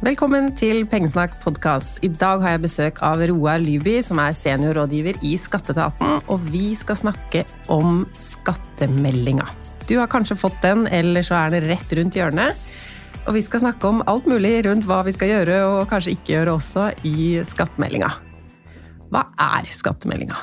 Velkommen 0.00 0.46
til 0.56 0.86
Pengesnakk 0.88 1.34
podkast. 1.42 1.98
I 2.00 2.08
dag 2.08 2.40
har 2.40 2.54
jeg 2.54 2.62
besøk 2.62 3.02
av 3.04 3.20
Roar 3.28 3.58
Lyby, 3.60 3.98
som 4.00 4.16
er 4.22 4.32
seniorrådgiver 4.32 5.18
i 5.28 5.34
Skatteetaten, 5.36 6.22
og 6.24 6.46
vi 6.48 6.70
skal 6.72 6.96
snakke 6.96 7.42
om 7.68 8.06
skattemeldinga. 8.16 9.44
Du 9.84 9.98
har 9.98 10.08
kanskje 10.08 10.38
fått 10.40 10.56
den, 10.64 10.86
eller 10.88 11.20
så 11.20 11.36
er 11.42 11.52
den 11.52 11.68
rett 11.68 11.92
rundt 11.98 12.16
hjørnet. 12.16 12.56
Og 13.26 13.36
vi 13.36 13.44
skal 13.44 13.60
snakke 13.60 13.92
om 13.92 14.00
alt 14.08 14.24
mulig 14.24 14.54
rundt 14.64 14.88
hva 14.88 15.02
vi 15.04 15.12
skal 15.12 15.34
gjøre, 15.34 15.60
og 15.68 15.92
kanskje 15.92 16.16
ikke 16.16 16.32
gjøre 16.38 16.56
også, 16.56 16.88
i 17.04 17.44
skattemeldinga. 17.44 18.14
Hva 19.10 19.24
er 19.42 19.66
skattemeldinga? 19.74 20.38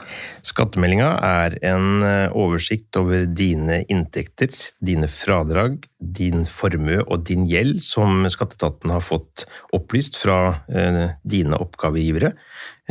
Skattemeldinga 0.45 1.11
er 1.23 1.55
en 1.69 2.03
eh, 2.03 2.35
oversikt 2.35 2.97
over 2.99 3.23
dine 3.31 3.81
inntekter, 3.87 4.51
dine 4.83 5.07
fradrag, 5.11 5.85
din 5.97 6.43
formue 6.51 6.99
og 7.05 7.23
din 7.29 7.47
gjeld 7.47 7.79
som 7.85 8.27
skatteetaten 8.31 8.91
har 8.91 9.05
fått 9.05 9.45
opplyst 9.75 10.19
fra 10.19 10.39
eh, 10.67 11.15
dine 11.23 11.59
oppgavegivere 11.63 12.33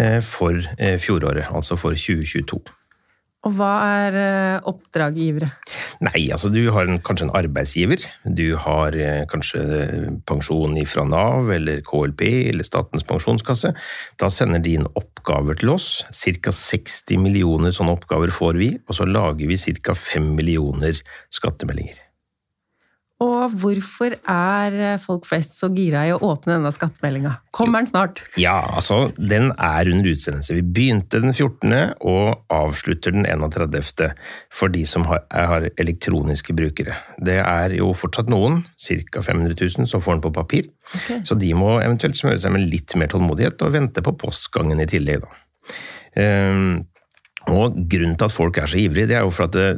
eh, 0.01 0.19
for 0.25 0.65
fjoråret, 1.03 1.53
altså 1.53 1.77
for 1.81 1.97
2022. 1.97 2.65
Og 3.47 3.53
hva 3.55 3.73
er 4.03 4.17
eh, 4.19 4.67
oppdraggivere? 4.67 5.53
Nei, 6.03 6.27
altså 6.35 6.51
du 6.51 6.65
har 6.75 6.89
en, 6.89 6.99
kanskje 7.05 7.29
en 7.29 7.35
arbeidsgiver. 7.39 8.03
Du 8.27 8.57
har 8.65 8.97
eh, 8.99 9.23
kanskje 9.31 9.63
pensjon 10.27 10.75
fra 10.91 11.07
Nav 11.07 11.53
eller 11.55 11.85
KLP 11.87 12.25
eller 12.51 12.67
Statens 12.67 13.07
pensjonskasse. 13.07 13.71
Da 14.19 14.31
sender 14.33 14.65
de 14.65 14.75
inn 14.81 14.89
oppgaver 14.99 15.61
til 15.63 15.77
oss. 15.77 15.91
Ca. 16.11 16.55
60 16.55 17.23
millioner 17.23 17.75
sånne 17.75 17.95
oppgaver 17.95 18.35
får 18.35 18.59
vi, 18.59 18.73
og 18.87 18.99
så 18.99 19.07
lager 19.07 19.47
vi 19.47 19.79
ca. 19.79 19.95
5 19.95 20.35
millioner 20.35 20.99
skattemeldinger. 21.35 22.06
Og 23.25 23.53
hvorfor 23.63 24.13
er 24.29 24.75
eh, 24.77 24.99
folk 25.01 25.25
flest 25.25 25.55
så 25.57 25.71
gira 25.73 26.03
i 26.05 26.13
å 26.13 26.19
åpne 26.21 26.59
denne 26.59 26.73
skattemeldinga? 26.75 27.31
Kommer 27.57 27.81
den 27.81 27.89
snart? 27.89 28.21
Ja, 28.37 28.59
altså, 28.77 29.07
den 29.17 29.55
er 29.57 29.89
under 29.89 30.11
utsendelse. 30.13 30.59
Vi 30.59 30.65
begynte 30.77 31.23
den 31.25 31.33
14. 31.33 31.97
og 32.05 32.53
avslutter 32.53 33.17
den 33.17 33.25
31. 33.25 34.11
for 34.53 34.75
de 34.75 34.85
som 34.89 35.09
har, 35.09 35.25
har 35.33 35.71
elektroniske 35.81 36.53
brukere. 36.59 36.99
Det 37.17 37.39
er 37.41 37.79
jo 37.79 37.95
fortsatt 37.97 38.29
noen, 38.33 38.67
ca. 38.77 39.25
500 39.25 39.57
000, 39.65 39.89
som 39.89 40.05
får 40.05 40.19
den 40.19 40.27
på 40.29 40.35
papir. 40.37 40.69
Så 41.25 41.39
de 41.41 41.55
må 41.57 41.79
eventuelt 41.81 42.21
smøre 42.21 42.43
seg 42.43 42.53
med 42.53 42.69
litt 42.69 42.93
mer 43.01 43.09
tålmodighet 43.13 43.65
og 43.65 43.73
vente 43.79 44.05
på 44.05 44.17
postgangen 44.21 44.85
i 44.85 44.91
tillegg, 44.93 45.25
da. 45.25 45.43
Um, 46.17 46.85
og 47.53 47.77
grunnen 47.89 48.17
til 48.19 48.29
at 48.29 48.35
folk 48.35 48.59
er 48.59 48.69
så 48.71 48.79
ivrige, 48.81 49.09
det 49.09 49.17
er 49.19 49.25
jo 49.25 49.33
for 49.35 49.49
at 49.49 49.57
det, 49.57 49.69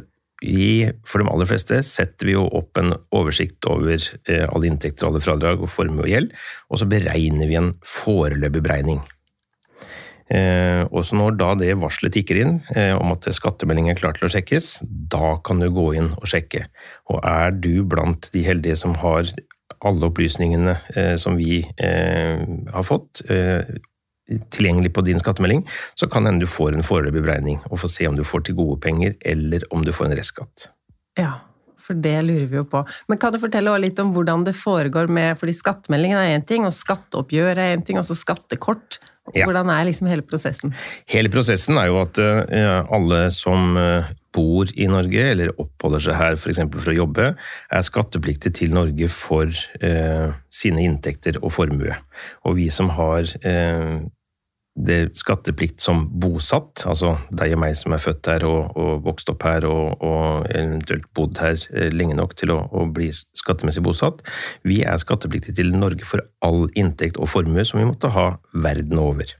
vi, 0.41 0.87
for 1.07 1.21
de 1.21 1.29
aller 1.31 1.49
fleste, 1.49 1.81
setter 1.83 2.29
vi 2.29 2.35
jo 2.35 2.45
opp 2.55 2.79
en 2.79 2.93
oversikt 3.15 3.67
over 3.67 3.97
eh, 3.99 4.45
alle 4.47 4.69
inntekter, 4.69 5.07
alle 5.07 5.21
fradrag 5.23 5.63
og 5.63 5.71
formue 5.73 6.05
og 6.05 6.11
gjeld, 6.11 6.35
og 6.71 6.81
så 6.81 6.87
beregner 6.89 7.49
vi 7.49 7.57
en 7.59 7.73
foreløpig 7.83 8.63
beregning. 8.63 9.01
Eh, 10.29 10.85
og 10.85 11.03
så 11.07 11.17
når 11.17 11.39
da 11.39 11.53
det 11.57 11.73
varselet 11.81 12.13
tikker 12.15 12.39
inn 12.39 12.59
eh, 12.77 12.93
om 12.93 13.11
at 13.15 13.25
skattemeldingen 13.33 13.95
er 13.95 13.99
klar 13.99 14.15
til 14.15 14.29
å 14.29 14.31
sjekkes, 14.31 14.71
da 14.85 15.35
kan 15.43 15.59
du 15.59 15.67
gå 15.73 15.89
inn 15.99 16.11
og 16.13 16.27
sjekke. 16.29 16.67
Og 17.11 17.23
er 17.25 17.55
du 17.57 17.81
blant 17.83 18.29
de 18.35 18.45
heldige 18.45 18.77
som 18.79 18.95
har 19.01 19.27
alle 19.85 20.09
opplysningene 20.09 20.73
som 21.21 21.37
vi 21.39 21.61
har 21.79 22.83
fått, 22.83 23.21
tilgjengelig 24.53 24.93
på 24.95 25.03
din 25.07 25.21
skattemelding, 25.21 25.65
så 25.99 26.09
kan 26.11 26.29
hende 26.29 26.45
du 26.45 26.51
får 26.51 26.77
en 26.77 26.85
foreløpig 26.85 27.23
beregning 27.25 27.59
og 27.69 27.81
får 27.83 27.93
se 27.95 28.09
om 28.09 28.17
du 28.17 28.25
får 28.27 28.47
til 28.47 28.59
gode 28.59 28.79
penger, 28.83 29.15
eller 29.25 29.65
om 29.73 29.85
du 29.85 29.93
får 29.95 30.09
en 30.09 30.17
restskatt. 30.19 30.69
Ja, 31.19 31.39
for 31.79 31.97
det 31.97 32.17
lurer 32.27 32.47
vi 32.49 32.59
jo 32.59 32.65
på. 32.69 32.83
Men 33.09 33.19
kan 33.21 33.33
du 33.33 33.39
fortelle 33.41 33.73
litt 33.81 33.99
om 34.03 34.13
hvordan 34.15 34.45
det 34.47 34.57
foregår 34.57 35.09
med 35.11 35.39
fordi 35.39 35.55
skattemeldingen 35.57 36.19
er 36.21 36.35
én 36.37 36.45
ting, 36.45 36.67
og 36.67 36.75
skatteoppgjør 36.75 37.55
er 37.55 37.77
én 37.77 37.85
ting, 37.85 37.99
og 38.01 38.07
så 38.07 38.17
skattekort. 38.17 38.99
Hvordan 39.29 39.69
er 39.69 39.85
liksom 39.85 40.07
hele 40.09 40.25
prosessen? 40.25 40.73
Hele 41.09 41.29
prosessen 41.29 41.77
er 41.77 41.89
jo 41.91 41.99
at 42.01 42.17
eh, 42.21 42.93
alle 42.95 43.27
som 43.33 43.77
eh, 43.77 44.07
bor 44.35 44.69
i 44.73 44.87
Norge, 44.89 45.25
eller 45.33 45.53
oppholder 45.61 46.03
seg 46.05 46.17
her 46.17 46.37
f.eks. 46.37 46.61
For, 46.61 46.81
for 46.81 46.93
å 46.93 46.97
jobbe, 46.97 47.27
er 47.69 47.85
skattepliktig 47.85 48.55
til 48.59 48.73
Norge 48.75 49.09
for 49.13 49.53
eh, 49.85 50.29
sine 50.53 50.85
inntekter 50.85 51.41
og 51.43 51.53
formue. 51.57 51.97
Og 52.45 52.57
vi 52.59 52.69
som 52.73 52.91
har 52.97 53.29
eh, 53.45 53.99
det 54.79 54.99
skatteplikt 55.19 55.81
som 55.83 56.05
bosatt, 56.21 56.85
altså 56.87 57.15
deg 57.35 57.55
og 57.55 57.61
meg 57.63 57.75
som 57.77 57.93
er 57.95 58.03
født 58.03 58.29
her 58.31 58.45
og, 58.47 58.77
og 58.79 59.03
vokst 59.03 59.31
opp 59.31 59.43
her 59.43 59.65
og, 59.67 59.99
og 60.05 60.47
eventuelt 60.55 61.09
bodd 61.17 61.39
her 61.43 61.59
eh, 61.73 61.89
lenge 61.91 62.15
nok 62.19 62.35
til 62.39 62.53
å, 62.55 62.61
å 62.71 62.85
bli 62.95 63.09
skattemessig 63.11 63.83
bosatt, 63.85 64.23
vi 64.67 64.81
er 64.87 65.01
skattepliktige 65.01 65.59
til 65.59 65.73
Norge 65.75 66.07
for 66.07 66.23
all 66.45 66.69
inntekt 66.79 67.19
og 67.19 67.31
formue 67.31 67.65
som 67.67 67.81
vi 67.81 67.89
måtte 67.89 68.13
ha 68.15 68.29
verden 68.53 69.01
over. 69.03 69.35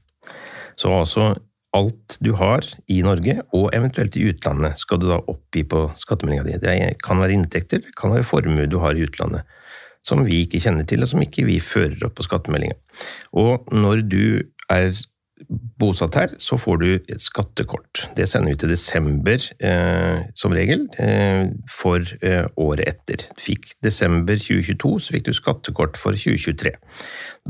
Så 0.80 0.92
altså 0.92 1.32
alt 1.76 2.16
du 2.20 2.32
har 2.38 2.66
i 2.90 2.98
Norge, 3.06 3.36
og 3.54 3.70
eventuelt 3.76 4.16
i 4.18 4.26
utlandet, 4.30 4.78
skal 4.80 5.00
du 5.00 5.06
da 5.10 5.20
oppgi 5.30 5.62
på 5.70 5.84
skattemeldinga 5.98 6.46
di. 6.48 6.56
Det 6.62 6.76
kan 7.04 7.20
være 7.22 7.36
inntekter, 7.36 7.82
det 7.84 7.94
kan 7.98 8.14
være 8.14 8.26
formue 8.26 8.66
du 8.70 8.80
har 8.82 8.98
i 8.98 9.04
utlandet, 9.06 9.46
som 10.06 10.24
vi 10.26 10.42
ikke 10.44 10.60
kjenner 10.62 10.88
til, 10.88 11.04
og 11.04 11.12
som 11.12 11.22
ikke 11.22 11.46
vi 11.46 11.60
fører 11.62 12.08
opp 12.08 12.16
på 12.18 12.26
skattemeldinga. 12.26 12.74
Og 13.38 13.70
når 13.70 14.02
du 14.10 14.24
er 14.70 14.90
bosatt 15.80 16.16
her, 16.18 16.32
så 16.42 16.58
får 16.60 16.80
du 16.82 16.88
et 16.98 17.22
skattekort. 17.22 18.04
Det 18.16 18.26
sender 18.28 18.54
vi 18.54 18.60
til 18.60 18.72
desember 18.72 19.44
eh, 19.64 20.26
som 20.38 20.54
regel 20.54 20.86
eh, 21.00 21.48
for 21.70 22.04
eh, 22.20 22.44
året 22.60 22.88
etter. 22.90 23.24
Du 23.36 23.44
fikk 23.44 23.70
desember 23.84 24.38
2022, 24.40 24.92
så 25.06 25.16
fikk 25.16 25.28
du 25.28 25.32
skattekort 25.36 26.00
for 26.00 26.18
2023. 26.18 26.74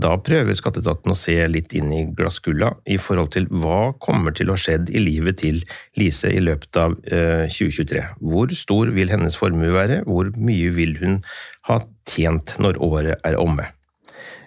Da 0.01 0.15
prøver 0.23 0.57
skatteetaten 0.57 1.13
å 1.13 1.19
se 1.19 1.37
litt 1.51 1.75
inn 1.77 1.91
i 1.95 2.05
glasskulla 2.17 2.73
i 2.87 3.01
forhold 3.03 3.35
til 3.35 3.49
hva 3.51 3.93
kommer 4.03 4.37
til 4.37 4.51
å 4.51 4.57
ha 4.57 4.63
skjedd 4.63 4.93
i 4.95 5.03
livet 5.03 5.41
til 5.43 5.61
Lise 5.99 6.31
i 6.31 6.43
løpet 6.43 6.79
av 6.81 6.97
eh, 7.11 7.51
2023. 7.51 8.07
Hvor 8.23 8.55
stor 8.57 8.95
vil 8.95 9.13
hennes 9.13 9.37
formue 9.39 9.75
være? 9.75 10.05
Hvor 10.07 10.31
mye 10.39 10.73
vil 10.79 10.97
hun 11.03 11.21
ha 11.69 11.83
tjent 12.09 12.57
når 12.63 12.81
året 12.87 13.27
er 13.27 13.39
omme? 13.41 13.67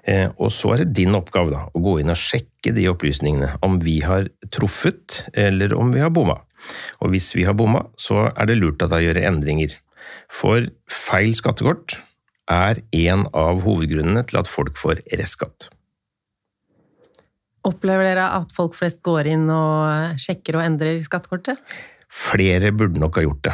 Eh, 0.04 0.28
og 0.36 0.52
så 0.52 0.74
er 0.74 0.84
det 0.84 0.96
din 1.00 1.16
oppgave 1.16 1.54
da, 1.54 1.62
å 1.72 1.82
gå 1.84 1.98
inn 2.02 2.12
og 2.12 2.20
sjekke 2.20 2.74
de 2.76 2.90
opplysningene, 2.92 3.54
om 3.64 3.78
vi 3.84 4.02
har 4.04 4.28
truffet 4.52 5.24
eller 5.32 5.76
om 5.78 5.94
vi 5.96 6.04
har 6.04 6.12
bomma. 6.14 6.42
Og 7.04 7.14
hvis 7.14 7.32
vi 7.38 7.46
har 7.48 7.56
bomma, 7.60 7.86
så 8.00 8.28
er 8.32 8.50
det 8.50 8.60
lurt 8.60 8.84
at 8.84 8.92
da 8.92 9.00
gjøre 9.04 9.24
endringer. 9.30 9.78
For 10.32 10.68
feil 10.92 11.36
skattekort 11.40 12.02
er 12.52 12.84
en 13.00 13.28
av 13.32 13.64
hovedgrunnene 13.64 14.26
til 14.28 14.42
at 14.42 14.52
folk 14.52 14.80
får 14.80 15.04
restskatt. 15.16 15.70
Opplever 17.64 18.04
dere 18.10 18.26
at 18.42 18.52
folk 18.52 18.76
flest 18.76 19.00
går 19.08 19.30
inn 19.32 19.48
og 19.52 20.20
sjekker 20.20 20.60
og 20.60 20.66
endrer 20.66 21.00
skattekortet? 21.06 21.62
Flere 22.12 22.74
burde 22.76 23.00
nok 23.00 23.16
ha 23.18 23.24
gjort 23.24 23.46
det. 23.48 23.54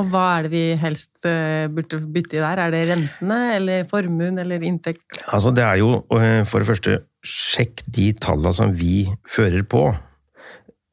Og 0.00 0.08
hva 0.08 0.26
er 0.38 0.46
det 0.46 0.52
vi 0.54 0.64
helst 0.80 1.26
eh, 1.28 1.68
burde 1.68 2.00
bytte 2.08 2.38
i 2.38 2.42
der? 2.42 2.62
Er 2.64 2.72
det 2.72 2.86
rentene, 2.88 3.40
eller 3.58 3.88
formuen, 3.90 4.38
eller 4.40 4.62
inntekt? 4.64 5.04
Altså, 5.28 5.52
det 5.52 5.64
er 5.66 5.80
jo 5.82 5.98
eh, 6.16 6.42
for 6.48 6.62
det 6.62 6.70
første 6.70 7.00
sjekk 7.26 7.82
de 7.84 8.06
tallene 8.16 8.54
som 8.56 8.72
vi 8.72 9.04
fører 9.28 9.66
på 9.68 9.90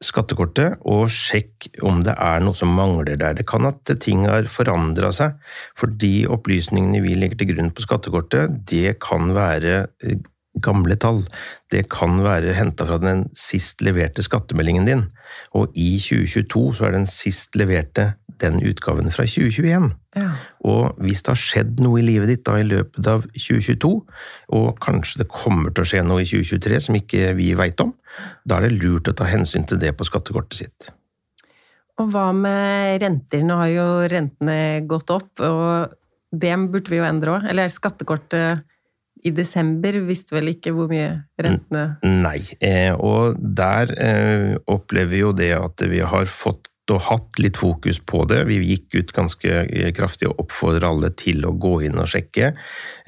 skattekortet, 0.04 0.76
og 0.86 1.08
sjekk 1.10 1.70
om 1.88 2.02
det 2.06 2.14
er 2.22 2.44
noe 2.44 2.54
som 2.54 2.70
mangler 2.76 3.16
der. 3.18 3.34
Det 3.38 3.48
kan 3.48 3.66
at 3.66 3.96
ting 4.04 4.28
har 4.28 4.46
forandra 4.52 5.10
seg, 5.16 5.38
for 5.78 5.90
de 5.90 6.28
opplysningene 6.30 7.00
vi 7.02 7.16
legger 7.18 7.40
til 7.40 7.54
grunn 7.54 7.72
på 7.74 7.86
skattekortet, 7.86 8.60
det 8.68 8.98
kan 9.02 9.32
være 9.34 9.80
eh, 10.04 10.20
gamle 10.62 10.98
tall. 11.00 11.24
Det 11.72 11.86
kan 11.92 12.20
være 12.24 12.54
henta 12.58 12.86
fra 12.88 13.00
den 13.02 13.26
sist 13.38 13.82
leverte 13.84 14.24
skattemeldingen 14.26 14.88
din, 14.88 15.04
og 15.56 15.72
i 15.78 15.94
2022 16.02 16.64
så 16.76 16.88
er 16.88 16.98
den 16.98 17.08
sist 17.10 17.56
leverte 17.58 18.12
den 18.42 18.60
utgaven 18.66 19.10
fra 19.14 19.26
2021. 19.28 19.88
Ja. 20.18 20.28
Og 20.66 20.98
hvis 21.02 21.22
det 21.24 21.32
har 21.34 21.40
skjedd 21.40 21.82
noe 21.84 22.00
i 22.00 22.06
livet 22.06 22.32
ditt 22.32 22.44
da 22.48 22.58
i 22.60 22.66
løpet 22.66 23.10
av 23.10 23.26
2022, 23.34 23.90
og 24.58 24.68
kanskje 24.84 25.22
det 25.22 25.30
kommer 25.32 25.74
til 25.74 25.84
å 25.84 25.90
skje 25.92 26.04
noe 26.06 26.24
i 26.24 26.28
2023 26.28 26.80
som 26.88 26.98
ikke 26.98 27.32
vi 27.38 27.50
veit 27.58 27.80
om, 27.84 27.92
da 28.44 28.58
er 28.58 28.68
det 28.68 28.78
lurt 28.78 29.10
å 29.10 29.16
ta 29.18 29.28
hensyn 29.28 29.66
til 29.68 29.80
det 29.82 29.94
på 29.96 30.06
skattekortet 30.08 30.62
sitt. 30.62 30.90
Og 31.98 32.12
hva 32.14 32.30
med 32.34 33.02
renter? 33.02 33.42
Nå 33.46 33.58
har 33.58 33.70
jo 33.72 33.86
rentene 34.10 34.58
gått 34.86 35.10
opp, 35.10 35.32
og 35.42 35.94
det 36.30 36.54
burde 36.70 36.92
vi 36.92 37.00
jo 37.00 37.06
endre 37.08 37.38
òg. 37.38 37.48
Eller 37.50 37.72
skattekortet 37.72 38.66
i 39.26 39.32
desember 39.34 39.98
visste 40.06 40.36
vel 40.36 40.52
ikke 40.52 40.72
hvor 40.76 40.90
mye 40.90 41.10
rentene 41.42 41.98
Nei, 42.06 42.38
eh, 42.62 42.92
og 42.94 43.38
der 43.38 43.92
eh, 43.98 44.56
opplever 44.70 45.10
vi 45.10 45.22
jo 45.24 45.32
det 45.36 45.52
at 45.56 45.82
vi 45.90 46.02
har 46.06 46.30
fått 46.30 46.70
og 46.94 47.04
hatt 47.08 47.40
litt 47.42 47.58
fokus 47.60 48.00
på 48.00 48.24
det. 48.30 48.42
Vi 48.48 48.58
gikk 48.64 48.96
ut 48.98 49.12
ganske 49.16 49.52
eh, 49.66 49.90
kraftig 49.96 50.28
og 50.30 50.44
oppfordrer 50.44 50.88
alle 50.88 51.10
til 51.18 51.44
å 51.46 51.54
gå 51.60 51.74
inn 51.88 51.98
og 52.00 52.08
sjekke. 52.10 52.52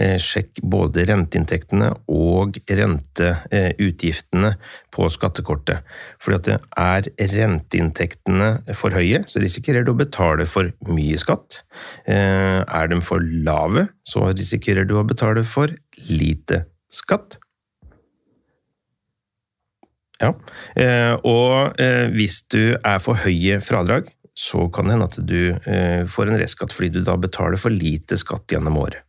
Eh, 0.00 0.16
sjekk 0.20 0.62
både 0.62 1.06
renteinntektene 1.10 1.90
og 2.12 2.60
renteutgiftene 2.68 4.54
på 4.94 5.10
skattekortet. 5.12 5.84
Fordi 6.22 6.54
at 6.56 6.70
er 6.80 7.10
renteinntektene 7.34 8.50
for 8.78 8.96
høye, 8.96 9.24
så 9.30 9.42
risikerer 9.42 9.86
du 9.86 9.94
å 9.94 10.00
betale 10.00 10.48
for 10.50 10.72
mye 10.90 11.20
skatt. 11.20 11.62
Eh, 12.06 12.60
Er 12.80 12.88
de 12.88 13.00
for 13.04 13.20
lave, 13.20 13.88
så 14.06 14.30
risikerer 14.30 14.86
du 14.88 14.96
å 14.98 15.06
betale 15.06 15.44
for 15.44 15.72
lite 16.08 16.64
skatt. 16.90 17.38
Ja, 20.20 20.34
eh, 20.76 21.14
og 21.24 21.80
eh, 21.80 22.08
hvis 22.12 22.42
du 22.52 22.74
er 22.76 22.98
for 23.02 23.20
høye 23.22 23.60
fradrag, 23.64 24.10
så 24.36 24.66
kan 24.72 24.86
det 24.86 24.96
hende 24.96 25.08
at 25.08 25.18
du 25.26 25.40
eh, 25.52 26.02
får 26.08 26.30
en 26.30 26.40
restskatt 26.40 26.74
fordi 26.76 26.92
du 26.98 27.00
da 27.04 27.16
betaler 27.20 27.60
for 27.60 27.72
lite 27.72 28.18
skatt 28.20 28.52
gjennom 28.52 28.78
året. 28.80 29.04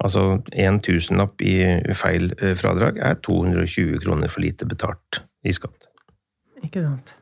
Altså 0.00 0.38
en 0.62 0.76
tusenlapp 0.80 1.42
i 1.42 1.56
feil 1.98 2.30
fradrag 2.56 3.00
er 3.02 3.18
220 3.26 3.98
kroner 4.00 4.30
for 4.30 4.44
lite 4.44 4.64
betalt 4.64 5.18
i 5.44 5.52
skatt. 5.52 5.88
Ikke 6.64 6.84
sant. 6.84 7.16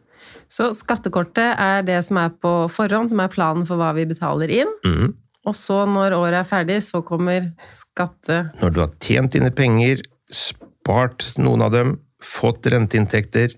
Så 0.49 0.69
skattekortet 0.77 1.57
er 1.59 1.83
det 1.89 1.97
som 2.07 2.21
er 2.21 2.31
på 2.31 2.53
forhånd, 2.71 3.11
som 3.11 3.25
er 3.25 3.33
planen 3.33 3.67
for 3.67 3.81
hva 3.81 3.91
vi 3.97 4.07
betaler 4.09 4.53
inn. 4.61 4.71
Mm. 4.87 5.17
Og 5.49 5.57
så, 5.57 5.81
når 5.89 6.17
året 6.19 6.43
er 6.43 6.49
ferdig, 6.49 6.79
så 6.85 7.01
kommer 7.07 7.51
skatte... 7.71 8.43
Når 8.61 8.77
du 8.77 8.81
har 8.85 8.93
tjent 9.03 9.35
dine 9.35 9.51
penger, 9.55 10.05
spart 10.29 11.31
noen 11.41 11.65
av 11.65 11.73
dem, 11.75 11.97
fått 12.25 12.67
renteinntekter, 12.67 13.55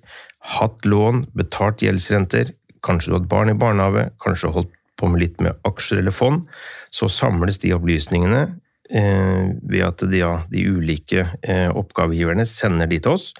hatt 0.56 0.84
lån, 0.88 1.26
betalt 1.36 1.84
gjeldsrenter, 1.84 2.52
kanskje 2.84 3.10
du 3.10 3.14
har 3.14 3.22
hatt 3.22 3.32
barn 3.32 3.52
i 3.52 3.58
barnehage, 3.58 4.08
kanskje 4.24 4.46
du 4.46 4.50
har 4.50 4.58
holdt 4.60 4.76
på 5.00 5.08
med 5.08 5.22
litt 5.22 5.40
med 5.40 5.56
aksjer 5.68 6.02
eller 6.02 6.14
fond, 6.14 6.44
så 6.92 7.08
samles 7.08 7.60
de 7.62 7.72
opplysningene 7.76 8.42
eh, 8.90 9.48
ved 9.62 9.84
at 9.86 10.04
de, 10.04 10.20
ja, 10.20 10.34
de 10.52 10.66
ulike 10.68 11.26
eh, 11.40 11.68
oppgavegiverne 11.72 12.46
sender 12.48 12.90
de 12.90 13.00
til 13.00 13.16
oss, 13.16 13.30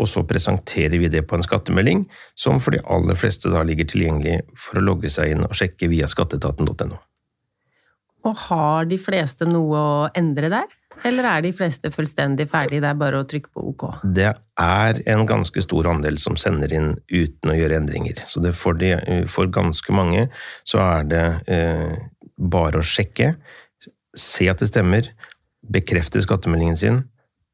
og 0.00 0.08
så 0.08 0.22
presenterer 0.24 0.96
vi 1.00 1.10
det 1.12 1.24
på 1.28 1.36
en 1.36 1.44
skattemelding, 1.44 2.06
som 2.38 2.60
for 2.64 2.72
de 2.72 2.80
aller 2.88 3.18
fleste 3.18 3.52
da 3.52 3.64
ligger 3.66 3.88
tilgjengelig 3.92 4.40
for 4.56 4.80
å 4.80 4.86
logge 4.86 5.12
seg 5.12 5.34
inn 5.34 5.44
og 5.44 5.56
sjekke 5.56 5.90
via 5.92 6.08
skatteetaten.no. 6.08 7.00
Og 8.22 8.38
har 8.46 8.86
de 8.88 8.96
fleste 9.02 9.48
noe 9.48 9.78
å 9.82 10.08
endre 10.16 10.48
der? 10.52 10.70
Eller 11.06 11.26
er 11.26 11.42
de 11.42 11.52
fleste 11.56 11.90
fullstendig 11.94 12.46
ferdig, 12.50 12.80
det 12.82 12.90
er 12.90 12.98
bare 12.98 13.22
å 13.22 13.26
trykke 13.28 13.50
på 13.54 13.64
OK? 13.72 13.84
Det 14.14 14.30
er 14.62 15.00
en 15.10 15.24
ganske 15.26 15.64
stor 15.64 15.88
andel 15.90 16.18
som 16.22 16.38
sender 16.38 16.72
inn 16.76 16.92
uten 17.10 17.50
å 17.50 17.56
gjøre 17.58 17.80
endringer. 17.80 18.22
Så 18.30 18.42
for, 18.54 18.78
de, 18.78 18.94
for 19.30 19.50
ganske 19.52 19.96
mange 19.96 20.28
så 20.68 20.82
er 20.84 21.08
det 21.10 21.24
eh, 21.50 21.96
bare 22.36 22.82
å 22.82 22.86
sjekke, 22.86 23.34
se 24.18 24.48
at 24.50 24.62
det 24.62 24.70
stemmer, 24.70 25.10
bekrefte 25.72 26.22
skattemeldingen 26.22 26.78
sin 26.78 27.02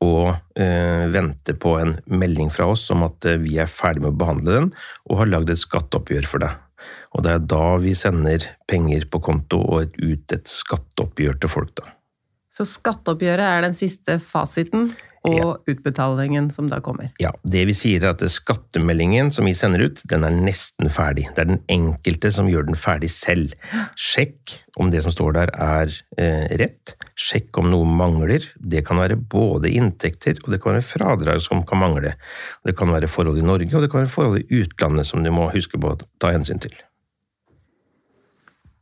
og 0.05 0.31
eh, 0.59 1.09
vente 1.11 1.57
på 1.59 1.75
en 1.81 1.97
melding 2.07 2.53
fra 2.55 2.69
oss 2.71 2.87
om 2.95 3.03
at 3.09 3.27
eh, 3.27 3.41
vi 3.43 3.59
er 3.59 3.71
ferdig 3.71 4.05
med 4.05 4.15
å 4.15 4.21
behandle 4.21 4.55
den 4.55 4.73
og 5.09 5.21
har 5.23 5.31
lagd 5.33 5.53
et 5.53 5.61
skatteoppgjør 5.61 6.29
for 6.31 6.45
deg. 6.45 6.57
Og 7.17 7.25
det 7.25 7.35
er 7.35 7.47
da 7.51 7.65
vi 7.83 7.95
sender 7.99 8.45
penger 8.71 9.09
på 9.11 9.21
konto 9.25 9.59
og 9.59 9.97
ut 9.99 10.35
et 10.35 10.51
skatteoppgjør 10.51 11.41
til 11.43 11.53
folk, 11.53 11.73
da. 11.81 11.98
Så 12.59 12.67
skatteoppgjøret 12.67 13.47
er 13.47 13.69
den 13.69 13.77
siste 13.79 14.19
fasiten, 14.19 14.91
og 15.29 15.35
Ja. 15.35 15.75
utbetalingen 15.75 16.51
som 16.53 16.69
da 16.69 16.81
kommer. 16.81 17.11
Ja, 17.21 17.33
det 17.45 17.67
vi 17.67 17.75
sier 17.75 18.05
er 18.05 18.11
at 18.15 18.23
skattemeldingen 18.31 19.31
som 19.33 19.45
vi 19.45 19.53
sender 19.53 19.85
ut, 19.85 20.03
den 20.07 20.25
er 20.25 20.31
nesten 20.31 20.89
ferdig. 20.89 21.29
Det 21.35 21.43
er 21.43 21.45
den 21.51 21.63
enkelte 21.69 22.33
som 22.33 22.47
gjør 22.47 22.67
den 22.67 22.79
ferdig 22.79 23.11
selv. 23.11 23.53
Sjekk 23.97 24.59
om 24.79 24.91
det 24.91 25.03
som 25.03 25.13
står 25.13 25.33
der 25.35 25.51
er 25.55 25.93
eh, 26.17 26.57
rett. 26.59 26.95
Sjekk 27.17 27.59
om 27.59 27.71
noe 27.71 27.85
mangler. 27.85 28.47
Det 28.59 28.85
kan 28.87 28.99
være 28.99 29.17
både 29.17 29.71
inntekter 29.71 30.39
og 30.45 30.51
det 30.51 30.63
kan 30.63 30.75
være 30.79 30.87
fradrag 30.87 31.43
som 31.43 31.65
kan 31.67 31.79
mangle. 31.79 32.15
Det 32.65 32.77
kan 32.77 32.89
være 32.89 33.11
forhold 33.11 33.39
i 33.39 33.47
Norge 33.47 33.75
og 33.75 33.83
det 33.83 33.91
kan 33.91 34.05
være 34.05 34.15
forhold 34.15 34.39
i 34.43 34.63
utlandet 34.63 35.07
som 35.07 35.23
du 35.23 35.31
må 35.31 35.51
huske 35.53 35.79
på 35.79 35.95
å 35.95 36.01
ta 36.19 36.31
hensyn 36.31 36.61
til. 36.63 36.75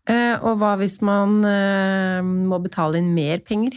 Eh, 0.06 0.36
og 0.38 0.60
hva 0.60 0.76
hvis 0.78 1.00
man 1.04 1.40
eh, 1.48 2.22
må 2.22 2.60
betale 2.62 3.00
inn 3.02 3.12
mer 3.16 3.42
penger? 3.46 3.74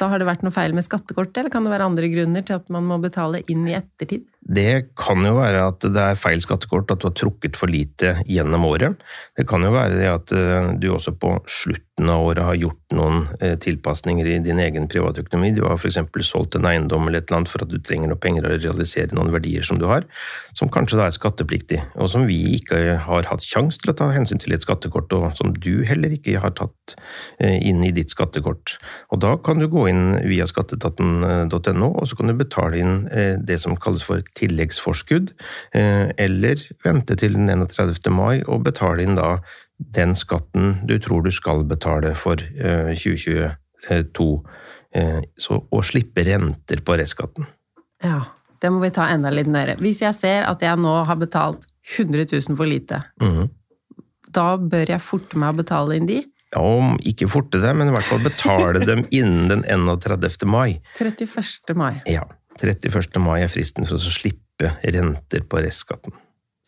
Da 0.00 0.08
har 0.10 0.18
det 0.18 0.26
vært 0.26 0.42
noe 0.42 0.54
feil 0.54 0.74
med 0.74 0.84
skattekortet, 0.84 1.38
eller 1.38 1.52
kan 1.54 1.64
det 1.64 1.72
være 1.72 1.86
andre 1.86 2.08
grunner 2.10 2.42
til 2.46 2.58
at 2.58 2.66
man 2.72 2.88
må 2.88 2.98
betale 3.02 3.44
inn 3.52 3.68
i 3.70 3.76
ettertid? 3.78 4.26
Det 4.42 4.90
kan 4.98 5.22
jo 5.22 5.36
være 5.36 5.60
at 5.70 5.84
det 5.86 6.02
er 6.02 6.18
feil 6.18 6.40
skattekort, 6.42 6.90
at 6.90 7.02
du 7.02 7.06
har 7.06 7.14
trukket 7.14 7.54
for 7.58 7.70
lite 7.70 8.16
gjennom 8.26 8.64
året. 8.66 8.98
Det 9.38 9.46
kan 9.46 9.62
jo 9.62 9.70
være 9.70 10.00
det 10.00 10.08
at 10.10 10.32
eh, 10.34 10.72
du 10.82 10.88
også 10.90 11.14
på 11.14 11.36
slutten 11.46 12.10
av 12.10 12.24
året 12.26 12.42
har 12.42 12.58
gjort 12.58 12.96
noen 12.96 13.28
eh, 13.38 13.54
tilpasninger 13.62 14.26
i 14.26 14.40
din 14.42 14.58
egen 14.58 14.88
privatøkonomi. 14.90 15.52
Du 15.54 15.62
har 15.62 15.78
f.eks. 15.78 16.00
solgt 16.26 16.56
en 16.58 16.66
eiendom 16.66 17.06
eller 17.06 17.22
et 17.22 17.30
eller 17.30 17.42
annet 17.42 17.52
for 17.52 17.62
at 17.62 17.70
du 17.70 17.78
trenger 17.78 18.10
noen 18.10 18.22
penger 18.22 18.48
å 18.48 18.56
realisere 18.56 19.14
noen 19.14 19.30
verdier 19.30 19.62
som 19.68 19.78
du 19.78 19.86
har, 19.86 20.08
som 20.58 20.72
kanskje 20.74 20.98
da 20.98 21.06
er 21.06 21.14
skattepliktig, 21.14 21.78
og 21.94 22.10
som 22.10 22.26
vi 22.26 22.40
ikke 22.58 22.98
har 23.06 23.30
hatt 23.30 23.46
sjanse 23.46 23.78
til 23.78 23.94
å 23.94 23.96
ta 24.02 24.10
hensyn 24.10 24.42
til 24.42 24.56
i 24.56 24.58
et 24.58 24.66
skattekort, 24.66 25.14
og 25.14 25.38
som 25.38 25.54
du 25.54 25.84
heller 25.86 26.18
ikke 26.18 26.42
har 26.42 26.56
tatt 26.58 26.96
eh, 27.38 27.60
inn 27.62 27.86
i 27.86 27.94
ditt 27.94 28.10
skattekort. 28.10 28.74
Og 29.14 29.22
da 29.22 29.36
kan 29.38 29.62
du 29.62 29.70
gå 29.70 29.86
inn 29.92 30.18
via 30.26 30.50
skatteetaten.no, 30.50 31.94
og 31.94 32.10
så 32.10 32.18
kan 32.18 32.32
du 32.32 32.36
betale 32.42 32.82
inn 32.82 32.98
det 33.46 33.60
som 33.62 33.78
kalles 33.78 34.02
for 34.02 34.18
tilleggsforskudd, 34.38 35.32
eh, 35.76 36.10
eller 36.16 36.62
vente 36.84 37.16
til 37.20 37.36
den 37.36 37.50
31. 37.50 38.10
mai 38.14 38.42
og 38.46 38.64
betale 38.68 39.04
inn 39.04 39.16
da 39.18 39.36
den 39.76 40.14
skatten 40.18 40.78
du 40.88 40.98
tror 41.02 41.24
du 41.26 41.32
skal 41.34 41.64
betale 41.68 42.14
for 42.18 42.40
eh, 42.40 42.92
2022, 42.96 44.28
eh, 44.94 45.18
så, 45.36 45.58
og 45.62 45.84
slippe 45.88 46.24
renter 46.28 46.84
på 46.84 46.96
restskatten. 47.00 47.48
Ja, 48.02 48.24
det 48.62 48.70
må 48.70 48.82
vi 48.82 48.92
ta 48.94 49.08
enda 49.10 49.32
litt 49.34 49.50
nøyere. 49.50 49.78
Hvis 49.82 50.02
jeg 50.04 50.14
ser 50.18 50.46
at 50.48 50.62
jeg 50.62 50.78
nå 50.78 51.02
har 51.08 51.18
betalt 51.18 51.66
100 51.96 52.28
000 52.30 52.58
for 52.58 52.68
lite, 52.68 53.02
mm. 53.22 53.48
da 54.30 54.54
bør 54.56 54.94
jeg 54.94 55.02
forte 55.02 55.40
meg 55.40 55.54
å 55.54 55.62
betale 55.64 55.98
inn 55.98 56.06
de. 56.10 56.22
Ja, 56.52 56.60
om 56.60 56.98
ikke 57.08 57.30
forte 57.32 57.62
deg, 57.62 57.72
men 57.78 57.88
i 57.88 57.94
hvert 57.94 58.06
fall 58.06 58.22
betale 58.26 58.84
dem 58.84 59.06
innen 59.18 59.48
den 59.50 59.64
31. 59.64 60.44
mai. 60.50 60.82
31. 60.98 61.74
mai. 61.78 61.94
Ja, 62.10 62.26
31. 62.60 63.18
mai 63.22 63.42
er 63.42 63.50
fristen 63.52 63.88
for 63.88 63.96
å 63.96 64.12
slippe 64.12 64.74
renter 64.82 65.44
på 65.48 65.62
restskatten. 65.64 66.14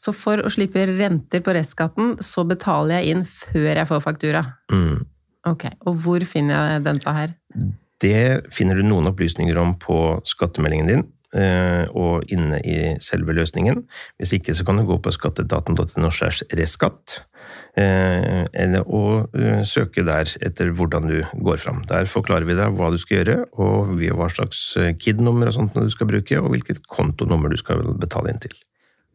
Så 0.05 0.13
for 0.17 0.43
å 0.45 0.51
slippe 0.53 0.83
renter 0.91 1.41
på 1.45 1.55
restskatten, 1.57 2.17
så 2.25 2.45
betaler 2.49 3.01
jeg 3.01 3.15
inn 3.15 3.25
før 3.29 3.71
jeg 3.71 3.89
får 3.89 4.03
faktura. 4.05 4.43
Mm. 4.73 5.05
Ok, 5.49 5.69
og 5.89 5.99
hvor 6.05 6.25
finner 6.29 6.75
jeg 6.75 6.85
dette 6.87 7.15
her? 7.17 7.35
Det 8.05 8.25
finner 8.53 8.81
du 8.81 8.85
noen 8.85 9.09
opplysninger 9.09 9.57
om 9.61 9.75
på 9.81 9.99
skattemeldingen 10.29 10.91
din, 10.91 11.05
og 11.35 12.31
inne 12.33 12.61
i 12.63 12.77
selve 13.03 13.35
løsningen. 13.35 13.83
Hvis 14.21 14.37
ikke 14.37 14.55
så 14.55 14.65
kan 14.67 14.79
du 14.79 14.85
gå 14.87 15.01
på 15.03 15.13
skatteetaten.no 15.15 16.11
slash 16.15 16.47
restskatt, 16.55 17.25
eh, 17.77 18.45
eller- 18.53 18.87
og 18.87 19.35
eh, 19.35 19.63
søke 19.65 20.05
der 20.05 20.31
etter 20.41 20.71
hvordan 20.71 21.09
du 21.09 21.23
går 21.43 21.59
fram. 21.59 21.83
Der 21.91 22.07
forklarer 22.07 22.47
vi 22.47 22.55
deg 22.55 22.77
hva 22.77 22.91
du 22.91 22.99
skal 22.99 23.25
gjøre, 23.25 23.39
og 23.59 23.97
hva 23.99 24.29
slags 24.31 24.77
eh, 24.77 24.95
KID-nummer 24.95 25.51
og 25.51 25.57
sånt 25.59 25.75
du 25.75 25.91
skal 25.91 26.11
bruke, 26.11 26.39
og 26.41 26.51
hvilket 26.55 26.87
kontonummer 26.87 27.51
du 27.51 27.57
skal 27.57 27.83
betale 27.99 28.31
inn 28.31 28.43
til. 28.43 28.55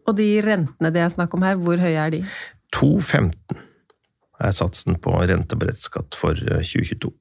Og 0.08 0.16
de 0.18 0.42
rentene 0.42 0.92
det 0.94 1.04
er 1.04 1.10
snakk 1.14 1.34
om 1.34 1.46
her, 1.46 1.56
hvor 1.56 1.78
høye 1.78 1.98
er 2.08 2.10
de? 2.10 2.24
2,15 2.76 3.34
er 4.40 4.54
satsen 4.56 4.96
på 5.02 5.12
rente 5.12 5.58
på 5.60 5.68
rettsskatt 5.68 6.16
for 6.16 6.32
eh, 6.32 6.64
2022. 6.64 7.12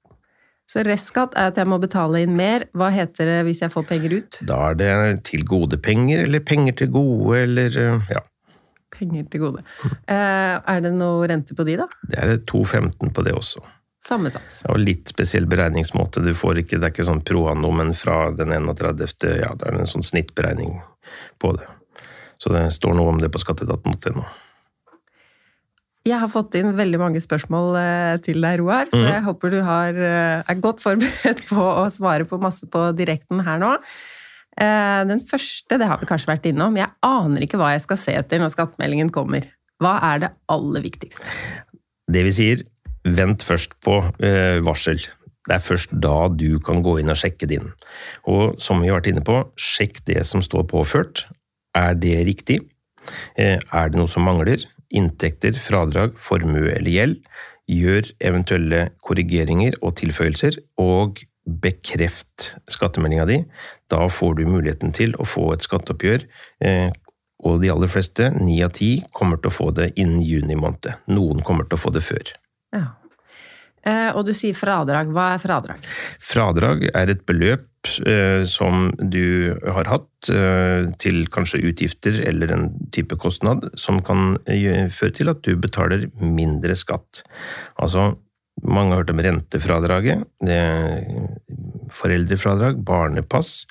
Så 0.69 0.83
restskatt 0.85 1.33
er 1.39 1.49
at 1.49 1.57
jeg 1.57 1.69
må 1.69 1.79
betale 1.81 2.21
inn 2.25 2.35
mer. 2.37 2.67
Hva 2.77 2.91
heter 2.93 3.29
det 3.31 3.39
hvis 3.49 3.63
jeg 3.65 3.73
får 3.73 3.87
penger 3.89 4.19
ut? 4.19 4.41
Da 4.49 4.59
er 4.71 4.77
det 4.77 4.91
til 5.31 5.47
gode 5.49 5.79
penger, 5.81 6.27
eller 6.27 6.45
penger 6.45 6.77
til 6.83 6.93
gode, 6.93 7.39
eller 7.47 7.79
eh, 7.81 8.11
ja. 8.13 8.21
Penger 8.93 9.25
til 9.33 9.47
gode. 9.47 9.65
Eh, 10.11 10.55
er 10.59 10.85
det 10.85 10.93
noe 10.97 11.27
rente 11.31 11.57
på 11.57 11.65
de, 11.65 11.79
da? 11.81 11.89
Det 12.13 12.21
er 12.21 12.37
2,15 12.45 13.15
på 13.17 13.25
det 13.25 13.33
også. 13.37 13.65
Samme 14.05 14.31
sats. 14.31 14.63
Ja, 14.65 14.75
Og 14.75 14.83
litt 14.83 15.11
spesiell 15.11 15.49
beregningsmåte. 15.51 16.23
Du 16.25 16.35
får 16.37 16.63
ikke, 16.63 16.79
det 16.79 16.91
er 16.91 16.95
ikke 16.95 17.09
sånn 17.09 17.25
proanomen 17.27 17.91
men 17.91 17.97
fra 17.99 18.29
den 18.37 18.53
31. 18.55 19.09
Ja, 19.41 19.55
det 19.59 19.69
er 19.69 19.81
en 19.81 19.91
sånn 19.91 20.07
snittberegning 20.07 20.79
på 21.41 21.55
det. 21.57 21.67
Så 22.39 22.53
det 22.55 22.69
står 22.77 22.95
noe 22.95 23.17
om 23.17 23.19
det 23.23 23.33
på 23.35 23.41
skatteetaten.no. 23.43 24.27
Jeg 26.09 26.21
har 26.23 26.31
fått 26.33 26.57
inn 26.59 26.71
veldig 26.77 27.01
mange 27.01 27.21
spørsmål 27.23 27.77
eh, 27.81 28.15
til 28.25 28.41
deg, 28.45 28.61
Roar, 28.63 28.89
så 28.93 29.01
jeg 29.03 29.25
håper 29.27 29.53
du 29.53 29.59
har, 29.67 29.99
eh, 29.99 30.41
er 30.41 30.63
godt 30.63 30.81
forberedt 30.85 31.45
på 31.51 31.59
å 31.59 31.85
svare 31.93 32.27
på 32.29 32.39
masse 32.43 32.69
på 32.71 32.87
direkten 32.97 33.43
her 33.47 33.61
nå. 33.61 33.75
Eh, 34.59 35.03
Den 35.09 35.21
første, 35.21 35.79
det 35.79 35.89
har 35.91 36.01
vi 36.01 36.09
kanskje 36.09 36.33
vært 36.33 36.49
innom. 36.51 36.79
Jeg 36.81 36.91
aner 37.07 37.45
ikke 37.45 37.61
hva 37.61 37.75
jeg 37.75 37.85
skal 37.85 38.01
se 38.01 38.17
etter 38.17 38.41
når 38.43 38.55
skattemeldingen 38.57 39.13
kommer. 39.15 39.51
Hva 39.83 39.99
er 40.15 40.25
det 40.25 40.33
aller 40.51 40.83
viktigste? 40.83 41.23
Det 42.09 42.25
vi 42.25 42.35
sier, 42.35 42.65
vent 43.05 43.45
først 43.45 43.77
på 43.85 44.01
varsel. 44.65 44.99
Det 45.49 45.55
er 45.57 45.65
først 45.65 45.93
da 45.97 46.29
du 46.29 46.59
kan 46.65 46.83
gå 46.85 46.99
inn 47.01 47.13
og 47.13 47.17
sjekke 47.21 47.49
din. 47.49 47.71
Og 48.29 48.59
som 48.61 48.83
vi 48.83 48.91
har 48.91 48.99
vært 48.99 49.13
inne 49.13 49.25
på, 49.25 49.37
sjekk 49.57 50.03
det 50.09 50.25
som 50.29 50.43
står 50.45 50.67
påført. 50.69 51.25
Er 51.77 51.95
det 51.97 52.17
riktig? 52.29 52.59
Eh, 53.39 53.57
er 53.57 53.89
det 53.89 53.99
noe 53.99 54.11
som 54.11 54.27
mangler? 54.29 54.65
Inntekter, 54.95 55.57
fradrag, 55.61 56.17
formue 56.23 56.73
eller 56.73 56.91
gjeld? 56.91 57.19
Gjør 57.69 58.13
eventuelle 58.25 58.87
korrigeringer 59.05 59.77
og 59.85 59.99
tilføyelser, 60.01 60.57
og 60.81 61.21
bekreft 61.49 62.55
skattemeldinga 62.69 63.27
di. 63.29 63.43
Da 63.93 64.07
får 64.13 64.39
du 64.39 64.47
muligheten 64.49 64.93
til 64.97 65.15
å 65.21 65.27
få 65.29 65.51
et 65.55 65.65
skatteoppgjør. 65.65 66.25
Eh, 66.65 66.91
og 67.47 67.61
de 67.63 67.71
aller 67.73 67.91
fleste, 67.93 68.33
ni 68.41 68.59
av 68.67 68.73
ti, 68.77 68.99
kommer 69.15 69.39
til 69.41 69.53
å 69.53 69.55
få 69.55 69.71
det 69.77 69.93
innen 69.97 70.23
juni 70.27 70.57
måned. 70.59 70.91
Noen 71.13 71.45
kommer 71.47 71.69
til 71.69 71.79
å 71.79 71.83
få 71.85 71.93
det 71.95 72.03
før. 72.05 72.33
Ja. 72.75 72.87
Eh, 73.87 74.11
Og 74.17 74.27
du 74.27 74.35
sier 74.35 74.57
fradrag. 74.59 75.13
Hva 75.15 75.35
er 75.37 75.43
fradrag? 75.43 75.85
Fradrag 76.21 76.89
er 76.93 77.15
et 77.15 77.25
beløp 77.29 77.68
eh, 78.07 78.45
som 78.49 78.89
du 78.99 79.55
har 79.65 79.89
hatt 79.91 80.31
eh, 80.33 80.89
til 81.01 81.25
kanskje 81.35 81.63
utgifter 81.71 82.21
eller 82.29 82.55
en 82.55 82.69
type 82.95 83.19
kostnad, 83.21 83.69
som 83.79 84.01
kan 84.05 84.39
føre 84.47 85.15
til 85.15 85.33
at 85.33 85.43
du 85.47 85.55
betaler 85.61 86.09
mindre 86.19 86.77
skatt. 86.79 87.23
Altså, 87.79 88.13
mange 88.67 88.95
har 88.95 89.03
hørt 89.03 89.13
om 89.15 89.23
rentefradraget. 89.23 90.25
Det 90.45 90.61
foreldrefradrag, 91.95 92.83
barnepass. 92.85 93.67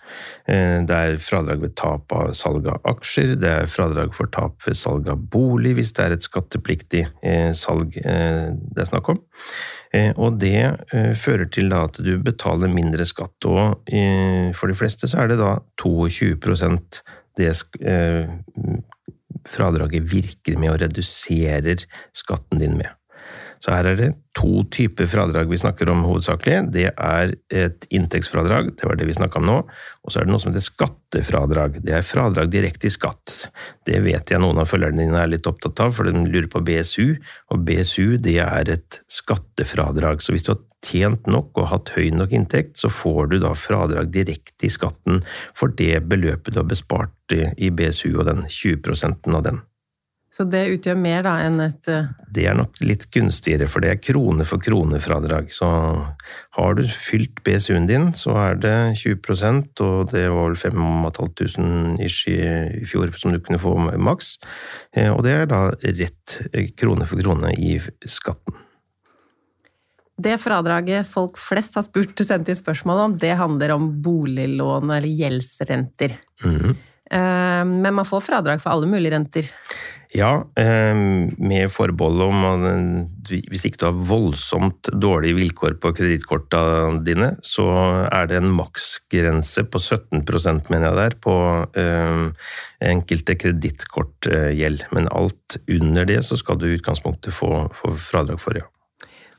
eh, 0.47 0.83
Det 0.85 0.95
er 0.95 1.17
fradrag 1.17 1.61
ved 1.61 1.75
tap 1.75 2.11
av 2.11 2.33
salg 2.33 2.67
av 2.67 2.81
aksjer. 2.83 3.35
Det 3.39 3.49
er 3.49 3.71
fradrag 3.71 4.13
for 4.15 4.27
tap 4.27 4.61
ved 4.65 4.75
salg 4.75 5.07
av 5.07 5.17
bolig, 5.17 5.75
hvis 5.75 5.93
det 5.93 6.05
er 6.05 6.11
et 6.11 6.23
skattepliktig 6.25 7.07
eh, 7.23 7.53
salg 7.53 7.97
eh, 7.97 8.51
det 8.53 8.81
er 8.81 8.91
snakk 8.91 9.09
om. 9.09 9.21
Og 10.19 10.35
det 10.37 10.83
fører 11.15 11.47
til 11.49 11.71
at 11.73 11.95
du 12.03 12.17
betaler 12.19 12.67
mindre 12.69 13.05
skatt. 13.07 13.45
Og 13.47 13.87
for 14.53 14.67
de 14.67 14.75
fleste 14.75 15.07
så 15.07 15.23
er 15.23 15.31
det 15.31 15.37
da 15.39 15.53
22 15.79 16.35
det 17.39 17.53
fradraget 19.47 20.11
virker 20.11 20.59
med 20.59 20.73
og 20.73 20.81
reduserer 20.83 21.85
skatten 22.15 22.59
din 22.61 22.77
med. 22.77 22.91
Så 23.63 23.73
her 23.73 23.89
er 23.89 23.97
det 23.99 24.09
to 24.37 24.61
typer 24.73 25.09
fradrag 25.09 25.49
vi 25.49 25.59
snakker 25.59 25.89
om 25.89 26.03
hovedsakelig. 26.05 26.59
Det 26.75 26.91
er 26.91 27.33
et 27.53 27.87
inntektsfradrag, 27.93 28.73
det 28.77 28.85
var 28.85 28.99
det 28.99 29.07
vi 29.09 29.17
snakka 29.17 29.41
om 29.41 29.47
nå. 29.49 29.57
Og 30.05 30.13
så 30.13 30.21
er 30.21 30.27
det 30.27 30.33
noe 30.33 30.43
som 30.43 30.53
heter 30.53 30.65
skattefradrag. 30.67 31.79
Det 31.85 31.95
er 31.97 32.05
fradrag 32.05 32.51
direkte 32.53 32.89
i 32.89 32.93
skatt. 32.93 33.49
Det 33.87 33.99
vet 34.05 34.33
jeg 34.33 34.43
noen 34.43 34.61
av 34.61 34.69
følgerne 34.69 35.03
dine 35.03 35.23
er 35.23 35.31
litt 35.33 35.49
opptatt 35.49 35.81
av, 35.83 35.95
for 35.97 36.07
de 36.07 36.25
lurer 36.27 36.49
på 36.53 36.61
BSU. 36.67 37.17
Og 37.53 37.65
BSU 37.67 38.17
det 38.21 38.37
er 38.45 38.73
et 38.77 39.01
skattefradrag. 39.11 40.21
Så 40.21 40.35
hvis 40.35 40.45
du 40.47 40.53
har 40.53 40.63
tjent 40.85 41.25
nok 41.27 41.57
og 41.57 41.71
hatt 41.71 41.91
høy 41.95 42.11
nok 42.13 42.35
inntekt, 42.37 42.77
så 42.79 42.91
får 42.93 43.31
du 43.31 43.39
da 43.41 43.55
fradrag 43.57 44.11
direkte 44.13 44.67
i 44.67 44.73
skatten 44.73 45.23
for 45.57 45.73
det 45.73 46.03
beløpet 46.09 46.53
du 46.53 46.61
har 46.61 46.69
bespart 46.69 47.33
i 47.33 47.71
BSU 47.73 48.13
og 48.13 48.27
den 48.29 48.45
20% 48.45 49.33
av 49.33 49.43
den. 49.49 49.63
Så 50.37 50.45
det 50.45 50.67
utgjør 50.69 50.97
mer 51.01 51.23
da 51.25 51.31
enn 51.41 51.57
et 51.63 51.87
eh, 51.89 52.11
Det 52.29 52.43
er 52.45 52.53
nok 52.57 52.77
litt 52.85 53.07
gunstigere, 53.13 53.65
for 53.71 53.81
det 53.81 53.89
er 53.89 54.01
krone 54.03 54.45
for 54.45 54.61
krone-fradrag. 54.61 55.49
Så 55.55 55.65
har 56.59 56.77
du 56.77 56.83
fylt 56.85 57.41
BSU-en 57.41 57.87
din, 57.89 58.11
så 58.13 58.35
er 58.43 58.59
det 58.61 58.75
20% 59.01 59.81
og 59.81 60.13
det 60.13 60.27
var 60.29 60.51
vel 60.51 60.59
5500 60.61 62.05
ish 62.05 62.29
i 62.29 62.85
fjor 62.85 63.15
som 63.17 63.33
du 63.33 63.41
kunne 63.41 63.61
få 63.63 63.73
maks. 63.97 64.35
Eh, 64.93 65.09
Og 65.09 65.23
det 65.25 65.33
er 65.39 65.49
da 65.49 65.63
rett 65.73 66.37
eh, 66.51 66.69
krone 66.77 67.09
for 67.09 67.23
krone 67.23 67.55
i 67.57 67.79
skatten. 68.05 68.61
Det 70.21 70.37
fradraget 70.41 71.09
folk 71.09 71.37
flest 71.41 71.77
har 71.77 71.85
spurt 71.85 72.21
sendt 72.25 72.49
inn 72.49 72.57
spørsmål 72.57 73.03
om, 73.07 73.17
det 73.21 73.33
handler 73.37 73.73
om 73.73 73.89
boliglån 74.05 74.89
eller 74.89 75.09
gjeldsrenter. 75.09 76.17
Mm 76.43 76.57
-hmm. 76.57 76.75
Men 77.65 77.93
man 77.93 78.05
får 78.05 78.21
fradrag 78.21 78.61
for 78.61 78.69
alle 78.69 78.87
mulige 78.87 79.11
renter. 79.11 79.45
Ja, 80.15 80.45
eh, 80.55 80.95
med 80.95 81.67
forbehold 81.73 82.21
om 82.29 82.45
at 82.47 82.61
eh, 82.69 83.41
hvis 83.51 83.65
ikke 83.67 83.81
du 83.81 83.85
har 83.89 83.97
voldsomt 84.07 84.87
dårlige 85.03 85.35
vilkår 85.35 85.75
på 85.83 85.91
kredittkortene 85.97 87.01
dine, 87.03 87.33
så 87.43 87.65
er 88.07 88.29
det 88.29 88.37
en 88.39 88.53
maksgrense 88.55 89.65
på 89.67 89.81
17 89.81 90.23
mener 90.71 90.87
jeg 90.87 90.95
det 90.95 91.05
er, 91.09 91.17
på 91.19 91.35
eh, 91.75 92.23
enkelte 92.87 93.35
kredittkortgjeld. 93.35 94.87
Men 94.95 95.11
alt 95.11 95.59
under 95.67 96.07
det 96.07 96.21
så 96.23 96.39
skal 96.39 96.57
du 96.61 96.69
i 96.69 96.77
utgangspunktet 96.77 97.35
få, 97.35 97.67
få 97.75 97.93
fradrag 97.99 98.39
for, 98.39 98.55
ja. 98.57 98.67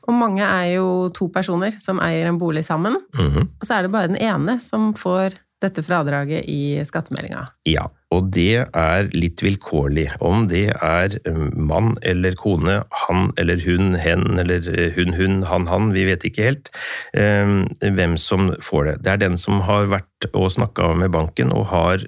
Og 0.09 0.15
mange 0.17 0.41
er 0.41 0.75
jo 0.77 1.09
to 1.13 1.27
personer 1.33 1.75
som 1.81 1.99
eier 2.01 2.29
en 2.29 2.39
bolig 2.41 2.63
sammen, 2.65 2.95
Mhm. 3.13 3.49
og 3.59 3.65
så 3.65 3.77
er 3.77 3.81
det 3.83 3.91
bare 3.91 4.07
den 4.07 4.17
ene 4.21 4.59
som 4.59 4.93
får 4.93 5.33
dette 5.63 5.83
fradraget 5.83 6.47
i 6.47 6.79
skattemeldinga. 6.87 7.43
Ja, 7.67 7.89
og 8.15 8.31
det 8.33 8.63
er 8.63 9.09
litt 9.13 9.43
vilkårlig. 9.43 10.07
Om 10.23 10.47
det 10.49 10.69
er 10.73 11.17
eh, 11.19 11.41
mann 11.53 11.91
eller 12.01 12.37
kone, 12.39 12.79
han 13.03 13.29
eller 13.41 13.59
hun, 13.65 13.93
hen 13.99 14.39
eller 14.39 14.65
eh, 14.71 14.95
hun, 14.95 15.13
hun, 15.17 15.41
han, 15.49 15.67
han, 15.69 15.91
vi 15.95 16.07
vet 16.07 16.25
ikke 16.27 16.47
helt 16.47 16.71
eh, 17.17 17.51
hvem 17.83 18.15
som 18.21 18.53
får 18.65 18.87
det. 18.87 18.95
Det 19.03 19.13
er 19.13 19.23
den 19.27 19.37
som 19.41 19.59
har 19.67 19.91
vært 19.91 20.29
og 20.33 20.49
snakka 20.55 20.93
med 20.99 21.13
banken 21.15 21.53
og 21.55 21.69
har 21.69 22.01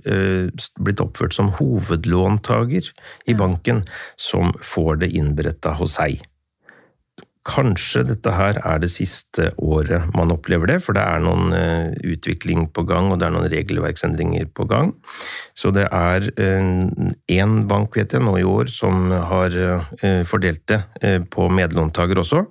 blitt 0.84 1.00
oppført 1.00 1.36
som 1.36 1.54
hovedlåntaker 1.56 2.90
i 3.32 3.36
banken, 3.40 3.86
som 4.20 4.52
får 4.68 5.06
det 5.06 5.14
innberetta 5.16 5.78
hos 5.80 5.96
seg. 5.96 6.20
Kanskje 7.48 8.04
dette 8.06 8.34
her 8.36 8.60
er 8.62 8.82
det 8.84 8.92
siste 8.94 9.48
året 9.58 10.12
man 10.14 10.30
opplever 10.34 10.70
det, 10.70 10.78
for 10.86 10.94
det 10.94 11.02
er 11.02 11.24
noen 11.24 11.56
eh, 11.58 11.96
utvikling 12.14 12.68
på 12.70 12.84
gang, 12.86 13.10
og 13.10 13.18
det 13.18 13.28
er 13.28 13.34
noen 13.34 13.50
regelverksendringer 13.50 14.52
på 14.54 14.68
gang. 14.70 14.92
Så 15.58 15.74
det 15.74 15.88
er 15.90 16.28
én 16.38 17.56
bank, 17.72 17.98
vet 17.98 18.14
jeg, 18.14 18.22
nå 18.22 18.36
i 18.38 18.46
år 18.46 18.70
som 18.70 19.10
har 19.10 19.58
eh, 19.58 20.22
fordelt 20.30 20.68
det 20.70 20.84
eh, 21.02 21.18
på 21.22 21.50
medlåntaker 21.50 22.22
også. 22.22 22.46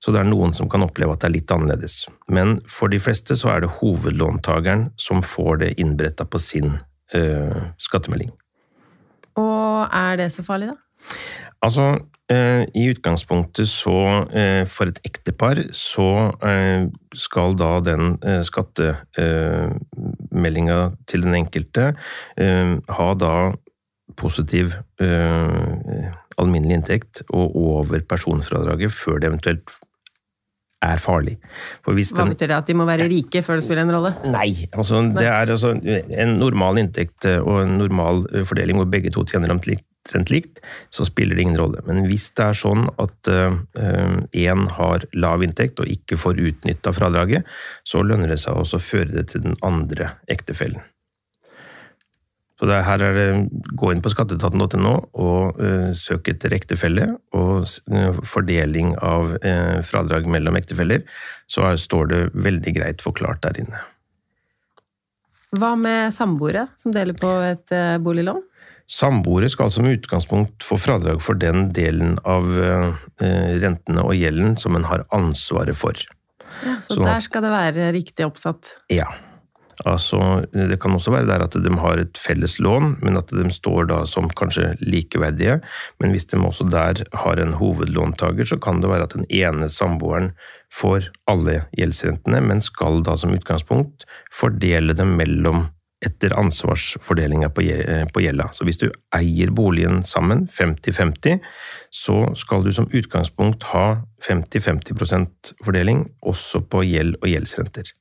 Så 0.00 0.14
det 0.14 0.22
er 0.22 0.30
noen 0.30 0.54
som 0.56 0.68
kan 0.70 0.86
oppleve 0.86 1.12
at 1.12 1.24
det 1.24 1.28
er 1.28 1.34
litt 1.34 1.52
annerledes. 1.52 1.96
Men 2.32 2.56
for 2.70 2.92
de 2.92 3.00
fleste 3.02 3.36
så 3.36 3.52
er 3.52 3.64
det 3.64 3.74
hovedlåntakeren 3.80 4.88
som 5.00 5.20
får 5.26 5.60
det 5.64 5.74
innberetta 5.82 6.24
på 6.24 6.40
sin 6.40 6.78
eh, 7.16 7.66
skattemelding. 7.82 8.30
Og 9.40 9.90
er 9.92 10.16
det 10.22 10.30
så 10.32 10.44
farlig, 10.46 10.72
da? 10.72 10.78
Altså, 11.60 11.90
eh, 11.92 12.06
i 12.30 12.86
utgangspunktet 12.92 13.68
så, 13.68 14.26
eh, 14.30 14.64
for 14.70 14.86
et 14.90 15.00
ektepar, 15.06 15.56
så 15.74 16.32
eh, 16.46 16.86
skal 17.18 17.56
da 17.58 17.80
den 17.82 18.18
eh, 18.22 18.42
skattemeldinga 18.46 20.78
til 21.10 21.20
den 21.26 21.34
enkelte 21.42 21.84
eh, 22.38 22.76
ha 22.98 23.08
da 23.18 23.34
positiv 24.20 24.66
eh, 25.02 26.10
alminnelig 26.40 26.78
inntekt 26.78 27.22
og 27.28 27.56
over 27.56 28.02
personfradraget 28.08 28.92
før 28.94 29.20
det 29.20 29.30
eventuelt 29.30 29.78
er 30.80 31.00
farlig. 31.00 31.34
For 31.84 31.96
hvis 31.96 32.14
Hva 32.16 32.24
betyr 32.30 32.48
det? 32.48 32.56
At 32.56 32.70
de 32.70 32.76
må 32.78 32.86
være 32.88 33.08
rike 33.10 33.42
før 33.44 33.58
det 33.58 33.66
spiller 33.66 33.84
en 33.84 33.92
rolle? 33.92 34.14
Nei, 34.32 34.64
altså 34.72 35.02
det 35.12 35.26
er 35.28 35.52
altså 35.52 35.74
en 35.76 36.38
normal 36.40 36.80
inntekt 36.80 37.28
eh, 37.28 37.40
og 37.40 37.66
en 37.66 37.76
normal 37.82 38.24
eh, 38.32 38.46
fordeling 38.48 38.80
hvor 38.80 38.88
begge 38.90 39.12
to 39.12 39.26
tjener 39.28 39.52
omtrent 39.52 39.84
likt, 40.30 40.60
så 40.90 41.04
spiller 41.04 41.36
det 41.36 41.42
ingen 41.44 41.58
rolle. 41.60 41.82
Men 41.86 42.06
hvis 42.08 42.30
det 42.34 42.46
er 42.46 42.56
sånn 42.56 42.86
at 42.98 43.28
én 43.30 44.62
har 44.76 45.04
lav 45.12 45.44
inntekt 45.44 45.82
og 45.82 45.90
ikke 45.92 46.18
får 46.18 46.40
utnytta 46.40 46.94
fradraget, 46.96 47.44
så 47.84 48.02
lønner 48.02 48.32
det 48.32 48.40
seg 48.42 48.56
også 48.56 48.80
å 48.80 48.86
føre 48.86 49.12
det 49.12 49.28
til 49.34 49.44
den 49.44 49.58
andre 49.66 50.14
ektefellen. 50.32 50.80
Så 52.60 52.66
det 52.68 52.74
er, 52.76 52.82
her 52.84 53.00
er 53.00 53.14
det 53.16 53.28
gå 53.80 53.88
inn 53.88 54.02
på 54.04 54.10
skatteetaten.no 54.12 54.90
og 55.16 55.60
uh, 55.64 55.94
søk 55.96 56.28
etter 56.28 56.52
ektefelle 56.52 57.06
og 57.32 57.64
uh, 57.64 58.18
fordeling 58.28 58.92
av 59.00 59.32
uh, 59.40 59.78
fradrag 59.86 60.28
mellom 60.28 60.58
ektefeller, 60.60 61.06
så 61.48 61.70
står 61.80 62.12
det 62.12 62.20
veldig 62.36 62.74
greit 62.76 63.00
forklart 63.00 63.40
der 63.46 63.62
inne. 63.62 63.80
Hva 65.56 65.72
med 65.80 66.12
samboere 66.12 66.68
som 66.78 66.92
deler 66.94 67.16
på 67.18 67.30
et 67.42 67.72
eh, 67.74 67.96
boliglån? 67.98 68.44
Samboere 68.90 69.46
skal 69.52 69.70
som 69.70 69.86
utgangspunkt 69.86 70.64
få 70.66 70.78
fradrag 70.82 71.20
for 71.22 71.38
den 71.38 71.68
delen 71.76 72.16
av 72.26 72.48
eh, 72.58 72.88
rentene 73.62 74.02
og 74.02 74.16
gjelden 74.18 74.56
som 74.58 74.74
en 74.74 74.88
har 74.88 75.04
ansvaret 75.14 75.78
for. 75.78 75.94
Ja, 76.66 76.76
så 76.82 76.98
at- 76.98 77.06
der 77.06 77.20
skal 77.20 77.42
det 77.46 77.52
være 77.54 77.92
riktig 77.94 78.26
oppsatt. 78.26 78.74
Ja. 78.90 79.06
Altså, 79.86 80.44
det 80.52 80.76
kan 80.82 80.92
også 80.92 81.12
være 81.14 81.26
der 81.30 81.42
at 81.46 81.54
de 81.56 81.70
har 81.80 82.02
et 82.02 82.18
felles 82.20 82.58
lån, 82.60 82.98
men 83.00 83.16
at 83.16 83.28
de 83.32 83.46
står 83.48 83.86
da 83.88 84.02
som 84.04 84.28
kanskje 84.28 84.74
likeverdige. 84.82 85.60
Men 86.00 86.10
hvis 86.12 86.26
de 86.28 86.36
også 86.36 86.68
der 86.68 87.00
har 87.14 87.40
en 87.40 87.54
hovedlåntaker, 87.56 88.44
så 88.44 88.60
kan 88.60 88.82
det 88.82 88.90
være 88.90 89.06
at 89.08 89.14
den 89.16 89.24
ene 89.30 89.70
samboeren 89.72 90.32
får 90.74 91.08
alle 91.30 91.62
gjeldsrentene, 91.78 92.42
men 92.44 92.60
skal 92.60 93.00
da 93.06 93.16
som 93.16 93.32
utgangspunkt 93.32 94.04
fordele 94.34 94.92
dem 94.98 95.16
mellom 95.16 95.70
etter 96.04 96.32
ansvarsfordelinga 96.38 97.50
på 97.52 97.64
gjelda. 98.24 98.48
Så 98.56 98.64
hvis 98.64 98.80
du 98.80 98.88
eier 99.16 99.52
boligen 99.52 100.00
sammen, 100.06 100.46
50-50, 100.48 101.40
så 101.92 102.18
skal 102.40 102.64
du 102.64 102.72
som 102.72 102.88
utgangspunkt 102.88 103.68
ha 103.74 104.00
50-50 104.24 105.64
fordeling 105.64 106.06
også 106.24 106.62
på 106.72 106.84
gjeld 106.88 107.18
og 107.20 107.28
gjeldsrenter. 107.28 107.92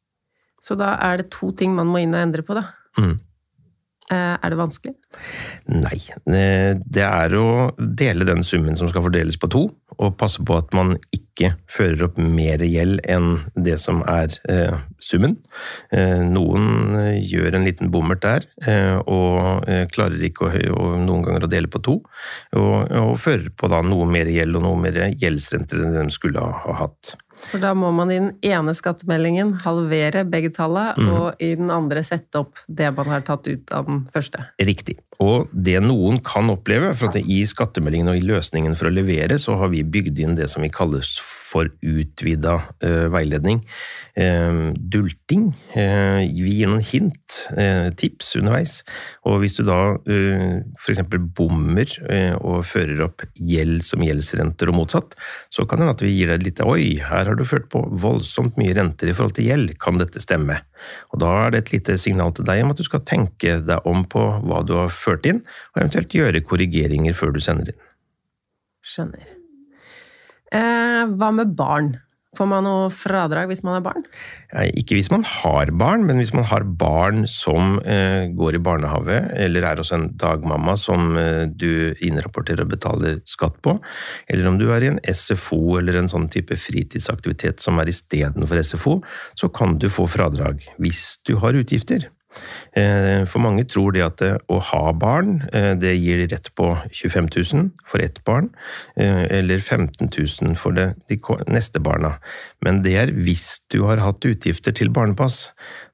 Så 0.63 0.75
da 0.79 0.94
er 1.03 1.22
det 1.22 1.32
to 1.36 1.51
ting 1.56 1.75
man 1.75 1.91
må 1.91 2.03
inn 2.03 2.15
og 2.15 2.24
endre 2.24 2.44
på, 2.46 2.56
da. 2.56 2.70
Mm. 3.00 3.18
Eh, 4.10 4.36
Er 4.42 4.50
det 4.50 4.58
vanskelig? 4.58 4.96
Nei, 5.70 6.00
eh, 6.34 6.74
det 6.82 7.04
er 7.06 7.36
å 7.38 7.70
dele 7.78 8.25
den 8.25 8.42
summen 8.42 8.78
som 8.78 8.89
skal 8.89 9.06
fordeles 9.06 9.38
på 9.38 9.50
to, 9.54 9.68
og 10.00 10.18
passe 10.18 10.42
på 10.42 10.58
at 10.58 10.74
man 10.74 10.96
ikke 11.13 11.51
fører 11.70 12.08
opp 12.08 12.18
mer 12.18 12.63
gjeld 12.66 13.04
enn 13.06 13.38
det 13.54 13.78
som 13.80 14.01
er 14.10 14.34
eh, 14.50 14.80
summen. 14.98 15.38
Noen 15.92 17.20
gjør 17.22 17.60
en 17.60 17.68
liten 17.68 17.92
bommert 17.94 18.24
der, 18.25 18.48
og 19.06 19.68
klarer 19.94 20.25
ikke 20.25 20.50
å, 20.74 20.89
noen 21.00 21.24
ganger 21.25 21.46
å 21.46 21.51
dele 21.51 21.72
på 21.72 21.82
to, 21.86 22.00
og, 22.58 22.92
og 22.92 23.16
fører 23.22 23.50
på 23.56 23.70
da 23.72 23.82
noe 23.86 24.08
mer 24.10 24.32
gjeld 24.32 24.60
og 24.60 24.66
noe 24.66 24.84
mer 24.88 25.00
gjeldsrenter 25.20 25.86
enn 25.86 25.98
de 26.00 26.08
skulle 26.16 26.44
ha 26.44 26.78
hatt. 26.82 27.16
For 27.48 27.62
da 27.63 27.74
må 27.77 27.91
man 27.96 28.12
i 28.12 28.19
den 28.19 28.31
ene 28.46 28.73
skattemeldingen 28.75 29.56
halvere 29.63 30.25
begge 30.28 30.52
tallene, 30.56 30.95
mm. 30.99 31.12
og 31.15 31.43
i 31.43 31.54
den 31.60 31.71
andre 31.73 32.04
sette 32.06 32.43
opp 32.43 32.60
det 32.67 32.91
man 32.97 33.10
har 33.13 33.23
tatt 33.28 33.47
ut 33.47 33.75
av 33.75 33.88
den 33.89 34.04
første. 34.13 34.43
Riktig. 34.60 34.99
Og 35.19 35.49
det 35.51 35.75
noen 35.84 36.21
kan 36.23 36.47
oppleve, 36.47 36.93
for 36.95 37.12
at 37.12 37.19
i 37.19 37.41
skattemeldingen 37.47 38.08
og 38.13 38.21
i 38.21 38.23
løsningen 38.23 38.77
for 38.79 38.88
å 38.88 38.93
levere, 38.93 39.36
så 39.41 39.58
har 39.60 39.71
vi 39.73 39.84
bygd 39.84 40.21
inn 40.23 40.38
det 40.39 40.47
som 40.51 40.63
vi 40.63 40.71
kalles 40.71 41.17
for 41.19 41.67
utvida 41.84 42.55
eh, 42.86 43.08
veiledning. 43.12 43.60
Eh, 44.15 44.62
dulting. 44.79 45.49
Eh, 45.75 46.21
vi 46.29 46.55
gir 46.62 46.71
noen 46.71 46.86
hint, 46.86 47.41
tips 47.99 48.32
underveis. 48.39 48.77
Og 49.27 49.41
hvis 49.43 49.58
du 49.60 49.65
da 49.67 49.79
eh, 50.08 50.62
f.eks. 50.79 51.03
bommer 51.36 51.91
og 52.39 52.63
fører 52.67 53.03
opp 53.10 53.25
gjeld 53.36 53.84
som 53.86 54.03
gjeldsrenter 54.05 54.71
og 54.71 54.79
motsatt, 54.79 55.17
så 55.51 55.67
kan 55.67 55.82
det 55.82 55.88
hende 55.88 55.97
at 55.97 56.05
vi 56.05 56.15
gir 56.15 56.32
deg 56.32 56.39
et 56.39 56.47
lite 56.47 56.69
oi, 56.69 56.84
her 57.03 57.27
har 57.27 57.36
du 57.36 57.43
ført 57.47 57.67
på 57.73 57.84
voldsomt 57.99 58.60
mye 58.62 58.77
renter 58.77 59.12
i 59.12 59.17
forhold 59.17 59.36
til 59.36 59.51
gjeld, 59.51 59.75
kan 59.84 59.99
dette 59.99 60.23
stemme? 60.23 60.62
Og 61.13 61.22
da 61.24 61.32
er 61.46 61.54
det 61.54 61.63
et 61.63 61.74
lite 61.78 61.98
signal 62.02 62.34
til 62.36 62.48
deg 62.48 62.63
om 62.63 62.74
at 62.74 62.80
du 62.80 62.86
skal 62.88 63.04
tenke 63.08 63.60
deg 63.65 63.89
om 63.89 64.06
på 64.10 64.26
hva 64.44 64.63
du 64.65 64.76
har 64.80 64.94
ført 64.94 65.28
inn, 65.30 65.44
og 65.74 65.84
eventuelt 65.84 66.15
gjøre 66.15 66.44
korrigeringer 66.46 67.18
før 67.18 67.36
du 67.36 67.42
sender 67.44 67.74
inn. 67.74 67.82
Skjønner. 68.86 69.34
Eh, 70.56 71.04
hva 71.20 71.34
med 71.36 71.54
barn? 71.58 71.94
Får 72.39 72.47
man 72.47 72.63
noe 72.63 72.88
fradrag 72.93 73.49
hvis 73.52 73.65
man 73.67 73.75
har 73.75 73.84
barn? 73.84 74.06
Ikke 74.80 74.95
hvis 74.95 75.12
man 75.12 75.25
har 75.28 75.73
barn, 75.75 76.06
men 76.08 76.21
hvis 76.21 76.32
man 76.32 76.45
har 76.47 76.63
barn 76.63 77.25
som 77.28 77.82
eh, 77.84 78.30
går 78.32 78.56
i 78.56 78.62
barnehage, 78.63 79.17
eller 79.43 79.67
er 79.67 79.82
hos 79.82 79.91
en 79.95 80.08
dagmamma 80.19 80.78
som 80.80 81.17
eh, 81.19 81.43
du 81.52 81.91
innrapporterer 82.06 82.63
og 82.63 82.71
betaler 82.71 83.19
skatt 83.28 83.60
på, 83.65 83.75
eller 84.32 84.47
om 84.47 84.60
du 84.62 84.69
er 84.71 84.86
i 84.86 84.91
en 84.93 85.02
SFO 85.04 85.75
eller 85.82 85.99
en 85.99 86.08
sånn 86.12 86.30
type 86.32 86.56
fritidsaktivitet 86.56 87.60
som 87.60 87.82
er 87.84 87.91
istedenfor 87.91 88.63
SFO, 88.63 88.95
så 89.36 89.52
kan 89.52 89.75
du 89.82 89.89
få 89.91 90.08
fradrag 90.08 90.63
hvis 90.80 91.19
du 91.28 91.36
har 91.43 91.60
utgifter. 91.60 92.08
Eh, 92.78 93.26
For 93.30 93.42
mange 93.44 93.65
tror 93.70 93.94
det 93.96 94.04
at 94.06 94.24
å 94.50 94.60
ha 94.72 94.82
barn, 94.94 95.42
eh, 95.54 95.74
det 95.80 95.96
gir 95.98 96.26
rett 96.28 96.50
på 96.56 96.72
25 96.92 97.30
000 97.36 97.70
for 97.89 98.04
ett 98.04 98.24
barn, 98.26 98.50
eh, 98.96 99.26
eller 99.39 99.60
15 99.60 100.10
000 100.10 100.56
for 100.56 100.72
det, 100.72 100.94
de 101.10 101.20
neste 101.48 101.80
barna. 101.80 102.18
Men 102.62 102.84
det 102.84 102.96
er 102.96 103.13
hvis 103.13 103.62
du 103.72 103.84
har 103.84 103.98
hatt 103.98 104.26
utgifter 104.26 104.76
til 104.76 104.89
barnepass. 104.89 105.50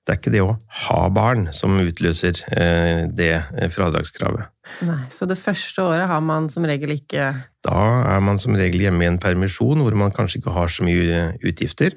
Det 0.06 0.13
er 0.13 0.19
ikke 0.19 0.36
det 0.36 0.43
å 0.45 0.58
ha 0.86 1.10
barn 1.10 1.48
som 1.56 1.80
utløser 1.82 2.38
eh, 2.54 3.08
det 3.10 3.32
eh, 3.34 3.69
fradragskravet. 3.74 4.55
Nei, 4.86 5.06
Så 5.13 5.28
det 5.30 5.38
første 5.38 5.84
året 5.86 6.08
har 6.10 6.21
man 6.25 6.47
som 6.51 6.65
regel 6.67 6.95
ikke 6.95 7.28
Da 7.65 7.82
er 8.15 8.23
man 8.25 8.39
som 8.41 8.56
regel 8.58 8.82
hjemme 8.82 9.06
i 9.06 9.10
en 9.12 9.19
permisjon 9.21 9.84
hvor 9.84 9.95
man 9.97 10.13
kanskje 10.15 10.41
ikke 10.41 10.56
har 10.56 10.71
så 10.73 10.86
mye 10.86 11.21
utgifter. 11.45 11.95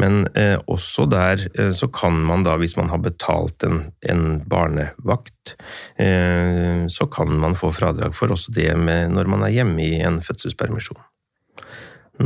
Men 0.00 0.26
eh, 0.36 0.56
også 0.68 1.06
der 1.12 1.46
eh, 1.54 1.70
så 1.76 1.88
kan 1.92 2.18
man 2.28 2.44
da, 2.46 2.56
hvis 2.60 2.76
man 2.76 2.90
har 2.92 3.00
betalt 3.04 3.64
en, 3.68 3.82
en 4.08 4.24
barnevakt, 4.48 5.56
eh, 6.02 6.84
så 6.92 7.08
kan 7.12 7.32
man 7.40 7.56
få 7.56 7.72
fradrag 7.76 8.16
for 8.18 8.34
også 8.34 8.52
det 8.56 8.72
med 8.80 9.14
når 9.14 9.32
man 9.32 9.46
er 9.46 9.54
hjemme 9.56 9.84
i 9.84 10.02
en 10.04 10.20
fødselspermisjon. 10.24 11.00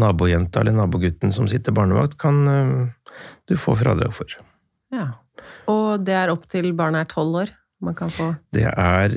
Nabojenta 0.00 0.62
eller 0.62 0.78
nabogutten 0.78 1.34
som 1.34 1.46
sitter 1.50 1.74
barnevakt, 1.76 2.18
kan 2.18 2.42
eh, 2.50 3.14
du 3.50 3.58
få 3.58 3.76
fradrag 3.78 4.14
for. 4.16 4.38
Ja. 4.94 5.12
Og 5.70 6.02
det 6.02 6.16
er 6.18 6.34
opp 6.34 6.50
til 6.50 6.72
barnet 6.78 7.06
er 7.06 7.14
tolv 7.14 7.42
år 7.44 7.54
man 7.80 7.96
kan 7.96 8.10
få 8.12 8.28
Det 8.52 8.66
er 8.68 9.14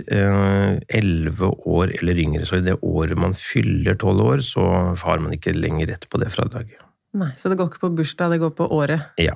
elleve 0.89 1.49
år 1.67 1.91
eller 1.99 2.19
yngre, 2.23 2.45
så 2.47 2.59
i 2.59 2.65
det 2.65 2.77
året 2.81 3.19
man 3.19 3.35
fyller 3.37 3.97
tolv 3.99 4.23
år, 4.23 4.43
så 4.45 4.63
har 5.03 5.23
man 5.23 5.35
ikke 5.35 5.55
lenger 5.55 5.91
rett 5.93 6.07
på 6.09 6.21
det 6.21 6.31
fradraget. 6.33 6.79
Nei, 7.13 7.29
så 7.37 7.51
det 7.51 7.59
går 7.59 7.69
ikke 7.69 7.83
på 7.83 7.91
bursdag, 7.99 8.31
det 8.33 8.41
går 8.41 8.53
på 8.57 8.67
året. 8.73 9.11
Ja. 9.21 9.35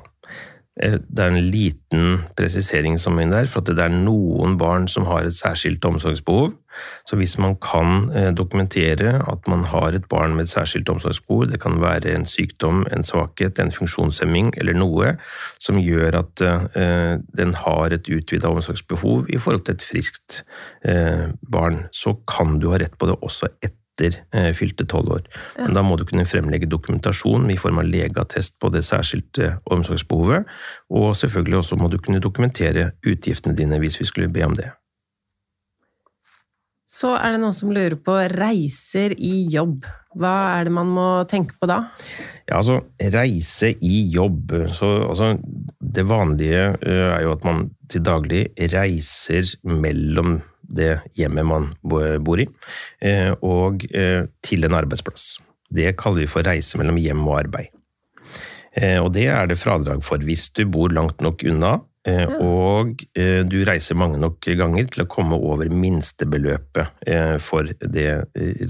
Eh, 0.83 0.99
Det 0.99 1.19
er 1.19 1.27
en 1.27 1.49
liten 1.51 2.19
presisering 2.37 2.99
som 2.99 3.19
er 3.19 3.31
der, 3.31 3.47
for 3.47 3.61
at 3.61 3.71
det 3.73 3.79
er 3.79 3.93
noen 3.93 4.57
barn 4.57 4.87
som 4.87 5.05
har 5.05 5.25
et 5.25 5.33
særskilt 5.33 5.85
omsorgsbehov. 5.85 6.53
Så 7.09 7.17
hvis 7.17 7.37
man 7.37 7.55
kan 7.55 8.11
eh, 8.13 8.31
dokumentere 8.31 9.15
at 9.31 9.47
man 9.47 9.63
har 9.63 9.95
et 9.97 10.05
barn 10.09 10.35
med 10.35 10.45
et 10.45 10.49
særskilt 10.49 10.89
omsorgsbehov, 10.89 11.47
det 11.49 11.59
kan 11.61 11.81
være 11.81 12.13
en 12.13 12.25
sykdom, 12.25 12.85
en 12.93 13.03
svakhet, 13.03 13.59
en 13.59 13.71
funksjonshemming 13.71 14.53
eller 14.57 14.77
noe 14.77 15.15
som 15.59 15.81
gjør 15.81 16.19
at 16.21 16.41
eh, 16.45 17.17
den 17.37 17.53
har 17.53 17.93
et 17.93 18.09
utvida 18.09 18.47
omsorgsbehov 18.47 19.25
i 19.29 19.37
forhold 19.37 19.65
til 19.65 19.73
et 19.73 19.83
friskt 19.83 20.43
barn, 21.51 21.87
så 21.91 22.13
kan 22.27 22.59
du 22.59 22.69
ha 22.71 22.77
rett 22.77 22.93
på 22.97 23.07
det 23.09 23.17
også 23.21 23.49
etter 23.61 23.86
eh, 24.05 24.49
fylte 24.57 24.85
tolv 24.89 25.17
år. 25.17 25.29
Men 25.57 25.75
da 25.77 25.83
må 25.85 25.97
du 25.97 26.05
kunne 26.07 26.27
fremlegge 26.29 26.69
dokumentasjon 26.69 27.49
i 27.53 27.59
form 27.59 27.81
av 27.81 27.89
legeattest 27.89 28.57
på 28.61 28.71
det 28.73 28.83
særskilte 28.87 29.57
omsorgsbehovet, 29.65 30.49
og 30.89 31.15
selvfølgelig 31.17 31.61
også 31.61 31.79
må 31.79 31.91
du 31.91 31.99
kunne 32.01 32.23
dokumentere 32.23 32.91
utgiftene 33.05 33.57
dine 33.57 33.79
hvis 33.81 33.99
vi 34.01 34.09
skulle 34.09 34.31
be 34.33 34.45
om 34.45 34.57
det. 34.57 34.71
Så 36.87 37.11
er 37.19 37.35
det 37.35 37.41
noen 37.41 37.55
som 37.55 37.71
lurer 37.75 37.97
på 37.99 38.15
reiser 38.31 39.11
i 39.19 39.43
jobb. 39.51 39.83
Hva 40.17 40.33
er 40.55 40.65
det 40.65 40.73
man 40.73 40.89
må 40.95 41.07
tenke 41.29 41.57
på 41.59 41.67
da? 41.69 41.81
Ja, 42.47 42.61
altså, 42.61 42.79
reise 43.13 43.73
i 43.83 44.05
jobb. 44.13 44.55
Så, 44.73 44.89
altså, 45.09 45.33
det 45.77 46.07
vanlige 46.07 46.63
eh, 46.79 47.09
er 47.11 47.25
jo 47.25 47.35
at 47.35 47.43
man 47.45 47.65
til 47.91 48.05
daglig 48.07 48.47
reiser 48.73 49.51
mellom 49.67 50.39
det 50.67 50.99
hjemmet 51.17 51.47
man 51.47 51.69
bor 51.83 52.41
i, 52.41 52.47
eh, 53.01 53.33
og 53.41 53.85
eh, 53.93 54.27
til 54.45 54.67
en 54.67 54.77
arbeidsplass. 54.77 55.37
Det 55.73 55.95
kaller 55.99 56.23
vi 56.25 56.31
for 56.31 56.47
reise 56.47 56.79
mellom 56.79 56.99
hjem 57.01 57.25
og 57.27 57.39
arbeid. 57.41 57.71
Eh, 58.77 58.99
Og 59.01 59.11
det 59.15 59.27
er 59.33 59.47
det 59.49 59.59
fradrag 59.59 60.03
for 60.05 60.21
hvis 60.23 60.49
du 60.53 60.65
bor 60.65 60.93
langt 60.93 61.21
nok 61.21 61.43
unna, 61.47 61.79
og 62.39 63.01
du 63.51 63.55
reiser 63.67 63.97
mange 63.99 64.15
nok 64.15 64.45
ganger 64.55 64.85
til 64.87 65.03
å 65.03 65.09
komme 65.11 65.35
over 65.35 65.67
minstebeløpet 65.67 67.01
for 67.43 67.67
det 67.83 68.05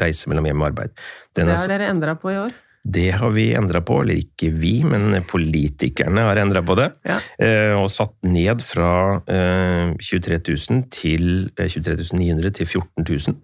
reise 0.01 0.25
mellom 0.31 0.47
hjem 0.49 0.63
og 0.63 0.71
arbeid. 0.71 0.95
Den 1.38 1.45
Det 1.45 1.53
er 1.53 1.62
har 1.62 1.69
dere 1.69 1.89
endra 1.91 2.15
på 2.17 2.31
i 2.33 2.39
år. 2.47 2.55
Det 2.88 3.12
har 3.19 3.32
vi 3.36 3.50
endra 3.58 3.82
på, 3.84 4.02
eller 4.02 4.15
ikke 4.21 4.50
vi, 4.56 4.84
men 4.88 5.23
politikerne 5.28 6.21
har 6.28 6.39
endra 6.39 6.62
på 6.65 6.76
det. 6.80 6.88
Ja. 7.08 7.17
Eh, 7.43 7.73
og 7.76 7.89
satt 7.91 8.15
ned 8.28 8.62
fra 8.63 9.21
eh, 9.28 9.91
23 10.00 10.39
000 10.47 10.84
til 10.93 11.50
eh, 11.58 11.67
23 11.67 12.15
900 12.15 12.52
til 12.60 12.67
14 12.69 13.04
000. 13.04 13.36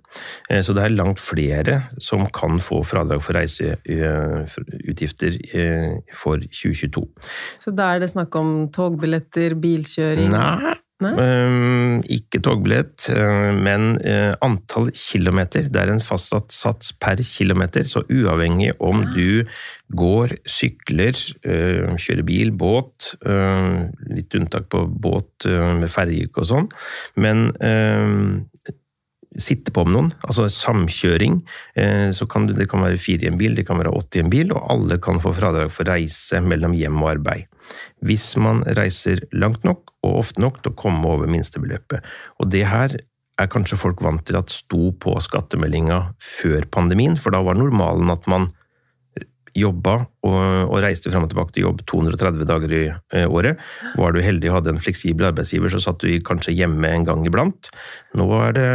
Eh, 0.50 0.62
så 0.64 0.76
det 0.76 0.84
er 0.86 0.96
langt 0.96 1.20
flere 1.20 1.82
som 2.02 2.28
kan 2.36 2.60
få 2.64 2.84
fradrag 2.88 3.24
for 3.26 3.34
reiseutgifter 3.38 5.32
eh, 5.52 5.94
for 6.16 6.38
2022. 6.48 7.04
Så 7.60 7.76
da 7.76 7.84
er 7.94 8.00
det 8.04 8.14
snakk 8.14 8.32
om 8.40 8.72
togbilletter, 8.74 9.58
bilkjøring 9.60 10.32
Nei, 10.34 10.72
eh, 10.72 10.83
ikke 11.04 12.42
togbillett, 12.44 13.10
eh, 13.14 13.50
men 13.56 13.98
eh, 14.02 14.34
antall 14.44 14.92
kilometer. 14.96 15.68
Det 15.70 15.82
er 15.82 15.94
en 15.94 16.04
fastsatt 16.04 16.54
sats 16.54 16.94
per 17.00 17.22
kilometer, 17.28 17.84
så 17.90 18.04
uavhengig 18.10 18.74
om 18.80 19.04
du 19.14 19.44
går, 19.94 20.38
sykler, 20.50 21.18
eh, 21.46 21.92
kjører 21.98 22.26
bil, 22.28 22.54
båt, 22.58 23.14
litt 24.14 24.34
unntak 24.38 24.70
på 24.72 24.86
båt 24.88 25.46
med 25.46 25.92
ferge 25.92 26.32
og 26.34 26.48
sånn, 26.50 26.70
men 27.20 27.50
eh, 27.62 28.74
sitte 29.42 29.74
på 29.74 29.86
med 29.88 29.96
noen, 29.96 30.10
altså 30.28 30.48
samkjøring, 30.52 31.40
eh, 31.80 32.10
så 32.16 32.28
kan 32.30 32.48
du, 32.48 32.54
det 32.58 32.68
kan 32.72 32.84
være 32.86 33.02
fire 33.02 33.28
i 33.28 33.32
en 33.32 33.40
bil, 33.40 33.56
det 33.58 33.66
kan 33.68 33.80
være 33.82 33.94
åtte 33.94 34.20
i 34.20 34.24
en 34.24 34.32
bil, 34.34 34.54
og 34.54 34.68
alle 34.74 35.00
kan 35.04 35.22
få 35.24 35.34
fradrag 35.36 35.72
for 35.74 35.90
reise 35.90 36.42
mellom 36.44 36.76
hjem 36.78 37.02
og 37.02 37.14
arbeid. 37.16 37.50
Hvis 38.06 38.34
man 38.42 38.62
reiser 38.78 39.24
langt 39.34 39.64
nok 39.68 39.94
og 40.04 40.20
ofte 40.20 40.44
nok 40.44 40.62
til 40.62 40.74
å 40.74 40.78
komme 40.78 41.08
over 41.08 41.30
minstebeløpet. 41.32 42.04
Og 42.44 42.50
det 42.52 42.66
her 42.68 42.98
er 43.42 43.50
kanskje 43.50 43.80
folk 43.80 44.04
vant 44.06 44.22
til 44.28 44.38
at 44.38 44.52
sto 44.54 44.92
på 45.02 45.16
skattemeldinga 45.24 46.02
før 46.22 46.68
pandemien, 46.70 47.16
for 47.18 47.34
da 47.34 47.42
var 47.46 47.58
normalen 47.58 48.12
at 48.14 48.30
man 48.30 48.52
jobba 49.54 50.00
og, 50.26 50.38
og 50.66 50.80
reiste 50.82 51.12
frem 51.14 51.26
og 51.26 51.32
tilbake 51.32 51.54
til 51.54 51.68
jobb 51.68 51.84
230 51.90 52.48
dager 52.50 52.74
i 52.74 52.84
eh, 52.90 53.26
året. 53.30 53.62
Var 54.00 54.14
du 54.14 54.22
heldig 54.26 54.50
og 54.50 54.58
hadde 54.58 54.74
en 54.74 54.82
fleksibel 54.82 55.30
arbeidsgiver, 55.30 55.70
så 55.70 55.82
satt 55.84 56.02
du 56.02 56.10
kanskje 56.26 56.56
hjemme 56.58 56.90
en 56.90 57.06
gang 57.08 57.26
iblant. 57.28 57.70
Nå 58.18 58.28
er 58.42 58.58
det 58.58 58.70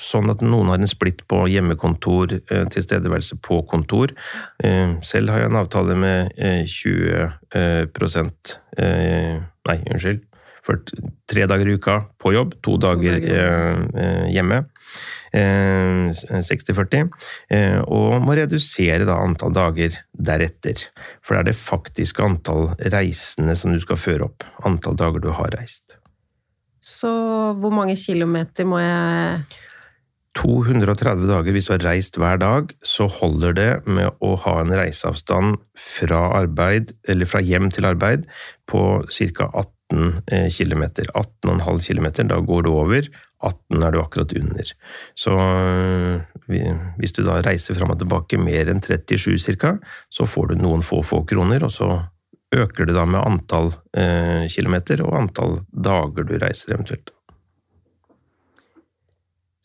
sånn 0.00 0.30
at 0.32 0.42
noen 0.44 0.70
har 0.72 0.80
en 0.80 0.90
splitt 0.90 1.22
på 1.30 1.44
hjemmekontor, 1.50 2.38
eh, 2.40 2.64
tilstedeværelse 2.72 3.38
på 3.44 3.60
kontor. 3.70 4.14
Eh, 4.64 4.96
selv 5.06 5.34
har 5.34 5.44
jeg 5.44 5.52
en 5.52 5.60
avtale 5.60 5.96
med 5.98 6.32
eh, 6.38 6.64
20 6.64 7.32
eh, 8.80 9.40
Nei, 9.70 9.78
unnskyld. 9.92 10.24
For 10.64 10.80
tre 11.30 11.46
dager 11.48 11.68
i 11.68 11.76
uka 11.78 11.96
på 12.20 12.34
jobb, 12.34 12.56
to 12.64 12.76
dager 12.80 13.16
hjemme. 13.16 13.36
eh, 13.36 14.02
eh, 14.04 14.26
hjemme. 14.34 14.58
Eh, 15.32 16.10
60-40. 16.42 17.08
Eh, 17.54 17.78
og 17.86 18.18
må 18.24 18.36
redusere 18.36 19.06
da 19.08 19.20
antall 19.22 19.54
dager 19.56 19.96
deretter. 20.12 20.84
For 21.22 21.36
det 21.36 21.40
er 21.40 21.50
det 21.52 21.60
faktiske 21.60 22.24
antall 22.24 22.70
reisende 22.92 23.56
som 23.56 23.72
du 23.74 23.80
skal 23.82 24.00
føre 24.00 24.28
opp. 24.28 24.46
Antall 24.66 24.98
dager 25.00 25.22
du 25.22 25.30
har 25.36 25.54
reist. 25.56 25.96
Så 26.80 27.10
hvor 27.60 27.72
mange 27.76 27.96
kilometer 28.00 28.64
må 28.68 28.80
jeg 28.80 29.42
230 30.40 31.26
dager 31.28 31.52
hvis 31.54 31.68
du 31.68 31.74
har 31.74 31.84
reist 31.84 32.16
hver 32.20 32.38
dag, 32.40 32.70
så 32.86 33.08
holder 33.12 33.56
det 33.56 33.70
med 33.84 34.14
å 34.24 34.34
ha 34.44 34.56
en 34.62 34.72
reiseavstand 34.72 35.58
fra 35.76 36.20
arbeid, 36.38 36.94
fra 37.28 37.42
hjem 37.44 37.68
til 37.74 37.88
arbeid 37.88 38.24
på 38.70 38.84
ca. 39.04 39.50
18 39.50 40.22
km. 40.54 40.84
18,5 41.18 41.82
km, 41.88 42.08
da 42.30 42.38
går 42.46 42.64
du 42.64 42.70
over. 42.72 43.10
18 43.40 43.84
er 43.84 43.92
du 43.92 44.00
akkurat 44.00 44.32
under. 44.36 44.72
Så 45.18 45.34
øh, 45.34 46.80
hvis 47.00 47.14
du 47.16 47.22
da 47.24 47.40
reiser 47.44 47.76
fram 47.76 47.94
og 47.94 48.00
tilbake 48.00 48.40
mer 48.40 48.70
enn 48.70 48.82
37 48.84 49.56
ca., 49.60 49.76
så 50.12 50.28
får 50.28 50.52
du 50.52 50.60
noen 50.60 50.84
få 50.84 51.02
få 51.06 51.24
kroner, 51.28 51.64
og 51.64 51.72
så 51.74 51.92
øker 52.54 52.88
det 52.88 52.96
da 52.96 53.06
med 53.06 53.22
antall 53.22 53.72
eh, 53.96 54.44
kilometer 54.50 55.04
og 55.06 55.16
antall 55.20 55.60
dager 55.70 56.26
du 56.26 56.36
reiser 56.40 56.74
eventuelt. 56.74 57.12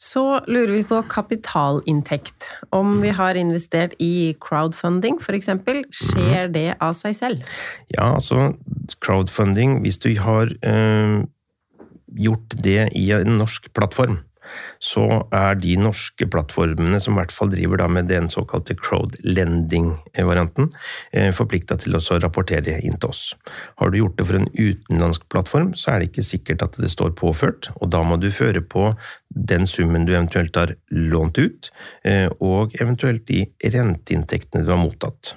Så 0.05 0.21
lurer 0.45 0.73
vi 0.75 0.83
på 0.85 0.99
kapitalinntekt. 1.09 2.51
Om 2.75 2.99
vi 3.01 3.13
har 3.15 3.37
investert 3.39 3.95
i 3.99 4.35
crowdfunding, 4.43 5.17
f.eks., 5.21 5.49
skjer 5.95 6.51
det 6.53 6.67
av 6.77 6.93
seg 6.97 7.17
selv? 7.17 7.49
Ja, 7.95 8.11
altså 8.13 8.51
crowdfunding, 9.01 9.79
hvis 9.81 9.97
du 10.03 10.11
har 10.21 10.53
øh, 10.61 11.25
gjort 12.21 12.57
det 12.67 12.91
i 12.93 13.07
en 13.17 13.39
norsk 13.41 13.71
plattform, 13.73 14.19
så 14.83 15.05
er 15.35 15.57
de 15.59 15.75
norske 15.79 16.27
plattformene 16.31 16.99
som 17.03 17.15
i 17.15 17.21
hvert 17.21 17.33
fall 17.35 17.51
driver 17.53 17.81
da 17.81 17.87
med 17.91 18.09
den 18.11 18.29
såkalte 18.31 18.75
crowdlending-varianten, 18.79 20.69
eh, 21.11 21.31
forplikta 21.35 21.77
til 21.81 21.97
å 21.97 22.03
rapportere 22.23 22.79
inn 22.81 22.97
til 22.97 23.09
oss. 23.09 23.23
Har 23.81 23.91
du 23.91 23.99
gjort 23.99 24.17
det 24.17 24.27
for 24.27 24.39
en 24.39 24.49
utenlandsk 24.53 25.27
plattform, 25.29 25.73
så 25.75 25.93
er 25.93 25.99
det 25.99 26.11
ikke 26.11 26.27
sikkert 26.31 26.65
at 26.65 26.77
det 26.81 26.91
står 26.93 27.15
påført, 27.17 27.71
og 27.79 27.91
da 27.93 28.03
må 28.03 28.19
du 28.21 28.29
føre 28.31 28.61
på 28.61 28.91
den 29.29 29.65
summen 29.69 30.05
du 30.05 30.13
eventuelt 30.15 30.55
har 30.55 30.75
lånt 30.91 31.37
ut, 31.37 31.71
eh, 32.03 32.27
og 32.39 32.75
eventuelt 32.81 33.25
de 33.27 33.45
renteinntektene 33.63 34.65
du 34.65 34.71
har 34.71 34.81
mottatt. 34.81 35.35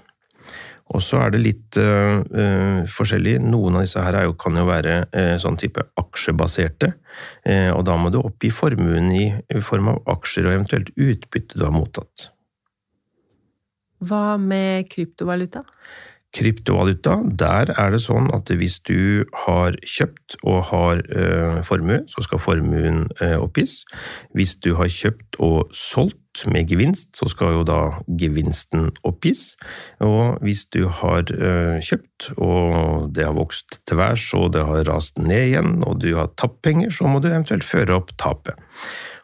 Og 0.94 1.02
så 1.04 1.20
er 1.20 1.34
det 1.34 1.42
litt 1.42 1.78
uh, 1.80 2.22
uh, 2.24 2.80
forskjellig. 2.88 3.36
Noen 3.44 3.76
av 3.76 3.84
disse 3.84 4.02
her 4.02 4.16
er 4.16 4.28
jo, 4.28 4.36
kan 4.40 4.56
jo 4.56 4.64
være 4.68 4.96
uh, 5.12 5.34
sånn 5.40 5.58
type 5.60 5.84
aksjebaserte, 6.00 6.94
og 7.74 7.80
da 7.88 7.94
må 7.98 8.12
du 8.14 8.20
oppgi 8.20 8.50
formuen 8.54 9.08
i, 9.10 9.24
i 9.50 9.60
form 9.64 9.88
av 9.90 9.96
aksjer 10.12 10.46
og 10.46 10.52
eventuelt 10.52 10.92
utbytte 10.94 11.58
du 11.58 11.64
har 11.64 11.72
mottatt. 11.74 12.28
Hva 14.06 14.36
med 14.38 14.86
kryptovaluta? 14.92 15.64
Kryptovaluta, 16.36 17.16
der 17.26 17.72
er 17.74 17.94
det 17.94 18.02
sånn 18.04 18.30
at 18.36 18.52
hvis 18.54 18.78
du 18.86 19.24
har 19.46 19.78
kjøpt 19.82 20.38
og 20.44 20.60
har 20.70 21.02
formue, 21.66 22.04
så 22.12 22.22
skal 22.26 22.42
formuen 22.44 23.06
oppgis. 23.40 23.80
Hvis 24.36 24.54
du 24.62 24.74
har 24.78 24.92
kjøpt 24.92 25.40
og 25.42 25.74
solgt 25.74 26.27
med 26.46 26.70
gevinst, 26.70 27.10
så 27.18 27.28
skal 27.30 27.56
jo 27.58 27.64
da 27.66 27.80
gevinsten 28.20 28.90
oppgis. 29.06 29.56
Og 30.04 30.38
hvis 30.44 30.64
du 30.74 30.84
har 31.00 31.28
øh, 31.34 31.78
kjøpt 31.84 32.30
og 32.36 33.08
det 33.16 33.26
har 33.26 33.36
vokst 33.36 33.80
til 33.88 34.00
værs 34.00 34.26
og 34.38 34.52
det 34.54 34.64
har 34.68 34.86
rast 34.88 35.18
ned 35.18 35.50
igjen, 35.52 35.78
og 35.86 36.02
du 36.04 36.12
har 36.18 36.30
tapt 36.38 36.60
penger, 36.66 36.92
så 36.94 37.08
må 37.10 37.22
du 37.22 37.30
eventuelt 37.30 37.66
føre 37.66 37.98
opp 37.98 38.14
tapet. 38.20 38.58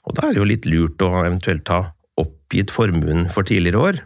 Og 0.04 0.16
da 0.16 0.28
er 0.28 0.34
det 0.34 0.42
jo 0.42 0.48
litt 0.48 0.66
lurt 0.68 1.04
å 1.04 1.12
eventuelt 1.24 1.70
ha 1.72 1.82
oppgitt 2.20 2.72
formuen 2.74 3.28
for 3.32 3.46
tidligere 3.46 3.86
år. 3.90 4.02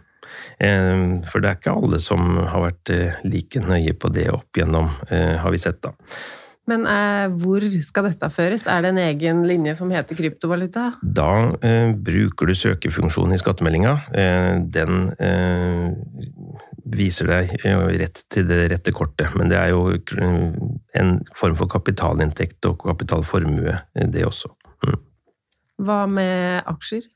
Eh, 0.59 1.05
For 1.29 1.41
det 1.41 1.49
er 1.49 1.59
ikke 1.59 1.77
alle 1.77 2.01
som 2.03 2.37
har 2.39 2.65
vært 2.69 2.93
eh, 2.95 3.23
like 3.27 3.63
nøye 3.63 3.95
på 3.95 4.11
det 4.15 4.29
opp 4.33 4.57
igjennom, 4.57 4.91
eh, 5.09 5.35
har 5.39 5.55
vi 5.55 5.61
sett 5.61 5.81
da. 5.85 5.95
Men 6.69 6.85
eh, 6.89 7.25
hvor 7.41 7.63
skal 7.85 8.09
dette 8.09 8.29
føres? 8.33 8.67
Er 8.69 8.83
det 8.83 8.91
en 8.93 9.01
egen 9.01 9.41
linje 9.49 9.75
som 9.79 9.91
heter 9.93 10.17
kryptovaluta? 10.19 10.91
Da 11.01 11.29
eh, 11.65 11.93
bruker 11.95 12.49
du 12.49 12.55
søkefunksjonen 12.57 13.33
i 13.35 13.41
skattemeldinga. 13.41 13.95
Eh, 14.13 14.51
den 14.77 15.09
eh, 15.17 15.87
viser 16.89 17.31
deg 17.31 17.55
eh, 17.63 17.85
rett 18.01 18.23
til 18.31 18.47
det 18.49 18.67
rette 18.73 18.93
kortet, 18.95 19.33
men 19.39 19.51
det 19.51 19.59
er 19.59 19.73
jo 19.73 19.87
eh, 19.95 20.61
en 21.01 21.17
form 21.37 21.57
for 21.59 21.71
kapitalinntekt 21.71 22.69
og 22.69 22.85
kapitalformue, 22.85 23.79
det 24.13 24.27
også. 24.27 24.53
Mm. 24.85 25.01
Hva 25.87 26.03
med 26.11 26.69
aksjer? 26.69 27.07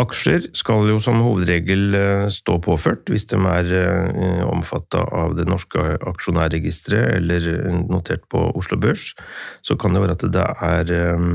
Aksjer 0.00 0.50
skal 0.56 0.90
jo 0.90 0.98
som 1.00 1.22
hovedregel 1.24 1.96
eh, 1.96 2.24
stå 2.32 2.58
påført 2.64 3.08
hvis 3.08 3.28
de 3.30 3.38
er 3.48 3.70
omfatta 4.44 5.04
av 5.14 5.36
det 5.38 5.46
norske 5.48 5.82
aksjonærregisteret 6.10 7.16
eller 7.18 7.46
eh, 7.54 7.78
notert 7.88 8.26
på 8.32 8.42
Oslo 8.58 8.78
Børs. 8.80 9.14
Så 9.64 9.78
kan 9.80 9.96
det 9.96 10.02
være 10.04 10.18
at 10.18 10.26
det 10.36 10.48
er 10.70 10.92
eh, 10.96 11.30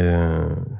eh, 0.00 0.78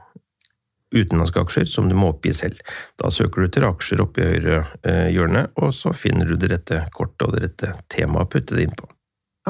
utenlandske 0.90 1.44
aksjer 1.44 1.68
som 1.70 1.88
du 1.88 1.96
må 1.98 2.12
oppgi 2.14 2.32
selv. 2.34 2.62
Da 3.00 3.10
søker 3.14 3.44
du 3.44 3.52
til 3.54 3.68
aksjer 3.68 4.02
oppe 4.04 4.22
i 4.22 4.30
høyre 4.32 4.62
eh, 4.82 5.08
hjørne, 5.14 5.46
og 5.60 5.74
så 5.76 5.94
finner 5.96 6.30
du 6.30 6.38
det 6.40 6.52
rette 6.54 6.84
kortet 6.96 7.28
og 7.28 7.36
det 7.36 7.44
rette 7.46 7.74
temaet 7.92 8.26
å 8.26 8.32
putte 8.32 8.58
det 8.58 8.66
inn 8.68 8.76
på. 8.78 8.90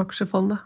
Aksjefond, 0.01 0.53
da? 0.53 0.57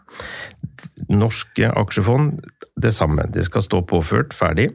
Norske 1.12 1.68
aksjefond, 1.70 2.40
det 2.80 2.92
samme. 2.96 3.24
Det 3.32 3.44
skal 3.46 3.64
stå 3.64 3.82
påført, 3.88 4.34
ferdig. 4.36 4.70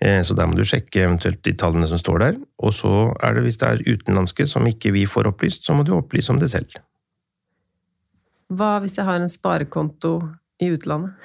Eh, 0.00 0.22
Så 0.22 0.36
der 0.36 0.46
må 0.46 0.56
du 0.56 0.64
sjekke 0.64 1.04
eventuelt 1.04 1.42
de 1.42 1.52
tallene 1.52 1.88
som 1.88 1.98
står 2.00 2.18
der. 2.18 2.38
Og 2.58 2.72
så 2.72 3.12
er 3.22 3.34
det 3.34 3.42
hvis 3.46 3.58
det 3.60 3.68
er 3.68 3.84
utenlandske 3.88 4.46
som 4.48 4.66
ikke 4.66 4.92
vi 4.92 5.04
får 5.06 5.28
opplyst, 5.32 5.64
så 5.66 5.74
må 5.74 5.84
du 5.84 5.94
opplyse 5.96 6.32
om 6.32 6.38
det 6.40 6.50
selv. 6.50 6.70
Hva 8.52 8.78
hvis 8.80 8.98
jeg 8.98 9.08
har 9.08 9.20
en 9.20 9.32
sparekonto 9.32 10.18
i 10.60 10.70
utlandet? 10.72 11.16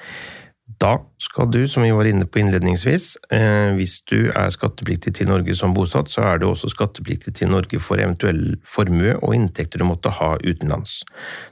Da 0.76 0.98
skal 1.16 1.48
du, 1.50 1.62
som 1.68 1.82
vi 1.82 1.90
var 1.96 2.06
inne 2.06 2.26
på 2.28 2.42
innledningsvis, 2.42 3.16
eh, 3.32 3.72
hvis 3.74 4.02
du 4.06 4.28
er 4.28 4.50
skattepliktig 4.52 5.14
til 5.16 5.30
Norge 5.30 5.54
som 5.56 5.72
bosatt, 5.74 6.10
så 6.12 6.26
er 6.28 6.38
du 6.38 6.44
også 6.50 6.68
skattepliktig 6.70 7.32
til 7.34 7.48
Norge 7.48 7.80
for 7.80 7.98
eventuell 7.98 8.58
formue 8.68 9.14
og 9.16 9.32
inntekter 9.34 9.80
du 9.80 9.86
måtte 9.88 10.12
ha 10.20 10.34
utenlands. 10.44 11.00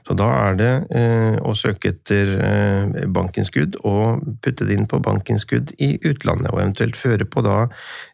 Så 0.07 0.15
da 0.21 0.29
er 0.45 0.59
det 0.61 0.71
eh, 0.95 1.39
å 1.41 1.55
søke 1.57 1.95
etter 1.95 2.35
eh, 2.37 3.07
bankinnskudd 3.09 3.79
og 3.83 4.21
putte 4.45 4.69
det 4.69 4.77
inn 4.77 4.87
på 4.87 5.01
bankinnskudd 5.03 5.73
i 5.81 5.95
utlandet, 6.05 6.53
og 6.53 6.61
eventuelt 6.61 6.99
føre 6.99 7.25
på 7.25 7.43
da 7.47 7.63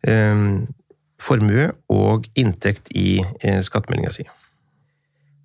eh, 0.07 0.63
formue 1.23 1.67
og 1.91 2.31
inntekt 2.39 2.89
i 2.95 3.19
eh, 3.43 3.59
skattemeldinga 3.61 4.15
si. 4.15 4.25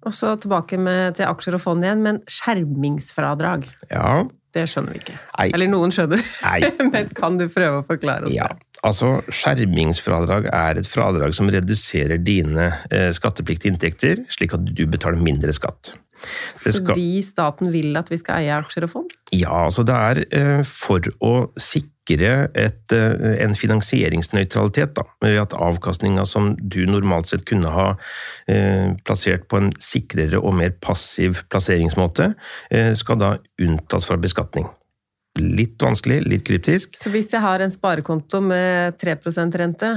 Og 0.06 0.14
så 0.14 0.36
tilbake 0.40 0.78
med, 0.80 1.18
til 1.18 1.26
aksjer 1.26 1.58
og 1.58 1.64
fond 1.66 1.84
igjen, 1.84 2.04
men 2.06 2.22
skjermingsfradrag. 2.30 3.66
Ja, 3.90 4.22
Det 4.56 4.64
skjønner 4.70 4.94
vi 4.94 5.02
ikke. 5.02 5.16
Nei. 5.36 5.46
Eller 5.54 5.68
noen 5.68 5.92
skjønner, 5.92 6.22
men 6.94 7.10
kan 7.16 7.36
du 7.40 7.46
prøve 7.52 7.82
å 7.82 7.86
forklare 7.86 8.28
oss 8.30 8.32
Ja, 8.34 8.46
det? 8.54 8.64
altså 8.88 9.18
skjermingsfradrag 9.28 10.48
er 10.54 10.80
et 10.80 10.88
fradrag 10.88 11.34
som 11.36 11.50
reduserer 11.52 12.20
dine 12.24 12.70
eh, 12.90 13.10
skattepliktige 13.16 13.74
inntekter, 13.74 14.22
slik 14.32 14.54
at 14.56 14.64
du 14.64 14.84
betaler 14.88 15.20
mindre 15.20 15.52
skatt. 15.56 15.92
Det 16.64 16.72
skal, 16.74 16.88
Fordi 16.88 17.10
staten 17.22 17.68
vil 17.70 17.94
at 18.00 18.08
vi 18.10 18.16
skal 18.18 18.40
eie 18.42 18.56
aksjer 18.56 18.88
og 18.88 18.90
fond? 18.96 19.12
ja, 19.36 19.52
altså 19.68 19.84
det 19.86 19.94
er 19.94 20.22
eh, 20.34 20.62
for 20.66 21.04
å 21.22 21.34
sikre 21.60 21.92
et, 22.16 22.92
eh, 22.92 23.44
en 23.44 23.54
finansieringsnøytralitet, 23.54 24.94
da, 24.94 25.04
ved 25.20 25.38
at 25.42 25.52
avkastninga 25.52 26.24
som 26.26 26.54
du 26.56 26.84
normalt 26.86 27.28
sett 27.28 27.44
kunne 27.48 27.68
ha 27.68 27.96
eh, 28.48 28.94
plassert 29.04 29.48
på 29.48 29.60
en 29.60 29.72
sikrere 29.78 30.40
og 30.40 30.54
mer 30.54 30.70
passiv 30.80 31.44
plasseringsmåte, 31.52 32.34
eh, 32.70 32.92
skal 32.94 33.18
da 33.20 33.32
unntas 33.60 34.08
fra 34.08 34.16
beskatning. 34.16 34.68
Litt 35.38 35.78
vanskelig, 35.78 36.22
litt 36.26 36.44
kryptisk. 36.48 36.96
Så 36.98 37.12
hvis 37.14 37.32
jeg 37.32 37.44
har 37.44 37.60
en 37.60 37.70
sparekonto 37.70 38.40
med 38.42 38.98
3% 38.98 39.58
rente, 39.60 39.92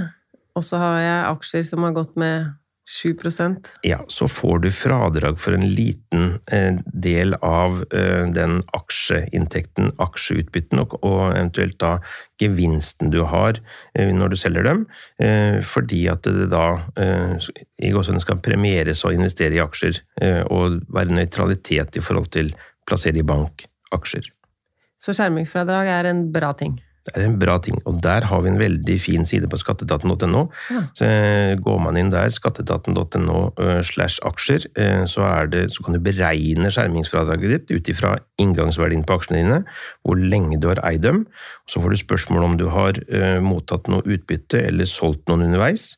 og 0.55 0.65
så 0.67 0.77
har 0.77 0.99
jeg 0.99 1.29
aksjer 1.31 1.63
som 1.65 1.87
har 1.87 1.95
gått 1.95 2.17
med 2.19 2.51
7 2.91 3.15
Ja, 3.81 4.05
så 4.07 4.27
får 4.27 4.59
du 4.59 4.71
fradrag 4.71 5.39
for 5.39 5.55
en 5.55 5.63
liten 5.63 6.39
eh, 6.51 6.75
del 6.83 7.33
av 7.39 7.85
eh, 7.93 8.25
den 8.35 8.57
aksjeinntekten, 8.75 9.93
aksjeutbytten, 9.95 10.81
og, 10.83 10.97
eventuelt 11.31 11.77
da 11.79 11.93
gevinsten 12.41 13.13
du 13.13 13.21
har 13.23 13.61
eh, 13.95 14.11
når 14.11 14.33
du 14.33 14.37
selger 14.43 14.67
dem, 14.67 14.83
fordi 15.63 16.01
at 16.11 16.27
det 16.27 16.49
da 16.51 16.65
i 17.79 17.91
gåsehudene 17.93 18.23
skal 18.23 18.43
premieres 18.43 19.05
å 19.05 19.13
investere 19.13 19.55
i 19.55 19.63
aksjer, 19.63 20.01
og 20.49 20.81
være 20.91 21.15
nøytralitet 21.15 21.97
i 21.97 22.03
forhold 22.03 22.31
til 22.33 22.51
plassere 22.89 23.21
i 23.21 23.25
bank 23.25 23.67
aksjer. 23.95 24.31
Så 24.99 25.15
skjermingsfradrag 25.15 25.91
er 25.95 26.09
en 26.11 26.25
bra 26.33 26.51
ting. 26.57 26.79
Det 27.01 27.15
er 27.17 27.23
en 27.25 27.39
bra 27.41 27.55
ting, 27.57 27.79
og 27.89 27.97
der 28.03 28.27
har 28.29 28.43
vi 28.45 28.51
en 28.51 28.59
veldig 28.59 28.95
fin 29.01 29.25
side 29.25 29.47
på 29.49 29.57
skatteetaten.no. 29.57 30.43
Ja. 30.69 30.81
Så 30.93 31.07
eh, 31.07 31.53
Går 31.57 31.79
man 31.81 31.97
inn 31.97 32.11
der, 32.13 32.29
skatteetaten.no 32.29 33.39
eh, 33.57 33.79
slash 33.85 34.21
aksjer, 34.27 34.67
eh, 34.77 35.01
så, 35.09 35.25
er 35.25 35.49
det, 35.49 35.63
så 35.73 35.85
kan 35.85 35.97
du 35.97 36.01
beregne 36.03 36.69
skjermingsfradraget 36.69 37.55
ditt 37.55 37.73
ut 37.73 37.91
ifra 37.93 38.13
inngangsverdien 38.41 39.01
på 39.07 39.17
aksjene 39.17 39.41
dine, 39.41 39.59
hvor 40.05 40.21
lenge 40.21 40.61
du 40.61 40.69
har 40.69 40.83
eid 40.85 41.01
dem. 41.07 41.23
Så 41.65 41.81
får 41.81 41.95
du 41.95 42.01
spørsmål 42.03 42.45
om 42.45 42.57
du 42.59 42.67
har 42.69 42.99
mottatt 43.41 43.89
noe 43.89 44.05
utbytte 44.05 44.59
eller 44.67 44.89
solgt 44.89 45.29
noen 45.29 45.45
underveis, 45.45 45.95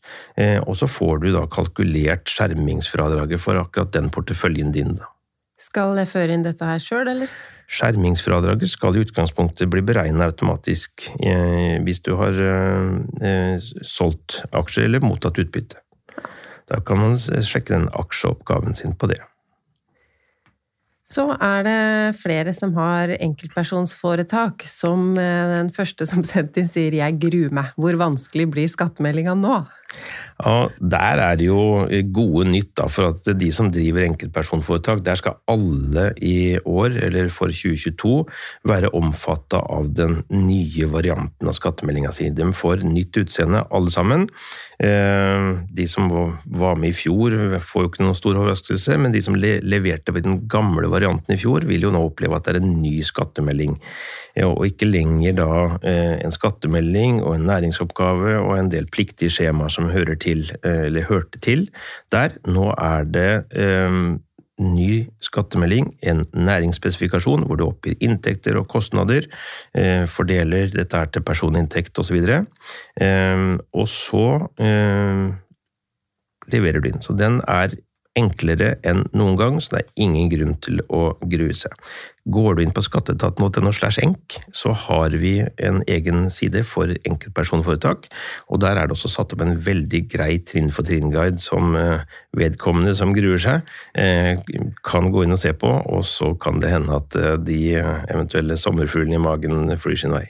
og 0.67 0.75
så 0.77 0.87
får 0.91 1.23
du 1.23 1.31
da 1.33 1.45
kalkulert 1.51 2.29
skjermingsfradraget 2.29 3.41
for 3.41 3.59
akkurat 3.59 3.91
den 3.95 4.11
porteføljen 4.13 4.71
din. 4.75 4.95
da. 4.99 5.09
Skal 5.63 5.97
jeg 5.97 6.11
føre 6.11 6.35
inn 6.35 6.45
dette 6.45 6.67
her 6.67 6.81
sjøl, 6.83 7.09
eller? 7.09 7.31
Skjermingsfradraget 7.71 8.69
skal 8.69 8.97
i 8.97 9.04
utgangspunktet 9.06 9.69
bli 9.71 9.84
beregnet 9.86 10.34
automatisk 10.34 11.08
eh, 11.23 11.80
hvis 11.84 12.04
du 12.06 12.13
har 12.19 12.38
eh, 12.38 12.89
eh, 13.23 13.69
solgt 13.88 14.43
aksjer 14.52 14.89
eller 14.89 15.04
mottatt 15.04 15.39
utbytte. 15.41 15.80
Da 16.69 16.80
kan 16.86 16.99
man 17.02 17.15
sjekke 17.19 17.73
den 17.73 17.88
aksjeoppgaven 17.97 18.76
sin 18.78 18.95
på 18.95 19.10
det. 19.12 19.19
Så 21.04 21.28
er 21.36 21.65
det 21.67 21.80
flere 22.17 22.54
som 22.56 22.71
har 22.78 23.12
enkeltpersonsforetak, 23.17 24.63
som 24.65 25.12
den 25.17 25.69
første 25.76 26.08
som 26.10 26.23
sendte 26.32 26.63
inn 26.63 26.71
sier 26.71 26.95
'jeg 26.95 27.19
gruer 27.19 27.52
meg'. 27.54 27.76
Hvor 27.76 27.99
vanskelig 27.99 28.47
blir 28.49 28.71
skattemeldinga 28.71 29.36
nå? 29.38 29.60
Ja, 30.43 30.67
der 30.79 31.21
er 31.23 31.38
det 31.39 31.45
jo 31.47 31.86
gode 32.12 32.49
nytt, 32.51 32.73
da, 32.75 32.89
for 32.91 33.13
at 33.13 33.27
de 33.39 33.49
som 33.56 33.69
driver 33.71 34.03
enkeltpersonforetak, 34.03 34.99
der 35.06 35.15
skal 35.19 35.38
alle 35.47 36.10
i 36.19 36.58
år, 36.60 36.97
eller 37.08 37.29
for 37.32 37.53
2022, 37.53 38.25
være 38.67 38.91
omfatta 38.97 39.62
av 39.71 39.88
den 39.95 40.19
nye 40.34 40.89
varianten 40.91 41.47
av 41.47 41.56
skattemeldinga 41.56 42.12
si. 42.15 42.27
De 42.36 42.49
får 42.56 42.84
nytt 42.84 43.21
utseende, 43.23 43.63
alle 43.71 43.93
sammen. 43.93 44.27
Eh, 44.84 45.53
De 45.73 45.88
som 45.88 46.10
var 46.12 46.75
med 46.75 46.91
i 46.91 46.97
fjor, 46.97 47.38
får 47.63 47.86
jo 47.86 47.91
ikke 47.91 48.03
noen 48.03 48.19
stor 48.19 48.36
overraskelse, 48.41 48.97
men 48.99 49.15
de 49.15 49.21
som 49.23 49.38
leverte 49.39 50.12
ved 50.12 50.27
den 50.27 50.41
gamle 50.51 50.91
varianten 50.91 51.36
i 51.36 51.39
fjor, 51.39 51.63
vil 51.69 51.88
jo 51.88 51.93
nå 51.93 52.03
oppleve 52.03 52.36
at 52.36 52.49
det 52.49 52.58
er 52.58 52.62
en 52.62 52.82
ny 52.82 52.97
skattemelding. 53.06 53.77
Og 54.43 54.65
ikke 54.65 54.88
lenger 54.89 55.36
da 55.38 55.49
eh, 55.86 56.15
en 56.25 56.34
skattemelding 56.34 57.19
og 57.21 57.36
en 57.38 57.45
næringsoppgave 57.45 58.39
og 58.41 58.56
en 58.58 58.71
del 58.73 58.88
pliktige 58.89 59.29
skjemaer 59.29 59.69
som 59.69 59.91
hører 59.93 60.17
til, 60.17 60.32
eh, 60.63 60.85
eller 60.87 61.09
hørte 61.09 61.41
til 61.43 61.67
der. 62.13 62.35
Nå 62.49 62.71
er 62.73 63.09
det 63.09 63.31
eh, 63.51 63.99
ny 64.63 64.89
skattemelding, 65.23 65.93
en 66.05 66.25
næringsspesifikasjon 66.33 67.45
hvor 67.47 67.59
du 67.59 67.65
oppgir 67.67 67.97
inntekter 68.03 68.57
og 68.59 68.67
kostnader, 68.71 69.25
eh, 69.75 70.05
fordeler 70.07 70.69
dette 70.73 70.97
her 70.97 71.09
til 71.13 71.25
personinntekt 71.25 71.99
osv. 71.99 72.19
Eh, 72.23 73.47
og 73.73 73.87
så 73.89 74.27
eh, 74.61 75.25
leverer 76.53 76.83
du 76.83 76.91
inn. 76.91 77.01
Så 77.01 77.17
den 77.17 77.41
er 77.47 77.73
enklere 78.19 78.75
enn 78.85 79.07
noen 79.17 79.37
gang, 79.39 79.55
så 79.61 79.73
det 79.73 79.79
er 79.81 80.03
ingen 80.05 80.29
grunn 80.29 80.57
til 80.61 80.83
å 80.93 81.15
grue 81.29 81.55
seg. 81.57 81.73
Går 82.23 82.55
du 82.55 82.62
inn 82.63 82.71
på 82.71 82.83
skatteetaten.no 82.86 83.71
slash 83.75 83.99
enk, 83.99 84.38
så 84.55 84.71
har 84.86 85.15
vi 85.19 85.33
en 85.59 85.81
egen 85.91 86.29
side 86.31 86.62
for 86.63 86.93
enkeltpersonforetak, 87.03 88.07
og 88.47 88.62
der 88.63 88.79
er 88.79 88.88
det 88.88 88.95
også 88.95 89.12
satt 89.12 89.36
opp 89.36 89.43
en 89.43 89.57
veldig 89.65 90.05
grei 90.12 90.38
trinn-for-trinn-guide 90.47 91.41
som 91.43 91.75
eh, 91.75 92.05
vedkommende 92.39 92.95
som 92.95 93.12
gruer 93.15 93.43
seg, 93.43 93.67
eh, 93.99 94.39
kan 94.88 95.12
gå 95.12 95.25
inn 95.25 95.36
og 95.36 95.41
se 95.43 95.51
på, 95.51 95.67
og 95.67 96.07
så 96.07 96.31
kan 96.39 96.63
det 96.63 96.71
hende 96.71 96.95
at 97.01 97.19
eh, 97.19 97.36
de 97.43 97.59
eventuelle 97.81 98.55
sommerfuglene 98.55 99.19
i 99.19 99.25
magen 99.27 99.75
flyr 99.75 99.99
sin 100.05 100.15
vei. 100.15 100.29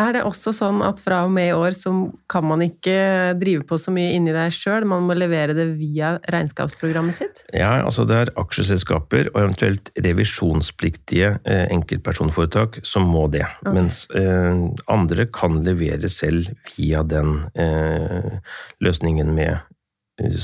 Er 0.00 0.14
det 0.14 0.22
også 0.24 0.52
sånn 0.54 0.80
at 0.86 1.00
fra 1.02 1.24
og 1.26 1.32
med 1.34 1.50
i 1.50 1.56
år 1.56 1.74
så 1.76 1.92
kan 2.30 2.46
man 2.46 2.62
ikke 2.64 2.94
drive 3.40 3.66
på 3.68 3.76
så 3.80 3.92
mye 3.92 4.14
inni 4.16 4.32
deg 4.34 4.52
sjøl, 4.54 4.86
man 4.88 5.04
må 5.08 5.16
levere 5.18 5.56
det 5.56 5.66
via 5.80 6.14
regnskapsprogrammet 6.32 7.18
sitt? 7.18 7.42
Ja, 7.52 7.72
altså 7.84 8.06
det 8.08 8.16
er 8.16 8.32
aksjeselskaper 8.40 9.32
og 9.34 9.40
eventuelt 9.42 9.90
revisjonspliktige 9.98 11.34
eh, 11.44 11.66
enkeltpersonforetak 11.74 12.80
som 12.86 13.08
må 13.10 13.26
det. 13.34 13.44
Okay. 13.60 13.76
Mens 13.76 14.04
eh, 14.16 14.62
andre 14.90 15.26
kan 15.34 15.60
levere 15.66 16.10
selv 16.12 16.52
via 16.76 17.02
den 17.04 17.42
eh, 17.58 18.38
løsningen 18.84 19.34
med 19.36 19.58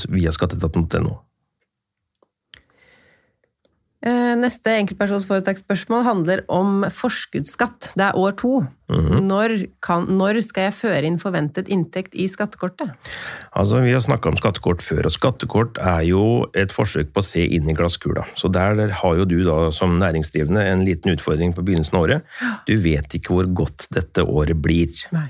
via 0.09 0.33
skatteetaten.no. 0.33 1.21
Neste 4.37 4.71
enkeltpersonsforetaksspørsmål 4.79 6.03
handler 6.05 6.41
om 6.53 6.85
forskuddsskatt. 6.93 7.91
Det 7.97 8.05
er 8.05 8.17
år 8.17 8.35
to. 8.39 8.51
Mhm. 8.87 9.27
når, 9.27 9.53
kan, 9.83 10.05
når 10.07 10.39
skal 10.45 10.69
jeg 10.69 10.75
føre 10.77 11.03
inn 11.09 11.17
forventet 11.19 11.67
inntekt 11.67 12.15
i 12.15 12.27
skattekortet? 12.31 12.93
Altså, 13.51 13.81
Vi 13.83 13.91
har 13.91 13.99
snakka 13.99 14.29
om 14.31 14.37
skattekort 14.39 14.81
før, 14.81 15.05
og 15.05 15.11
skattekort 15.11 15.77
er 15.77 16.05
jo 16.07 16.47
et 16.55 16.71
forsøk 16.71 17.11
på 17.11 17.19
å 17.19 17.25
se 17.25 17.43
inn 17.43 17.67
i 17.69 17.75
glasskula. 17.75 18.23
Så 18.39 18.47
der 18.51 18.87
har 19.01 19.15
jo 19.19 19.25
du 19.25 19.43
da 19.43 19.71
som 19.75 19.99
næringsdrivende 19.99 20.63
en 20.71 20.85
liten 20.87 21.11
utfordring 21.11 21.53
på 21.53 21.65
begynnelsen 21.67 21.97
av 21.99 22.07
året. 22.07 22.23
Du 22.67 22.77
vet 22.77 23.11
ikke 23.19 23.35
hvor 23.35 23.49
godt 23.53 23.87
dette 23.91 24.23
året 24.23 24.55
blir. 24.61 24.87
Nei. 25.11 25.27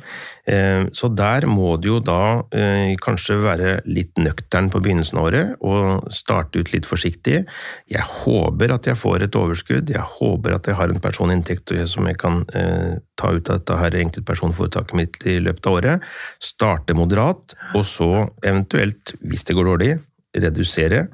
Eh, 0.47 0.85
Så 0.93 1.09
der 1.13 1.45
må 1.49 1.75
du 1.81 1.89
jo 1.89 1.99
da 1.99 2.43
eh, 2.55 2.95
kanskje 3.01 3.39
være 3.41 3.81
litt 3.85 4.13
nøktern 4.17 4.69
på 4.71 4.79
begynnelsen 4.83 5.17
av 5.19 5.27
året 5.31 5.55
og 5.61 6.07
starte 6.13 6.59
ut 6.61 6.71
litt 6.73 6.85
forsiktig. 6.85 7.41
Jeg 7.89 8.05
håper 8.23 8.71
at 8.73 8.87
jeg 8.87 8.95
får 8.95 9.23
et 9.23 9.35
overskudd, 9.35 9.89
jeg 9.89 10.05
håper 10.19 10.55
at 10.55 10.67
jeg 10.67 10.75
har 10.75 10.89
en 10.93 11.03
personinntekt 11.03 11.73
som 11.89 12.07
jeg 12.07 12.17
kan 12.21 12.45
eh, 12.53 12.97
ta 13.17 13.33
ut 13.33 13.46
av 13.51 13.61
dette 13.61 13.79
her 13.79 13.97
enkeltpersonforetaket 14.03 14.97
mitt 14.97 15.17
i 15.27 15.37
løpet 15.43 15.69
av 15.69 15.79
året. 15.79 16.05
Starte 16.43 16.95
moderat, 16.97 17.55
og 17.73 17.85
så 17.87 18.11
eventuelt, 18.43 19.15
hvis 19.21 19.47
det 19.47 19.57
går 19.57 19.71
dårlig, 19.71 19.91
redusere. 20.37 21.05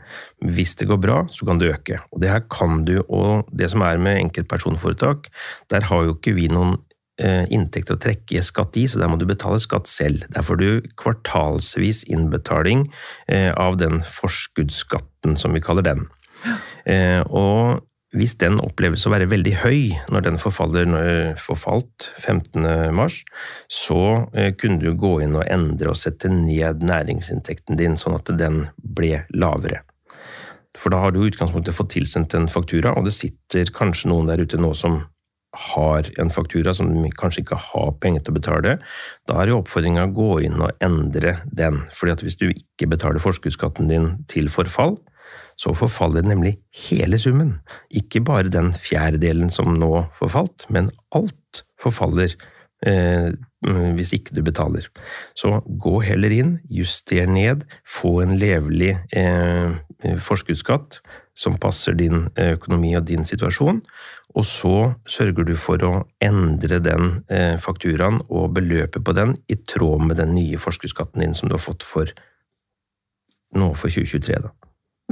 Hvis 0.44 0.76
det 0.80 0.90
går 0.90 1.00
bra, 1.02 1.20
så 1.32 1.46
kan 1.48 1.60
det 1.62 1.72
øke. 1.74 2.00
Og 2.12 2.24
det 2.24 2.32
her 2.32 2.42
kan 2.52 2.84
du, 2.88 2.98
og 3.08 3.48
det 3.52 3.70
som 3.72 3.86
er 3.86 4.02
med 4.02 4.20
enkeltpersonforetak, 4.20 5.30
der 5.72 5.88
har 5.90 6.04
jo 6.04 6.18
ikke 6.18 6.36
vi 6.38 6.50
noen 6.52 6.76
eh, 7.22 7.46
inntekt 7.54 7.94
å 7.94 8.00
trekke 8.02 8.44
skatt 8.44 8.78
i, 8.80 8.88
så 8.90 9.02
der 9.02 9.12
må 9.12 9.20
du 9.22 9.28
betale 9.30 9.62
skatt 9.64 9.90
selv. 9.92 10.26
Der 10.34 10.46
får 10.46 10.60
du 10.60 10.68
kvartalsvis 11.00 12.04
innbetaling 12.12 12.88
eh, 13.28 13.52
av 13.54 13.80
den 13.82 14.02
forskuddsskatten, 14.04 15.38
som 15.40 15.56
vi 15.56 15.64
kaller 15.64 15.86
den. 15.88 16.08
Eh, 16.90 17.22
og 17.30 17.84
hvis 18.14 18.36
den 18.42 18.60
oppleves 18.62 19.06
å 19.08 19.12
være 19.14 19.30
veldig 19.32 19.54
høy 19.64 19.80
når 20.14 20.26
den 20.28 20.40
forfaller 20.42 20.86
når 20.90 21.40
forfalt 21.42 22.12
15. 22.22 22.94
mars, 22.96 23.22
så 23.72 24.30
eh, 24.38 24.52
kunne 24.58 24.82
du 24.82 24.94
gå 25.00 25.16
inn 25.26 25.38
og 25.40 25.48
endre 25.48 25.94
og 25.94 26.00
sette 26.00 26.30
ned 26.30 26.86
næringsinntekten 26.86 27.80
din, 27.80 27.98
sånn 27.98 28.20
at 28.20 28.30
den 28.38 28.68
ble 28.78 29.24
lavere. 29.34 29.82
For 30.78 30.94
da 30.94 31.02
har 31.04 31.14
du 31.14 31.22
i 31.22 31.30
utgangspunktet 31.30 31.76
fått 31.78 31.94
tilsendt 31.94 32.34
en 32.38 32.50
faktura, 32.50 32.96
og 32.98 33.06
det 33.08 33.16
sitter 33.16 33.70
kanskje 33.74 34.10
noen 34.10 34.30
der 34.30 34.42
ute 34.42 34.62
nå 34.62 34.74
som 34.78 35.04
har 35.54 36.08
en 36.18 36.32
faktura 36.34 36.74
som 36.74 36.90
de 36.90 37.12
kanskje 37.14 37.44
ikke 37.44 37.60
har 37.62 37.92
penger 38.02 38.24
til 38.24 38.34
å 38.34 38.38
betale. 38.40 38.76
Da 39.30 39.38
er 39.38 39.52
jo 39.52 39.60
oppfordringa 39.62 40.08
å 40.08 40.14
gå 40.16 40.30
inn 40.48 40.58
og 40.58 40.74
endre 40.82 41.38
den. 41.46 41.84
fordi 41.94 42.14
at 42.14 42.24
hvis 42.26 42.40
du 42.42 42.48
ikke 42.50 42.90
betaler 42.90 43.22
forskuddsskatten 43.22 43.88
din 43.88 44.26
til 44.28 44.50
forfall, 44.50 44.98
så 45.64 45.74
forfaller 45.78 46.26
nemlig 46.28 46.58
hele 46.90 47.20
summen. 47.22 47.56
Ikke 47.94 48.24
bare 48.26 48.52
den 48.52 48.74
fjerdedelen 48.76 49.52
som 49.54 49.78
nå 49.80 50.08
forfalt, 50.18 50.68
men 50.74 50.92
alt 51.16 51.64
forfaller 51.80 52.34
eh, 52.86 53.32
hvis 53.64 54.12
ikke 54.18 54.36
du 54.36 54.42
betaler. 54.44 54.90
Så 55.40 55.62
gå 55.66 56.00
heller 56.04 56.34
inn, 56.36 56.58
juster 56.68 57.30
ned, 57.30 57.64
få 57.88 58.18
en 58.26 58.36
levelig 58.40 58.98
eh, 59.16 59.78
forskuddsskatt 60.20 61.00
som 61.40 61.56
passer 61.62 61.96
din 61.98 62.28
økonomi 62.38 62.92
og 63.00 63.08
din 63.08 63.24
situasjon, 63.26 63.80
og 64.34 64.46
så 64.50 64.76
sørger 65.10 65.48
du 65.48 65.56
for 65.62 65.82
å 65.86 65.94
endre 66.24 66.82
den 66.84 67.24
eh, 67.32 67.56
fakturaen 67.62 68.20
og 68.28 68.52
beløpet 68.58 69.06
på 69.06 69.16
den 69.16 69.38
i 69.48 69.58
tråd 69.70 70.04
med 70.10 70.20
den 70.20 70.36
nye 70.36 70.60
forskuddsskatten 70.62 71.24
din 71.24 71.38
som 71.38 71.50
du 71.50 71.56
har 71.58 71.64
fått 71.64 71.86
for 71.88 72.10
nå 73.54 73.74
for 73.78 73.94
2023. 73.94 74.42
da. 74.42 74.54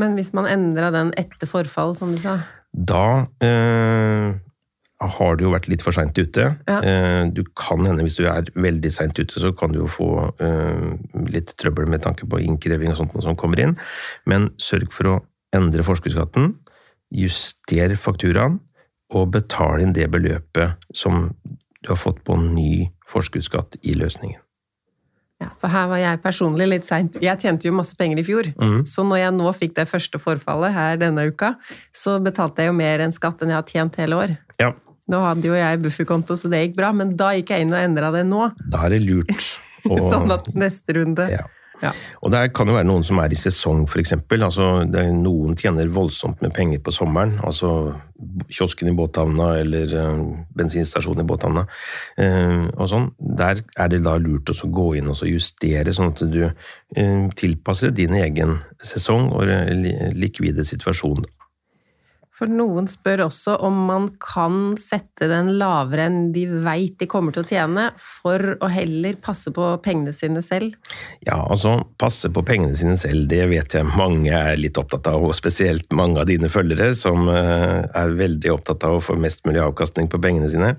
Men 0.01 0.17
hvis 0.17 0.33
man 0.37 0.49
endra 0.49 0.89
den 0.93 1.13
etter 1.19 1.49
forfall, 1.49 1.93
som 1.99 2.15
du 2.15 2.19
sa? 2.21 2.39
Da 2.71 3.27
eh, 3.43 4.31
har 5.01 5.37
du 5.37 5.45
jo 5.45 5.53
vært 5.53 5.67
litt 5.71 5.83
for 5.85 5.95
seint 5.95 6.17
ute. 6.17 6.47
Ja. 6.69 6.79
Eh, 6.79 7.23
du 7.33 7.43
kan 7.57 7.85
hende, 7.87 8.05
hvis 8.05 8.19
du 8.19 8.25
er 8.29 8.49
veldig 8.55 8.91
seint 8.93 9.17
ute, 9.19 9.41
så 9.41 9.53
kan 9.57 9.73
du 9.73 9.81
jo 9.81 9.89
få 9.91 10.09
eh, 10.43 10.91
litt 11.33 11.55
trøbbel 11.61 11.89
med 11.91 12.03
tanke 12.05 12.27
på 12.29 12.41
innkreving 12.41 12.93
og 12.93 12.99
sånt 12.99 13.17
som 13.25 13.37
kommer 13.39 13.61
inn. 13.61 13.77
Men 14.29 14.51
sørg 14.61 14.93
for 14.95 15.11
å 15.11 15.17
endre 15.55 15.85
forskuddsskatten. 15.85 16.53
Juster 17.11 17.97
fakturaen, 17.99 18.61
og 19.11 19.33
betal 19.33 19.81
inn 19.83 19.91
det 19.95 20.07
beløpet 20.13 20.85
som 20.95 21.25
du 21.81 21.89
har 21.91 21.99
fått 21.99 22.21
på 22.23 22.37
ny 22.39 22.85
forskuddsskatt 23.11 23.81
i 23.83 23.97
løsningen. 23.99 24.39
Ja, 25.41 25.49
for 25.57 25.73
her 25.73 25.87
var 25.89 26.01
jeg 26.01 26.21
personlig 26.21 26.67
litt 26.69 26.85
seint. 26.85 27.17
Jeg 27.23 27.41
tjente 27.41 27.65
jo 27.67 27.73
masse 27.73 27.97
penger 27.97 28.21
i 28.21 28.25
fjor. 28.27 28.51
Mm. 28.61 28.83
Så 28.89 29.05
når 29.07 29.23
jeg 29.23 29.35
nå 29.39 29.51
fikk 29.57 29.75
det 29.79 29.87
første 29.89 30.21
forfallet 30.21 30.75
her 30.75 31.01
denne 31.01 31.25
uka, 31.31 31.55
så 31.95 32.19
betalte 32.21 32.61
jeg 32.61 32.69
jo 32.69 32.77
mer 32.77 33.01
enn 33.01 33.15
skatt 33.15 33.41
enn 33.41 33.53
jeg 33.53 33.57
har 33.57 33.69
tjent 33.73 33.99
hele 34.03 34.21
år. 34.21 34.37
Ja, 34.61 34.75
Nå 35.11 35.19
hadde 35.25 35.49
jo 35.49 35.55
jeg 35.57 35.79
bufferkonto, 35.83 36.37
så 36.39 36.47
det 36.51 36.61
gikk 36.61 36.77
bra, 36.77 36.91
men 36.95 37.15
da 37.19 37.33
gikk 37.35 37.51
jeg 37.51 37.65
inn 37.65 37.73
og 37.73 37.81
endra 37.81 38.11
det 38.13 38.21
nå. 38.29 38.45
da 38.71 38.85
er 38.85 38.95
det 38.95 39.01
lurt 39.03 39.33
Og... 39.89 39.97
Sånn 40.11 40.29
at 40.29 40.45
neste 40.53 40.93
runde 40.99 41.25
ja. 41.31 41.41
Ja. 41.81 41.91
Og 42.21 42.31
det 42.33 42.51
kan 42.53 42.69
jo 42.69 42.75
være 42.77 42.87
noen 42.87 43.05
som 43.05 43.19
er 43.21 43.33
i 43.33 43.39
sesong, 43.39 43.83
f.eks. 43.89 44.13
Altså, 44.37 44.67
noen 45.17 45.57
tjener 45.57 45.89
voldsomt 45.93 46.41
med 46.43 46.53
penger 46.53 46.81
på 46.83 46.93
sommeren. 46.93 47.39
Altså 47.47 47.71
kiosken 48.53 48.91
i 48.91 48.95
båthavna 48.95 49.47
eller 49.63 49.95
uh, 49.97 50.21
bensinstasjonen 50.57 51.23
i 51.23 51.29
båthavna. 51.31 51.65
og 52.77 52.89
sånn. 52.91 53.09
Der 53.17 53.63
er 53.81 53.91
det 53.91 54.03
da 54.05 54.17
lurt 54.21 54.53
å 54.53 54.69
gå 54.69 54.87
inn 54.99 55.09
og 55.09 55.23
justere, 55.25 55.93
sånn 55.95 56.13
at 56.13 56.23
du 56.29 56.41
eh, 56.45 57.27
tilpasser 57.37 57.93
din 57.95 58.13
egen 58.19 58.59
sesong 58.85 59.31
og 59.33 59.49
likvide 60.17 60.65
situasjon. 60.67 61.25
For 62.41 62.49
noen 62.49 62.87
spør 62.89 63.27
også 63.27 63.53
om 63.61 63.75
man 63.85 64.07
kan 64.17 64.71
sette 64.81 65.27
den 65.29 65.51
lavere 65.59 66.07
enn 66.09 66.31
de 66.33 66.47
veit 66.65 66.95
de 66.97 67.05
kommer 67.05 67.35
til 67.35 67.43
å 67.43 67.49
tjene, 67.51 67.83
for 68.01 68.55
å 68.57 68.69
heller 68.73 69.19
passe 69.21 69.53
på 69.53 69.67
pengene 69.85 70.09
sine 70.17 70.41
selv. 70.41 70.73
Ja, 71.21 71.37
altså, 71.43 71.75
passe 72.01 72.31
på 72.33 72.41
pengene 72.47 72.73
sine 72.79 72.97
selv, 72.97 73.27
det 73.29 73.43
vet 73.51 73.77
jeg 73.77 73.85
mange 73.93 74.33
er 74.33 74.57
litt 74.57 74.81
opptatt 74.81 75.11
av, 75.11 75.21
og 75.21 75.37
spesielt 75.37 75.93
mange 75.93 76.17
av 76.23 76.25
dine 76.31 76.49
følgere, 76.49 76.95
som 76.97 77.29
eh, 77.29 77.85
er 77.85 78.17
veldig 78.17 78.55
opptatt 78.55 78.89
av 78.89 78.97
å 78.97 79.05
få 79.05 79.19
mest 79.21 79.45
mulig 79.45 79.61
avkastning 79.61 80.09
på 80.09 80.17
pengene 80.25 80.49
sine. 80.49 80.73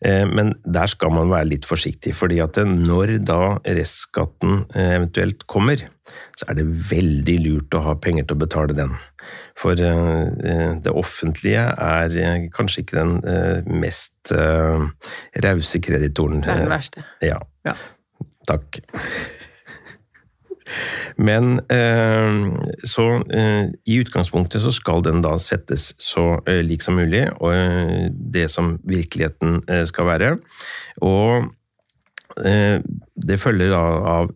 Eh, 0.00 0.24
Men 0.32 0.56
der 0.64 0.88
skal 0.88 1.12
man 1.12 1.28
være 1.28 1.52
litt 1.52 1.68
forsiktig, 1.68 2.16
fordi 2.16 2.40
at 2.40 2.56
når 2.56 3.18
da 3.20 3.58
restskatten 3.68 4.62
eh, 4.72 4.94
eventuelt 4.96 5.44
kommer, 5.44 5.90
så 6.40 6.48
er 6.48 6.58
det 6.58 6.70
veldig 6.90 7.36
lurt 7.44 7.76
å 7.76 7.84
ha 7.84 7.94
penger 8.00 8.26
til 8.26 8.38
å 8.38 8.42
betale 8.42 8.76
den. 8.76 8.96
For 9.58 9.78
eh, 9.78 10.22
eh, 10.44 10.72
det 10.84 10.94
offentlige 10.96 11.62
er 11.62 12.16
eh, 12.18 12.48
kanskje 12.54 12.84
ikke 12.84 12.98
den 12.98 13.14
mest 13.82 14.32
rause 14.32 15.82
kreditoren. 15.82 16.42
Det 16.42 16.52
er 16.54 16.64
den 16.64 16.72
verste. 16.72 17.06
ja. 17.22 17.38
Ja. 17.66 17.76
Takk. 18.48 18.80
Men 21.20 21.60
så 22.88 23.04
i 23.86 23.98
utgangspunktet 24.00 24.62
så 24.64 24.72
skal 24.74 25.04
den 25.06 25.20
da 25.22 25.36
settes 25.38 25.92
så 26.00 26.40
lik 26.64 26.82
som 26.82 26.96
mulig, 26.98 27.26
og 27.38 27.52
det 28.34 28.48
som 28.50 28.72
virkeligheten 28.88 29.60
skal 29.86 30.08
være. 30.08 30.30
Og 31.04 31.52
det 32.36 33.36
følger 33.40 33.74
av 33.76 34.30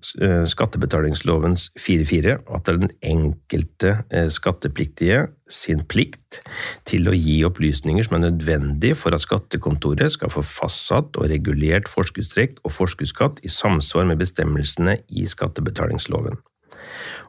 skattebetalingslovens 0.51 1.71
4-4 1.81 2.37
at 2.45 2.67
det 2.67 2.75
er 2.75 2.81
den 2.83 2.95
enkelte 3.09 3.93
eh, 4.11 4.29
skattepliktige 4.33 5.27
sin 5.53 5.85
plikt 5.89 6.41
til 6.89 7.09
å 7.09 7.15
gi 7.15 7.39
opplysninger 7.47 8.07
som 8.07 8.19
er 8.19 8.27
nødvendige 8.27 8.99
for 8.99 9.17
at 9.17 9.25
skattekontoret 9.25 10.15
skal 10.15 10.33
få 10.35 10.45
fastsatt 10.47 11.19
og 11.21 11.31
regulert 11.33 11.91
forskuddstrekk 11.91 12.61
og 12.65 12.75
forskuddsskatt 12.75 13.43
i 13.47 13.53
samsvar 13.53 14.09
med 14.11 14.21
bestemmelsene 14.23 14.99
i 15.09 15.27
skattebetalingsloven. 15.31 16.39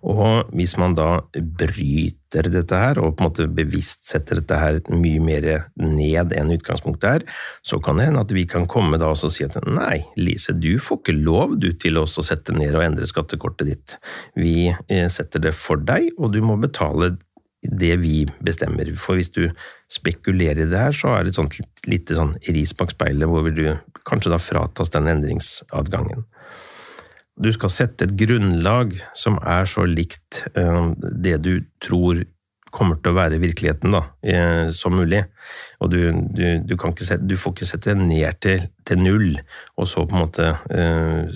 Og 0.07 0.49
hvis 0.55 0.75
man 0.81 0.95
da 0.97 1.21
bryter 1.33 2.49
dette 2.51 2.79
her, 2.79 2.99
og 3.01 3.15
på 3.15 3.23
en 3.23 3.29
måte 3.29 3.47
bevisst 3.51 4.07
setter 4.07 4.41
dette 4.41 4.57
her 4.59 4.79
mye 4.91 5.21
mer 5.23 5.47
ned 5.79 6.33
enn 6.37 6.53
utgangspunktet 6.55 7.09
er, 7.09 7.27
så 7.65 7.79
kan 7.83 7.99
det 7.99 8.09
hende 8.09 8.23
at 8.25 8.33
vi 8.35 8.47
kan 8.49 8.67
komme 8.69 8.99
da 9.01 9.11
og 9.13 9.21
si 9.33 9.45
at 9.47 9.57
nei, 9.65 10.01
Lise, 10.19 10.55
du 10.55 10.75
får 10.83 11.01
ikke 11.01 11.17
lov 11.17 11.55
du 11.61 11.71
til 11.79 11.99
å 11.99 12.07
sette 12.07 12.55
ned 12.55 12.75
og 12.75 12.85
endre 12.85 13.07
skattekortet 13.09 13.71
ditt. 13.71 13.97
Vi 14.37 14.69
eh, 14.69 15.07
setter 15.13 15.47
det 15.47 15.55
for 15.57 15.81
deg, 15.81 16.11
og 16.17 16.35
du 16.35 16.43
må 16.45 16.59
betale 16.61 17.15
det 17.61 17.95
vi 18.01 18.25
bestemmer. 18.43 18.89
For 18.99 19.17
hvis 19.17 19.31
du 19.33 19.47
spekulerer 19.91 20.65
i 20.65 20.69
det 20.69 20.79
her, 20.79 20.95
så 20.95 21.15
er 21.15 21.25
det 21.25 21.33
et 21.33 21.39
sånt 21.39 21.57
lite 21.89 22.17
sånn 22.17 22.35
ris 22.53 22.73
bak 22.77 22.93
speilet, 22.93 23.27
hvor 23.29 23.47
du 23.49 23.65
kanskje 24.07 24.31
da 24.33 24.39
fratas 24.41 24.93
den 24.93 25.09
endringsadgangen. 25.11 26.25
Du 27.37 27.51
skal 27.53 27.69
sette 27.69 28.07
et 28.07 28.15
grunnlag 28.17 28.95
som 29.17 29.37
er 29.45 29.67
så 29.69 29.85
likt 29.85 30.43
eh, 30.57 30.93
det 30.97 31.37
du 31.45 31.53
tror 31.83 32.23
kommer 32.73 32.99
til 32.99 33.13
å 33.13 33.17
være 33.17 33.39
virkeligheten 33.41 33.93
da, 33.93 34.01
eh, 34.25 34.69
som 34.75 34.95
mulig. 34.97 35.23
Og 35.81 35.91
du, 35.93 35.99
du, 36.35 36.43
du, 36.67 36.75
kan 36.79 36.93
ikke 36.93 37.07
sette, 37.07 37.27
du 37.27 37.37
får 37.39 37.55
ikke 37.55 37.69
sette 37.69 37.95
ned 37.97 38.39
til, 38.43 38.67
til 38.87 39.01
null, 39.01 39.39
og 39.77 39.89
så 39.89 40.05
på 40.05 40.17
en 40.17 40.25
måte 40.25 40.49
eh, 40.73 41.31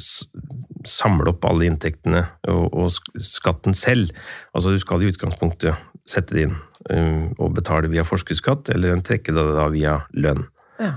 samle 0.87 1.33
opp 1.33 1.47
alle 1.49 1.69
inntektene 1.69 2.25
og, 2.51 2.65
og 2.73 3.21
skatten 3.21 3.77
selv. 3.77 4.13
Altså 4.55 4.73
du 4.73 4.81
skal 4.81 5.03
i 5.03 5.11
utgangspunktet 5.11 5.89
sette 6.09 6.35
det 6.35 6.47
inn 6.49 6.55
eh, 6.89 7.27
og 7.37 7.57
betale 7.57 7.91
via 7.91 8.05
forskuddsskatt, 8.07 8.73
eller 8.75 8.95
en 8.95 9.05
trekke 9.05 9.35
det 9.35 9.49
da 9.57 9.67
via 9.73 9.99
lønn. 10.17 10.47
Ja. 10.81 10.95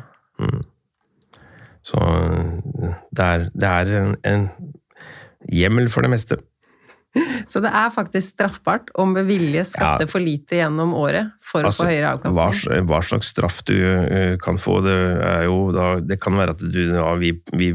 Så 1.84 2.00
eh, 2.00 2.96
det 3.14 3.28
er, 3.28 3.50
det 3.52 3.70
er 3.70 3.94
en, 4.00 4.16
en 4.24 4.48
hjemmel 5.52 5.88
for 5.92 6.02
det 6.06 6.10
meste. 6.14 6.38
Så 7.46 7.60
det 7.62 7.70
er 7.70 7.92
faktisk 7.94 8.32
straffbart 8.34 8.88
å 8.98 9.04
med 9.06 9.28
vilje 9.28 9.62
skatte 9.70 10.02
Ja. 10.02 10.10
for 10.10 10.18
lite 10.18 10.56
gjennom 10.58 10.90
året 10.98 11.28
for 11.40 11.62
å 11.62 11.68
Altså, 11.70 11.84
få 11.84 11.90
høyere 11.92 12.08
Hva, 12.18 12.32
avkastning. 12.32 12.86
hva 12.90 12.98
slags 13.06 13.28
straff 13.30 13.60
du 13.68 13.76
eh, 13.78 14.36
kan 14.42 14.56
få, 14.58 14.80
det 14.82 14.96
er 15.22 15.44
jo 15.46 15.70
da 15.70 16.00
Det 16.00 16.18
kan 16.20 16.34
være 16.34 16.56
at 16.56 16.58
du, 16.58 16.80
ja, 16.90 17.14
vi, 17.14 17.30
vi, 17.54 17.68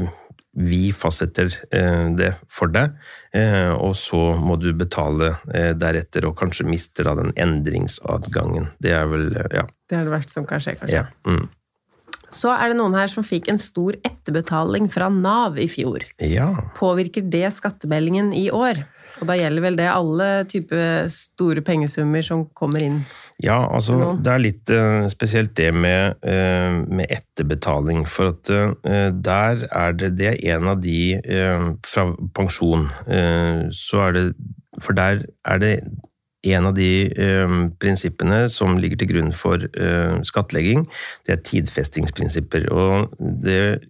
vi 0.60 0.92
fastsetter 0.92 1.48
eh, 1.72 2.10
det 2.20 2.34
for 2.52 2.68
deg, 2.68 2.92
eh, 3.32 3.72
og 3.72 3.94
så 3.96 4.20
må 4.36 4.58
du 4.60 4.74
betale 4.76 5.36
deretter, 5.48 6.26
og 6.28 6.36
kanskje 6.36 6.66
mister 6.68 7.04
da 7.08 7.14
den 7.14 7.32
endringsadgangen. 7.32 8.68
Det 8.78 8.92
er 8.92 9.06
vel 9.08 9.30
Ja. 9.54 9.64
Det 9.88 9.96
er 9.98 10.04
det 10.04 10.12
verste 10.12 10.36
som 10.36 10.44
kan 10.44 10.60
skje, 10.60 10.76
kanskje. 10.78 10.92
ja. 11.00 11.06
Mm. 11.24 11.48
Så 12.30 12.52
er 12.54 12.70
det 12.70 12.78
noen 12.78 12.94
her 12.98 13.10
som 13.10 13.26
fikk 13.26 13.50
en 13.50 13.58
stor 13.60 13.98
etterbetaling 14.06 14.88
fra 14.92 15.10
Nav 15.12 15.58
i 15.58 15.68
fjor. 15.70 16.06
ja. 16.22 16.52
Påvirker 16.78 17.26
det 17.30 17.48
skattemeldingen 17.56 18.32
i 18.36 18.48
år? 18.50 18.84
Og 19.20 19.28
da 19.28 19.36
gjelder 19.36 19.64
vel 19.64 19.76
det 19.76 19.88
alle 19.90 20.28
typer 20.48 21.08
store 21.12 21.62
pengesummer 21.64 22.24
som 22.24 22.46
kommer 22.56 22.84
inn. 22.84 23.00
Ja, 23.42 23.58
altså 23.68 24.14
det 24.20 24.32
er 24.32 24.42
litt 24.42 24.72
uh, 24.72 25.04
spesielt 25.12 25.52
det 25.58 25.70
med, 25.76 26.16
uh, 26.24 26.80
med 26.88 27.10
etterbetaling. 27.12 28.06
For 28.08 28.32
at 28.32 28.52
uh, 28.52 29.10
der 29.12 29.66
er 29.68 29.96
det 29.96 30.14
Det 30.20 30.30
er 30.30 30.56
en 30.56 30.70
av 30.72 30.80
de 30.80 31.00
fra 31.86 32.06
pensjon. 32.36 32.88
så 33.72 34.00
er 34.06 34.12
det 34.16 34.24
For 34.80 34.96
der 34.96 35.24
er 35.44 35.58
det 35.58 35.74
en 36.42 36.66
av 36.70 36.74
de 36.76 36.90
eh, 37.12 37.54
prinsippene 37.82 38.44
som 38.52 38.78
ligger 38.80 39.00
til 39.00 39.10
grunn 39.12 39.32
for 39.36 39.60
eh, 39.60 40.14
skattlegging, 40.26 40.86
det 41.28 41.34
er 41.34 41.42
tidfestingsprinsipper. 41.48 42.68
Og 42.72 43.12
det, 43.44 43.82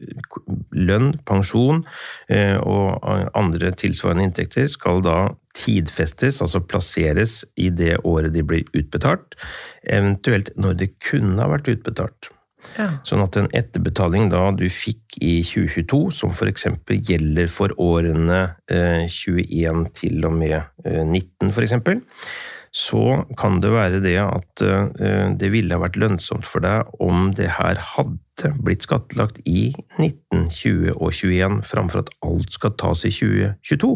lønn, 0.74 1.12
pensjon 1.28 1.84
eh, 2.32 2.57
og 2.59 3.07
andre 3.38 3.72
tilsvarende 3.78 4.26
inntekter 4.28 4.66
skal 4.70 5.03
da 5.07 5.20
tidfestes, 5.57 6.40
altså 6.42 6.62
plasseres 6.62 7.40
i 7.59 7.70
det 7.74 7.96
året 8.07 8.34
de 8.34 8.44
blir 8.46 8.66
utbetalt, 8.74 9.38
eventuelt 9.82 10.53
når 10.59 10.78
det 10.82 10.92
kunne 11.07 11.38
ha 11.42 11.51
vært 11.55 11.70
utbetalt. 11.74 12.30
Ja. 12.76 12.88
Sånn 13.06 13.24
at 13.24 13.36
en 13.40 13.50
etterbetaling 13.56 14.30
da 14.32 14.46
du 14.56 14.66
fikk 14.72 15.18
i 15.22 15.40
2022, 15.46 16.00
som 16.14 16.34
f.eks. 16.34 16.68
gjelder 17.11 17.50
for 17.52 17.74
årene 17.80 18.40
eh, 18.70 19.06
21 19.11 19.90
til 19.96 20.24
og 20.28 20.38
med 20.38 20.58
eh, 20.84 21.02
19 21.04 21.52
f.eks., 21.52 21.76
så 22.70 23.24
kan 23.34 23.58
det 23.58 23.72
være 23.74 23.98
det 24.04 24.14
at 24.22 24.62
eh, 24.62 25.32
det 25.34 25.50
ville 25.50 25.74
ha 25.74 25.82
vært 25.82 25.98
lønnsomt 25.98 26.46
for 26.46 26.62
deg 26.62 26.86
om 27.02 27.32
det 27.34 27.48
her 27.56 27.80
hadde 27.96 28.52
blitt 28.62 28.86
skattlagt 28.86 29.40
i 29.42 29.72
19, 29.98 30.46
20 30.46 30.94
og 30.94 31.11
21, 31.11 31.58
framfor 31.66 32.04
at 32.04 32.12
alt 32.22 32.54
skal 32.54 32.76
tas 32.78 33.02
i 33.08 33.11
2022. 33.11 33.90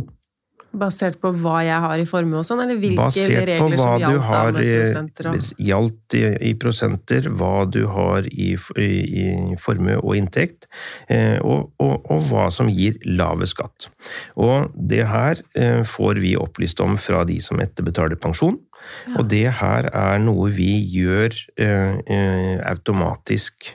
Basert 0.79 1.21
på 1.23 1.31
hva 1.43 1.61
jeg 1.65 1.79
har 1.85 2.01
i 2.03 2.07
formue 2.09 2.41
og 2.41 2.47
sånn, 2.47 2.63
eller 2.65 2.79
hvilke 2.81 3.07
Basert 3.07 3.35
på 3.35 3.47
regler 3.51 3.79
hva 3.79 3.85
som 3.85 3.95
du 3.95 4.05
gjaldt 4.05 4.25
da 4.25 4.29
har 4.31 4.53
med 4.57 4.65
i, 4.65 4.75
prosenter 4.81 5.31
og 5.31 5.65
gjaldt 5.69 6.19
i, 6.19 6.23
i 6.51 6.53
prosenter, 6.65 7.31
hva 7.41 7.55
du 7.71 7.81
har 7.95 8.29
i, 8.31 8.51
i, 8.81 8.91
i 9.25 9.59
formue 9.63 9.99
og 10.01 10.19
inntekt, 10.19 10.69
eh, 11.09 11.39
og, 11.41 11.73
og, 11.83 11.97
og 12.11 12.29
hva 12.31 12.49
som 12.55 12.71
gir 12.73 12.99
lave 13.07 13.49
skatt. 13.51 13.89
Og 14.41 14.71
det 14.75 15.05
her 15.11 15.43
eh, 15.55 15.83
får 15.89 16.23
vi 16.25 16.37
opplyst 16.41 16.83
om 16.85 16.99
fra 17.01 17.25
de 17.29 17.41
som 17.45 17.63
etterbetaler 17.63 18.21
pensjon. 18.21 18.59
Og 19.17 19.25
det 19.31 19.47
her 19.61 19.89
er 19.89 20.21
noe 20.23 20.51
vi 20.55 20.73
gjør 20.93 21.33
eh, 21.61 21.97
eh, 22.05 22.59
automatisk 22.69 23.75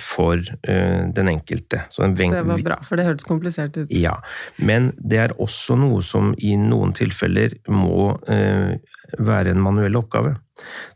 for 0.00 0.40
eh, 0.68 1.02
den 1.14 1.28
enkelte. 1.28 1.82
Så 1.90 2.02
en 2.02 2.14
Det 2.16 2.42
var 2.42 2.62
bra, 2.64 2.78
for 2.82 2.96
det 2.96 3.06
hørtes 3.06 3.28
komplisert 3.28 3.76
ut. 3.76 3.90
ja, 3.90 4.16
men 4.56 4.92
det 4.98 5.18
er 5.18 5.34
også 5.40 5.76
noe 5.78 6.02
som 6.02 6.34
i 6.38 6.56
noen 6.56 6.94
tilfeller 6.96 7.54
må 7.68 8.16
eh, 8.28 8.76
være 9.18 9.52
en 9.54 9.62
manuell 9.62 9.96
oppgave. 10.00 10.36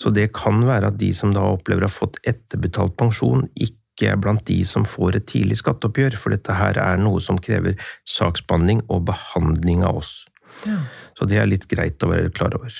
Så 0.02 0.10
det 0.10 0.30
kan 0.36 0.64
være 0.66 0.90
at 0.90 0.98
de 0.98 1.12
som 1.14 1.34
da 1.36 1.44
opplever 1.52 1.84
å 1.84 1.90
ha 1.90 1.92
fått 1.92 2.18
etterbetalt 2.26 2.96
pensjon, 2.98 3.46
ikke 3.54 4.10
er 4.10 4.16
blant 4.16 4.42
de 4.48 4.62
som 4.64 4.86
får 4.88 5.18
et 5.18 5.28
tidlig 5.28 5.60
skatteoppgjør, 5.60 6.16
for 6.16 6.32
dette 6.34 6.56
her 6.56 6.80
er 6.80 7.00
noe 7.00 7.20
som 7.20 7.38
krever 7.38 7.76
saksbehandling 8.08 8.82
og 8.88 9.04
behandling 9.10 9.84
av 9.84 10.00
oss. 10.00 10.14
Ja. 10.66 10.80
Så 11.18 11.28
det 11.28 11.38
er 11.38 11.50
litt 11.50 11.68
greit 11.70 12.02
å 12.02 12.10
være 12.10 12.32
klar 12.32 12.56
over. 12.56 12.72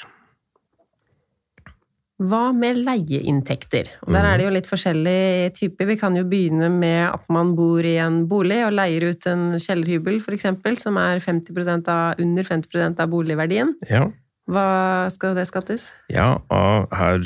Hva 2.21 2.51
med 2.53 2.83
leieinntekter? 2.85 3.89
Og 4.05 4.13
der 4.13 4.27
er 4.29 4.39
det 4.39 4.47
jo 4.47 4.53
litt 4.53 4.69
forskjellige 4.69 5.53
typer. 5.57 5.89
Vi 5.89 5.97
kan 6.01 6.17
jo 6.19 6.27
begynne 6.29 6.69
med 6.73 7.07
at 7.07 7.25
man 7.33 7.55
bor 7.57 7.87
i 7.87 7.97
en 8.03 8.27
bolig 8.29 8.61
og 8.67 8.75
leier 8.77 9.09
ut 9.09 9.29
en 9.31 9.55
kjellerhybel, 9.57 10.21
f.eks., 10.21 10.51
som 10.83 11.01
er 11.01 11.23
50% 11.25 11.89
av, 11.89 12.21
under 12.21 12.51
50% 12.51 13.01
av 13.01 13.15
boligverdien. 13.15 13.73
Ja, 13.89 14.05
Hva 14.51 15.07
skal 15.15 15.37
det 15.39 15.47
skattes? 15.47 15.93
ja 16.11 16.33
og 16.51 16.91
her 16.97 17.21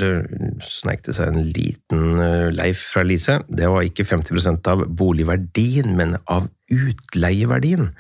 snek 0.64 1.04
det 1.06 1.14
seg 1.16 1.32
en 1.32 1.46
liten 1.54 2.20
eh, 2.20 2.50
Leif 2.52 2.82
fra 2.92 3.04
Lise. 3.06 3.40
Det 3.48 3.70
var 3.70 3.86
ikke 3.86 4.04
50% 4.04 4.68
av 4.70 4.84
boligverdien, 4.92 5.94
men 5.96 6.18
av 6.28 6.50
utleieverdien. 6.72 7.90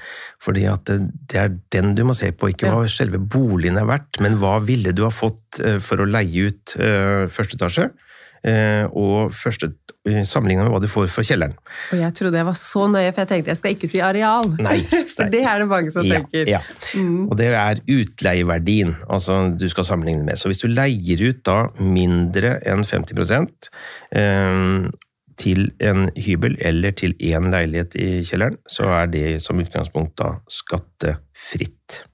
Fordi 0.42 0.64
at 0.70 0.88
det 0.88 1.00
det 1.30 1.40
er 1.40 1.54
den 1.74 1.94
du 1.96 2.04
må 2.06 2.14
se 2.16 2.30
på, 2.32 2.52
ikke 2.52 2.70
hva 2.70 2.86
selve 2.90 3.18
boligen 3.18 3.78
er 3.80 3.88
verdt, 3.88 4.20
men 4.24 4.38
hva 4.42 4.58
ville 4.64 4.94
du 4.94 5.04
ha 5.06 5.12
fått 5.12 5.60
eh, 5.60 5.80
for 5.82 6.02
å 6.02 6.08
leie 6.08 6.50
ut 6.50 6.76
eh, 6.78 7.24
første 7.32 7.58
etasje, 7.58 7.88
eh, 7.90 8.03
og 8.44 9.32
første, 9.32 9.70
sammenligna 10.28 10.66
med 10.66 10.74
hva 10.74 10.80
du 10.82 10.88
får 10.92 11.06
for 11.08 11.24
kjelleren. 11.24 11.54
Og 11.94 12.00
jeg 12.02 12.12
trodde 12.18 12.36
jeg 12.36 12.44
var 12.50 12.58
så 12.60 12.82
nøye, 12.92 13.12
for 13.14 13.22
jeg 13.24 13.30
tenkte 13.30 13.52
jeg 13.54 13.60
skal 13.62 13.76
ikke 13.76 13.88
si 13.88 14.02
areal. 14.04 14.50
Nei, 14.60 14.74
for 15.14 15.30
det 15.32 15.40
er 15.48 15.62
det 15.62 15.68
mange 15.70 15.94
som 15.94 16.04
Ja, 16.04 16.18
tenker. 16.20 16.50
ja. 16.52 16.60
Og 17.24 17.32
det 17.40 17.48
er 17.56 17.80
utleieverdien 17.88 18.92
altså 19.08 19.38
du 19.56 19.64
skal 19.72 19.88
sammenligne 19.88 20.26
med. 20.28 20.36
Så 20.40 20.52
hvis 20.52 20.60
du 20.60 20.68
leier 20.68 21.24
ut 21.30 21.40
da 21.48 21.56
mindre 21.80 22.58
enn 22.68 22.84
50 22.84 23.16
eh, 24.12 24.90
til 25.40 25.64
en 25.82 26.04
hybel 26.14 26.54
eller 26.62 26.92
til 26.94 27.16
én 27.18 27.48
leilighet 27.50 27.96
i 27.98 28.08
kjelleren, 28.28 28.60
så 28.70 28.86
er 29.00 29.08
det 29.10 29.24
som 29.42 29.58
utgangspunkt 29.58 30.14
da 30.20 30.34
skattefritt. 30.52 32.04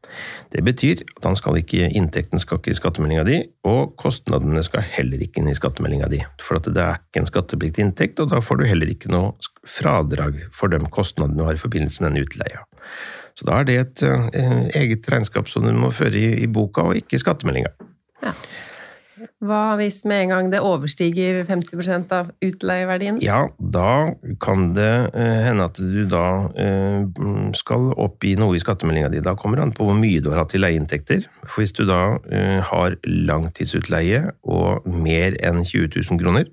Det 0.50 0.62
betyr 0.66 1.02
at 1.04 1.26
han 1.28 1.36
skal 1.38 1.60
ikke, 1.60 1.90
inntekten 1.94 2.40
skal 2.42 2.58
ikke 2.58 2.72
i 2.72 2.78
skattemeldinga 2.78 3.24
di, 3.28 3.36
og 3.70 3.92
kostnadene 4.00 4.62
skal 4.66 4.82
heller 4.96 5.22
ikke 5.22 5.42
inn 5.42 5.50
i 5.52 5.54
skattemeldinga 5.54 6.08
di. 6.10 6.18
For 6.42 6.58
det 6.58 6.74
er 6.74 6.98
ikke 6.98 7.22
en 7.22 7.30
skattepliktig 7.30 7.84
inntekt, 7.86 8.22
og 8.22 8.32
da 8.32 8.42
får 8.42 8.58
du 8.60 8.66
heller 8.66 8.90
ikke 8.90 9.12
noe 9.14 9.36
fradrag 9.68 10.40
for 10.56 10.72
de 10.72 10.82
kostnadene 10.90 11.38
du 11.38 11.46
har 11.46 11.54
i 11.54 11.62
forbindelse 11.62 12.02
med 12.02 12.16
den 12.16 12.26
utleia. 12.26 12.64
Så 13.38 13.46
da 13.46 13.60
er 13.60 13.68
det 13.68 13.76
et 13.78 14.02
eh, 14.08 14.66
eget 14.82 15.06
regnskap 15.12 15.48
som 15.48 15.64
du 15.64 15.70
må 15.76 15.92
føre 15.94 16.18
i, 16.18 16.32
i 16.42 16.50
boka, 16.50 16.88
og 16.90 16.98
ikke 16.98 17.16
i 17.16 17.22
skattemeldinga. 17.22 17.70
Hva 19.44 19.62
hvis 19.80 20.02
med 20.08 20.24
en 20.24 20.34
gang 20.34 20.50
det 20.52 20.62
overstiger 20.64 21.42
50% 21.48 22.14
av 22.16 22.30
utleieverdien? 22.44 23.20
Ja, 23.24 23.46
da 23.58 24.14
kan 24.42 24.70
det 24.76 24.92
eh, 25.14 25.40
hende 25.46 25.68
at 25.70 25.80
du 25.80 26.02
da 26.10 26.26
skal 27.56 27.90
opp 28.00 28.24
i 28.26 28.34
noe 28.38 28.56
i 28.56 28.62
skattemeldinga 28.62 29.10
di. 29.12 29.22
Da 29.24 29.36
kommer 29.38 29.58
det 29.58 29.66
an 29.68 29.74
på 29.76 29.86
hvor 29.88 29.98
mye 29.98 30.22
du 30.22 30.30
har 30.32 30.42
hatt 30.42 30.54
i 30.56 30.60
leieinntekter. 30.62 31.26
For 31.46 31.62
hvis 31.62 31.74
du 31.76 31.84
da 31.88 32.18
eh, 32.30 32.60
har 32.66 32.96
langtidsutleie 33.06 34.30
og 34.42 34.86
mer 34.86 35.36
enn 35.42 35.62
20 35.64 35.92
000 35.96 36.20
kroner 36.20 36.48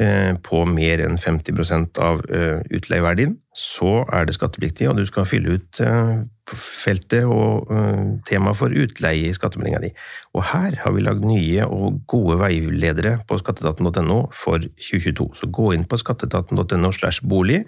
eh, 0.00 0.32
på 0.46 0.62
mer 0.68 1.02
enn 1.04 1.18
50 1.20 2.00
av 2.02 2.24
eh, 2.30 2.62
utleieverdien, 2.76 3.36
så 3.56 4.02
er 4.12 4.26
det 4.28 4.36
skattepliktig, 4.36 4.88
og 4.90 5.00
du 5.00 5.06
skal 5.08 5.28
fylle 5.28 5.56
ut 5.56 5.80
eh, 5.84 6.16
feltet 6.54 7.26
og 7.26 7.70
eh, 7.74 8.02
tema 8.28 8.52
for 8.56 8.70
utleie 8.70 9.26
i 9.28 9.34
skattemeldinga 9.34 9.80
di. 9.82 9.90
Og 10.36 10.44
her 10.52 10.76
har 10.82 10.94
vi 10.94 11.02
lagd 11.02 11.24
nye 11.26 11.66
og 11.66 12.00
gode 12.10 12.38
veiledere 12.40 13.16
på 13.26 13.38
skatteetaten.no 13.40 14.18
for 14.36 14.62
2022. 14.62 15.28
Så 15.40 15.50
gå 15.50 15.72
inn 15.74 15.86
på 15.88 15.98
skatteetaten.no 16.00 16.92
slash 16.94 17.26
bolig, 17.26 17.64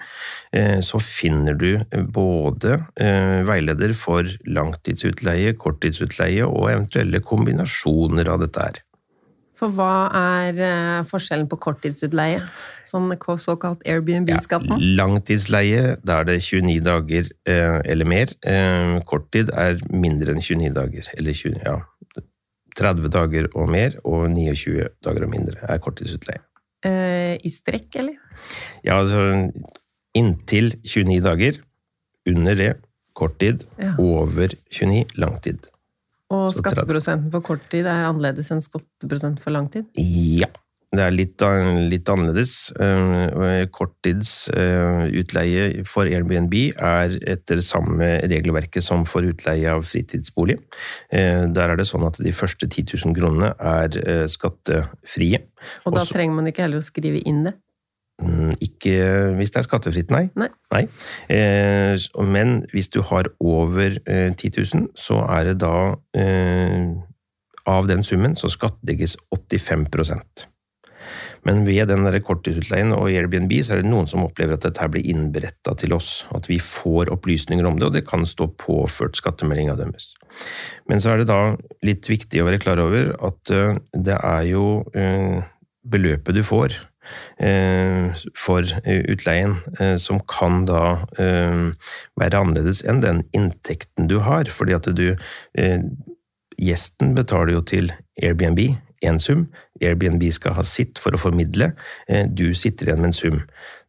eh, 0.53 0.79
så 0.85 1.03
finner 1.03 1.59
du 1.59 1.71
både 2.15 2.79
eh, 3.01 3.41
veileder 3.49 3.97
for 3.99 4.29
langtidsutleie, 4.47 5.57
korttidsutleie 5.59 6.47
og 6.47 6.71
eventuelle 6.71 7.25
kombinasjoner 7.25 8.31
av 8.31 8.45
dette 8.47 8.69
her. 8.69 8.85
For 9.59 9.75
hva 9.75 10.09
er 10.15 10.59
uh, 10.63 11.07
forskjellen 11.09 11.49
på 11.51 11.59
korttidsutleie? 11.65 12.45
Sånn 12.87 13.11
såkalt 13.43 13.83
Airbnb-skatten? 13.89 14.79
Langtidsleie, 14.99 15.97
da 16.07 16.21
er 16.23 16.29
det 16.31 16.39
29 16.47 16.79
dager 16.87 17.31
uh, 17.51 17.79
eller 17.83 18.09
mer. 18.09 18.35
Uh, 18.47 18.99
korttid 19.09 19.51
er 19.51 19.81
mindre 19.91 20.37
enn 20.37 20.43
29 20.43 20.75
dager, 20.79 21.11
eller 21.19 21.39
20, 21.43 21.59
ja, 21.67 21.79
30 22.79 23.11
dager 23.11 23.49
og 23.59 23.73
mer, 23.75 23.99
og 24.07 24.29
29 24.31 24.93
dager 25.05 25.27
og 25.27 25.33
mindre 25.35 25.59
er 25.67 25.83
korttidsutleie. 25.83 26.45
I 26.79 27.51
strekk, 27.51 27.97
eller? 27.99 28.21
Ja, 28.87 29.01
altså 29.01 29.19
inntil 30.15 30.77
29 30.87 31.19
dager. 31.25 31.59
Under 32.29 32.55
det 32.55 32.69
korttid. 33.19 33.65
Ja. 33.81 33.97
Over 33.99 34.55
29 34.71 35.19
langtid. 35.19 35.67
Og 36.31 36.53
skatteprosenten 36.57 37.31
for 37.33 37.41
korttid 37.41 37.87
er 37.89 38.05
annerledes 38.09 38.51
enn 38.53 38.61
skatteprosenten 38.65 39.41
for 39.43 39.51
lang 39.55 39.69
tid? 39.73 39.85
Ja. 39.97 40.47
Det 40.89 41.03
er 41.05 41.13
litt, 41.13 41.43
litt 41.93 42.09
annerledes. 42.09 42.53
Eh, 42.81 43.67
Korttidsutleie 43.77 45.83
for 45.89 46.09
Airbnb 46.09 46.55
er 46.81 47.13
etter 47.29 47.61
samme 47.65 48.09
regelverket 48.25 48.81
som 48.87 49.05
for 49.09 49.21
utleie 49.29 49.69
av 49.69 49.85
fritidsbolig. 49.85 50.57
Eh, 51.13 51.45
Der 51.53 51.75
er 51.75 51.77
det 51.77 51.85
sånn 51.91 52.07
at 52.09 52.17
de 52.17 52.33
første 52.33 52.65
10 52.73 52.89
000 53.05 53.13
kronene 53.21 53.53
er 53.61 53.89
eh, 54.01 54.25
skattefrie. 54.33 55.43
Og 55.85 55.93
da 55.93 56.01
Også- 56.01 56.17
trenger 56.17 56.35
man 56.41 56.47
ikke 56.49 56.65
heller 56.65 56.81
å 56.81 56.89
skrive 56.89 57.21
inn 57.27 57.45
det? 57.45 57.53
Mm, 58.19 58.57
Ikke 58.59 58.95
hvis 59.39 59.53
det 59.55 59.61
er 59.61 59.67
skattefritt, 59.69 60.11
nei. 60.11 60.25
Nei. 60.75 60.85
Eh, 61.31 61.95
men 62.27 62.65
hvis 62.73 62.91
du 62.91 63.01
har 63.07 63.31
over 63.39 63.99
eh, 64.11 64.33
10 64.35 64.51
000, 64.59 64.89
så 64.99 65.23
er 65.31 65.53
det 65.53 65.61
da 65.63 65.95
eh, 66.19 66.97
Av 67.69 67.85
den 67.85 68.01
summen 68.03 68.33
så 68.33 68.49
skattlegges 68.49 69.19
85% 69.35 70.47
Men 71.45 71.67
ved 71.67 71.91
den 71.93 72.09
korttidsutleien 72.25 72.95
og 72.97 73.11
Airbnb 73.13 73.53
så 73.63 73.77
er 73.77 73.83
det 73.83 73.91
noen 73.93 74.09
som 74.11 74.25
opplever 74.25 74.57
at 74.57 74.65
dette 74.67 74.89
blir 74.91 75.07
innberetta 75.07 75.77
til 75.79 75.95
oss. 75.95 76.27
At 76.35 76.49
vi 76.51 76.59
får 76.59 77.13
opplysninger 77.15 77.69
om 77.69 77.79
det, 77.79 77.87
og 77.87 77.95
det 77.95 78.07
kan 78.09 78.27
stå 78.27 78.51
påført 78.59 79.21
skattemeldinga 79.21 79.77
deres. 79.79 80.11
Men 80.91 81.01
så 81.01 81.13
er 81.13 81.23
det 81.23 81.31
da 81.31 81.55
litt 81.87 82.09
viktig 82.11 82.43
å 82.43 82.49
være 82.49 82.61
klar 82.65 82.83
over 82.83 83.15
at 83.31 83.55
eh, 83.55 83.79
det 83.95 84.19
er 84.19 84.49
jo 84.51 84.67
eh, 84.97 85.45
beløpet 85.87 86.41
du 86.41 86.43
får 86.45 86.75
for 88.35 88.67
eh, 88.85 89.05
utleien, 89.13 89.59
eh, 89.79 89.97
som 89.97 90.21
kan 90.31 90.65
da 90.69 90.83
eh, 91.21 91.71
være 92.19 92.43
annerledes 92.43 92.83
enn 92.89 93.03
den 93.05 93.23
inntekten 93.37 94.11
du 94.11 94.19
har. 94.27 94.51
Fordi 94.53 94.77
at 94.77 94.91
du 94.97 95.09
Gjesten 96.59 97.13
betaler 97.15 97.55
jo 97.55 97.63
til 97.63 97.93
Airbnb 98.19 98.59
én 99.07 99.21
sum. 99.23 99.45
Airbnb 99.79 100.25
skal 100.35 100.57
ha 100.57 100.65
sitt 100.67 100.99
for 100.99 101.15
å 101.15 101.21
formidle. 101.23 101.69
Du 102.35 102.51
sitter 102.59 102.89
igjen 102.89 103.05
med 103.05 103.13
en 103.13 103.15
sum. 103.15 103.37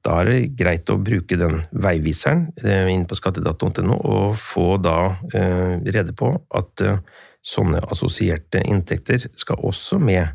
Da 0.06 0.20
er 0.20 0.30
det 0.30 0.52
greit 0.60 0.92
å 0.94 1.00
bruke 1.02 1.40
den 1.40 1.64
veiviseren 1.74 2.52
inn 2.94 3.08
på 3.10 3.18
skattedato.no 3.18 3.98
og 3.98 4.38
få 4.38 4.68
da 4.86 5.00
rede 5.34 6.14
på 6.14 6.30
at 6.62 6.86
sånne 7.46 7.80
assosierte 7.92 8.60
inntekter 8.68 9.24
skal 9.40 9.62
også 9.66 10.00
med. 10.04 10.28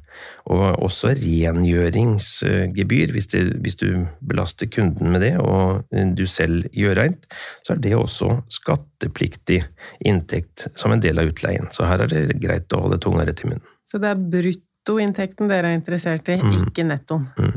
Og 0.48 0.62
også 0.86 1.12
rengjøringsgebyr, 1.18 3.12
hvis, 3.12 3.28
det, 3.32 3.42
hvis 3.64 3.76
du 3.80 4.06
belaster 4.24 4.70
kunden 4.72 5.12
med 5.12 5.24
det 5.24 5.34
og 5.42 5.84
du 6.16 6.24
selv 6.30 6.68
gjør 6.72 7.00
rent, 7.02 7.26
så 7.66 7.74
er 7.74 7.82
det 7.84 7.94
også 7.98 8.30
skattepliktig 8.52 9.60
inntekt 10.06 10.68
som 10.78 10.94
en 10.94 11.02
del 11.04 11.20
av 11.20 11.30
utleien. 11.32 11.68
Så 11.74 11.88
her 11.88 12.06
er 12.06 12.12
det 12.12 12.40
greit 12.42 12.72
å 12.72 12.84
holde 12.86 13.00
tunga 13.02 13.26
rett 13.28 13.44
i 13.44 13.50
munnen. 13.52 13.66
Så 13.84 14.00
det 14.00 14.10
er 14.14 14.24
bruttoinntekten 14.38 15.50
dere 15.50 15.72
er 15.72 15.78
interessert 15.78 16.28
i, 16.32 16.40
Mm. 16.40 16.54
ikke 16.62 16.84
nettoen. 16.88 17.28
Mm. 17.38 17.53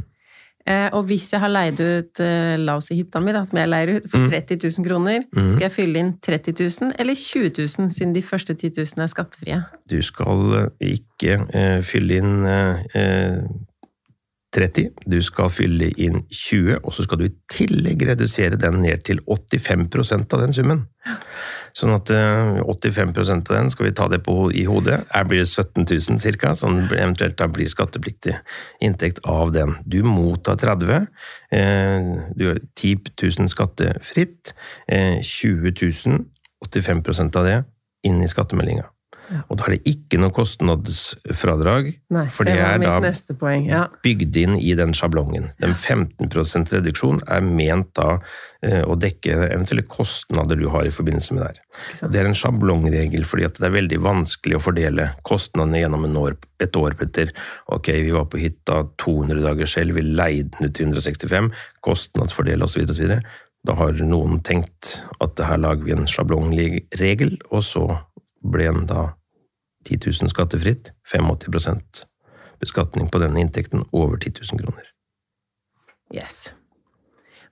Eh, 0.68 0.90
og 0.92 1.06
hvis 1.08 1.30
jeg 1.32 1.40
har 1.40 1.48
leid 1.54 1.80
ut 1.80 2.20
eh, 2.20 2.58
la 2.60 2.74
oss 2.76 2.90
si 2.92 2.98
hytta 3.00 3.22
mi, 3.24 3.32
da, 3.32 3.46
som 3.48 3.56
jeg 3.62 3.70
leier 3.72 3.94
ut, 3.98 4.08
for 4.12 4.20
Mm. 4.20 4.30
30 4.34 4.58
000 4.80 4.84
kroner, 4.88 5.24
Mm. 5.32 5.52
skal 5.54 5.62
jeg 5.70 5.72
fylle 5.72 6.00
inn 6.02 6.14
30 6.20 6.54
000 6.60 6.92
eller 7.00 7.16
20 7.16 7.52
000, 7.80 7.90
siden 7.96 8.14
de 8.14 8.22
første 8.22 8.54
10 8.54 8.74
000 8.76 9.04
er 9.04 9.08
skattefrie? 9.08 9.62
Du 9.90 10.02
skal 10.04 10.56
eh, 10.82 10.98
ikke 10.98 11.40
uh, 11.56 11.82
fylle 11.88 12.18
inn 12.20 12.44
uh, 12.44 13.48
30, 14.58 14.90
du 15.06 15.18
skal 15.22 15.52
fylle 15.54 15.92
inn 16.02 16.24
20, 16.34 16.80
og 16.82 16.94
så 16.96 17.06
skal 17.06 17.22
du 17.22 17.28
i 17.28 17.36
tillegg 17.52 18.08
redusere 18.10 18.58
den 18.60 18.82
ned 18.82 19.04
til 19.06 19.22
85% 19.24 20.34
av 20.34 20.42
den 20.44 20.56
summen. 20.56 20.88
Sånn 21.78 21.94
at 21.94 22.10
eh, 22.14 22.58
85 22.66 23.14
av 23.22 23.52
den 23.52 23.70
skal 23.70 23.88
vi 23.88 23.94
ta 23.98 24.08
det 24.10 24.24
på 24.26 24.50
i 24.50 24.64
hodet. 24.66 25.04
Her 25.14 25.28
blir 25.30 25.44
det 25.44 25.50
17 25.52 25.86
000 25.86 26.38
ca., 26.42 26.56
som 26.58 26.80
eventuelt 26.88 27.38
da 27.38 27.50
blir 27.54 27.70
skattepliktig 27.70 28.34
inntekt 28.84 29.22
av 29.30 29.54
den. 29.54 29.76
Du 29.86 30.02
mottar 30.08 30.58
30, 30.58 31.08
eh, 31.54 32.12
du 32.34 32.48
har 32.50 32.62
10 32.74 33.14
000 33.14 33.54
skattefritt, 33.54 34.56
eh, 34.90 35.22
20 35.22 35.76
000, 36.08 36.26
85% 36.66 37.38
av 37.38 37.46
det, 37.46 37.58
inn 38.10 38.24
i 38.26 38.32
skattemeldinga. 38.32 38.90
Og 39.48 39.60
da 39.60 39.68
er 39.68 39.76
det 39.76 39.92
ikke 39.92 40.20
noe 40.22 40.34
kostnadsfradrag, 40.36 41.90
Nei, 42.16 42.26
for 42.32 42.48
det 42.48 42.56
er 42.64 42.80
da 42.80 42.98
poeng. 43.40 43.66
Ja. 43.68 43.86
bygd 44.04 44.38
inn 44.40 44.56
i 44.60 44.74
den 44.78 44.94
sjablongen. 44.98 45.50
Den 45.62 45.76
15% 45.76 46.72
reduksjon 46.78 47.20
er 47.28 47.44
ment 47.44 47.92
da 48.00 48.20
eh, 48.64 48.84
å 48.88 48.96
dekke 49.00 49.36
eventuelle 49.50 49.86
kostnader 49.92 50.60
du 50.60 50.68
har 50.74 50.88
i 50.88 50.94
forbindelse 50.94 51.36
med 51.36 51.44
det 51.44 51.50
her. 51.50 52.12
Det 52.12 52.22
er 52.22 52.30
en 52.30 52.38
sjablongregel, 52.38 53.28
fordi 53.28 53.48
at 53.50 53.60
det 53.60 53.68
er 53.70 53.76
veldig 53.76 54.00
vanskelig 54.06 54.60
å 54.60 54.64
fordele 54.64 55.10
kostnadene 55.28 55.84
gjennom 55.84 56.08
en 56.08 56.22
år, 56.24 56.38
et 56.64 56.80
år, 56.80 56.96
Petter. 57.00 57.34
Ok, 57.74 57.92
vi 58.08 58.16
var 58.16 58.30
på 58.32 58.42
hytta 58.42 58.86
200 59.04 59.44
dager 59.44 59.70
selv, 59.70 60.00
vi 60.00 60.08
leide 60.08 60.54
den 60.56 60.70
ut 60.70 60.78
til 60.78 60.88
165, 60.90 61.52
kostnadsfordel 61.86 62.64
osv. 62.66 62.88
osv. 62.88 63.18
Da 63.68 63.76
har 63.76 63.98
noen 64.00 64.40
tenkt 64.48 65.02
at 65.24 65.40
her 65.44 65.60
lager 65.60 65.84
vi 65.84 65.96
en 65.96 66.08
sjablongregel, 66.08 67.36
og 67.52 67.66
så 67.66 67.88
ble 68.44 68.70
den 68.70 68.86
da 68.90 69.10
10 69.88 70.04
000 70.24 70.32
skattefritt, 70.34 70.92
85% 71.08 72.06
beskatning 72.62 73.10
på 73.14 73.22
denne 73.22 73.42
inntekten 73.42 73.86
over 73.96 74.18
10 74.18 74.42
000 74.52 74.64
kroner. 74.64 74.94
Yes. 76.14 76.54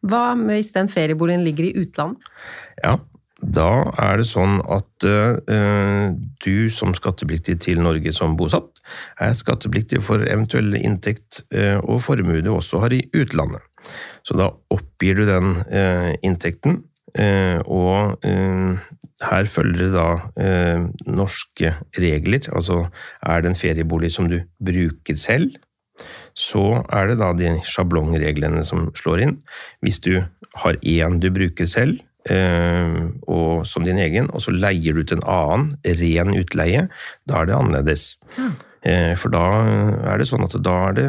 Hva 0.05 0.33
hvis 0.39 0.73
den 0.75 0.89
ferieboligen 0.91 1.43
ligger 1.45 1.67
i 1.67 1.75
utlandet? 1.81 2.25
Ja, 2.83 2.97
da 3.41 3.69
er 4.01 4.21
det 4.21 4.27
sånn 4.29 4.59
at 4.71 5.05
eh, 5.05 6.15
du 6.45 6.69
som 6.73 6.95
skattepliktig 6.97 7.57
til 7.65 7.81
Norge 7.83 8.13
som 8.15 8.37
bosatt, 8.39 8.81
er 9.21 9.35
skattepliktig 9.37 10.01
for 10.05 10.23
eventuell 10.23 10.77
inntekt 10.79 11.43
eh, 11.53 11.77
og 11.83 12.03
formue 12.05 12.43
du 12.45 12.53
også 12.53 12.81
har 12.85 12.95
i 12.95 13.03
utlandet. 13.13 13.61
Så 14.25 14.37
da 14.39 14.49
oppgir 14.73 15.19
du 15.19 15.25
den 15.27 15.59
eh, 15.67 16.15
inntekten, 16.25 16.83
og 17.15 18.25
eh, 18.27 18.79
her 19.23 19.47
følger 19.47 19.85
det 19.85 19.91
da 19.95 20.07
eh, 20.41 20.87
norske 21.07 21.75
regler. 21.97 22.49
Altså 22.51 22.85
er 23.23 23.41
det 23.41 23.51
en 23.51 23.59
feriebolig 23.59 24.11
som 24.15 24.27
du 24.31 24.41
bruker 24.59 25.19
selv, 25.19 25.55
så 26.35 26.81
er 26.91 27.11
det 27.11 27.19
da 27.21 27.31
de 27.37 27.53
sjablongreglene 27.63 28.63
som 28.67 28.89
slår 28.97 29.23
inn. 29.23 29.37
Hvis 29.85 30.01
du 30.03 30.19
har 30.59 30.79
én 30.83 31.19
du 31.23 31.29
bruker 31.31 31.69
selv, 31.71 32.01
eh, 32.27 32.99
og 33.31 33.65
som 33.67 33.87
din 33.87 34.01
egen, 34.01 34.27
og 34.33 34.43
så 34.43 34.51
leier 34.51 34.95
du 34.95 35.05
ut 35.05 35.15
en 35.15 35.23
annen, 35.23 35.75
ren 36.01 36.35
utleie, 36.35 36.87
da 37.29 37.41
er 37.41 37.51
det 37.51 37.55
annerledes. 37.55 38.07
Eh, 38.35 38.51
For 39.17 39.33
da 39.33 39.45
er 40.11 40.19
det 40.21 40.27
sånn 40.29 40.45
at 40.45 40.53
da 40.61 40.75
er 40.91 40.97
det 40.97 41.07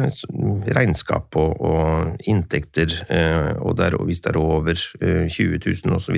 regnskap 0.73 1.37
og, 1.37 1.59
og 1.61 2.23
inntekter, 2.25 2.89
eh, 3.13 3.51
og, 3.61 3.75
der, 3.77 3.99
hvis 4.01 4.23
det 4.25 4.33
er 4.33 4.39
over 4.41 4.73
eh, 4.73 5.27
20 5.29 5.61
000 5.61 5.97
osv., 5.99 6.17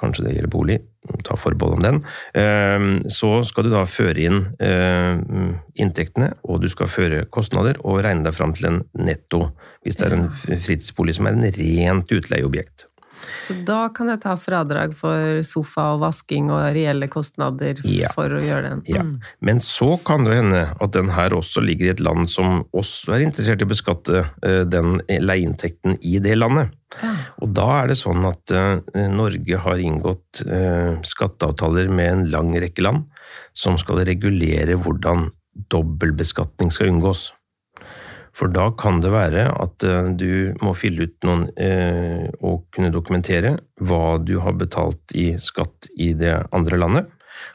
kanskje 0.00 0.24
det 0.26 0.32
gjelder 0.36 0.52
bolig, 0.52 0.78
ta 1.26 1.36
forbehold 1.38 1.76
om 1.76 1.84
den, 1.84 2.00
eh, 2.38 2.86
så 3.12 3.42
skal 3.46 3.66
du 3.66 3.72
da 3.74 3.84
føre 3.88 4.24
inn 4.24 4.40
eh, 4.62 5.20
inntektene, 5.80 6.32
og 6.46 6.62
du 6.64 6.70
skal 6.72 6.90
føre 6.92 7.24
kostnader, 7.34 7.80
og 7.84 8.02
regne 8.06 8.26
deg 8.26 8.36
fram 8.36 8.54
til 8.56 8.70
en 8.70 8.82
netto, 8.94 9.48
hvis 9.84 10.00
det 10.00 10.08
er 10.08 10.18
en 10.18 10.28
fritidsbolig 10.34 11.18
som 11.18 11.28
er 11.28 11.38
en 11.38 11.48
rent 11.58 12.14
utleieobjekt. 12.14 12.88
Så 13.44 13.56
da 13.66 13.88
kan 13.94 14.10
jeg 14.12 14.22
ta 14.24 14.36
fradrag 14.40 14.94
for 14.98 15.42
sofa 15.46 15.90
og 15.94 16.02
vasking 16.04 16.50
og 16.52 16.62
reelle 16.76 17.08
kostnader 17.12 17.80
Ja. 17.88 18.10
for 18.14 18.32
å 18.32 18.40
gjøre 18.42 18.70
den. 18.70 18.82
Ja. 18.90 19.02
Mm. 19.02 19.20
Men 19.40 19.60
så 19.64 19.94
kan 20.04 20.24
det 20.24 20.38
hende 20.38 20.62
at 20.80 20.92
den 20.96 21.12
her 21.14 21.36
også 21.36 21.62
ligger 21.64 21.86
i 21.86 21.94
et 21.94 22.00
land 22.04 22.30
som 22.30 22.64
også 22.72 23.16
er 23.16 23.26
interessert 23.26 23.62
i 23.62 23.68
å 23.68 23.72
beskatte 23.72 24.24
eh, 24.42 24.62
den 24.64 24.98
leieinntekten 25.08 25.98
i 26.02 26.18
det 26.24 26.38
landet. 26.38 26.74
Ja. 27.02 27.14
Og 27.42 27.54
da 27.56 27.68
er 27.82 27.90
det 27.90 27.98
sånn 27.98 28.24
at 28.28 28.54
eh, 28.54 29.06
Norge 29.10 29.62
har 29.64 29.82
inngått 29.82 30.44
eh, 30.46 31.00
skatteavtaler 31.06 31.90
med 31.90 32.12
en 32.12 32.26
lang 32.30 32.52
rekke 32.54 32.84
land 32.86 33.08
som 33.56 33.78
skal 33.80 34.04
regulere 34.06 34.78
hvordan 34.78 35.28
dobbeltbeskatning 35.70 36.72
skal 36.74 36.90
unngås. 36.94 37.28
For 38.34 38.50
da 38.50 38.68
kan 38.78 39.00
det 39.02 39.12
være 39.14 39.46
at 39.52 39.86
eh, 39.86 40.10
du 40.18 40.54
må 40.64 40.74
fylle 40.78 41.06
ut 41.06 41.26
noen 41.26 41.46
eh, 41.60 42.26
og 42.42 42.64
kunne 42.74 42.92
dokumentere 42.94 43.56
hva 43.80 44.18
du 44.18 44.36
har 44.42 44.56
betalt 44.58 45.14
i 45.14 45.32
skatt 45.40 45.90
i 45.94 46.12
det 46.18 46.36
andre 46.54 46.80
landet, 46.80 47.10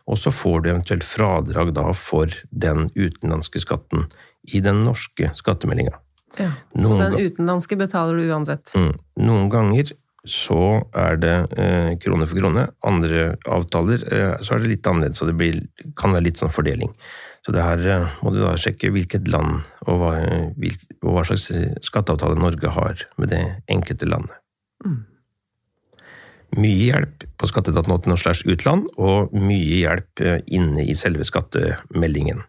og 0.07 0.19
så 0.19 0.31
får 0.35 0.63
du 0.63 0.69
eventuelt 0.71 1.07
fradrag 1.07 1.73
da 1.75 1.89
for 1.95 2.31
den 2.51 2.87
utenlandske 2.95 3.61
skatten 3.63 4.07
i 4.47 4.61
den 4.63 4.83
norske 4.85 5.31
skattemeldinga. 5.35 5.95
Ja. 6.39 6.51
Så 6.75 6.83
Noen 6.85 7.01
den 7.03 7.25
utenlandske 7.27 7.77
betaler 7.79 8.19
du 8.19 8.29
uansett? 8.29 8.71
Mm. 8.77 8.93
Noen 9.25 9.49
ganger 9.51 9.91
så 10.29 10.83
er 10.97 11.17
det 11.19 11.35
eh, 11.57 11.93
krone 12.03 12.27
for 12.27 12.39
krone, 12.39 12.67
andre 12.85 13.33
avtaler 13.49 14.03
eh, 14.13 14.33
så 14.43 14.55
er 14.55 14.63
det 14.63 14.73
litt 14.73 14.89
annerledes, 14.89 15.19
så 15.19 15.29
det 15.29 15.35
blir, 15.39 15.61
kan 15.99 16.13
være 16.15 16.27
litt 16.27 16.41
sånn 16.41 16.53
fordeling. 16.53 16.91
Så 17.45 17.55
det 17.55 17.63
her 17.63 17.85
eh, 17.87 18.17
må 18.23 18.33
du 18.35 18.41
da 18.43 18.55
sjekke 18.59 18.91
hvilket 18.93 19.29
land 19.31 19.61
og 19.87 20.01
hva, 20.01 20.11
hvil, 20.59 20.75
og 21.03 21.15
hva 21.15 21.23
slags 21.29 21.49
skatteavtale 21.85 22.39
Norge 22.39 22.73
har 22.75 23.05
med 23.17 23.31
det 23.33 23.43
enkelte 23.71 24.09
landet. 24.09 24.35
Mm. 24.85 24.99
Mye 26.57 26.85
hjelp 26.89 27.25
på 27.37 27.47
skatteetaten.no 27.49 28.15
slash 28.17 28.47
utland, 28.49 28.87
og 28.97 29.33
mye 29.37 29.83
hjelp 29.83 30.23
eh, 30.25 30.39
inne 30.57 30.85
i 30.85 30.95
selve 30.97 31.27
skattemeldingen. 31.27 32.41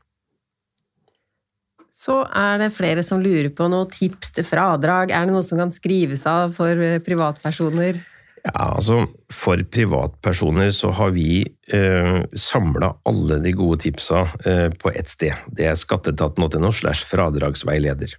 Så 2.00 2.22
er 2.24 2.56
det 2.62 2.70
flere 2.72 3.02
som 3.04 3.20
lurer 3.20 3.50
på 3.52 3.66
noen 3.68 3.90
tips 3.92 4.32
til 4.38 4.46
fradrag. 4.48 5.12
Er 5.12 5.26
det 5.26 5.34
noe 5.34 5.44
som 5.44 5.60
kan 5.60 5.72
skrives 5.74 6.24
av 6.28 6.54
for 6.56 6.80
eh, 6.80 7.00
privatpersoner? 7.04 8.00
Ja, 8.40 8.70
altså 8.76 9.02
For 9.32 9.60
privatpersoner 9.68 10.70
så 10.72 10.92
har 10.96 11.12
vi 11.12 11.42
eh, 11.72 12.22
samla 12.32 12.94
alle 13.08 13.38
de 13.44 13.52
gode 13.52 13.82
tipsa 13.84 14.24
eh, 14.48 14.68
på 14.72 14.92
ett 14.94 15.12
sted. 15.12 15.36
Det 15.52 15.68
er 15.68 15.76
skatteetaten.no 15.78 16.72
slash 16.72 17.04
fradragsveileder. 17.10 18.16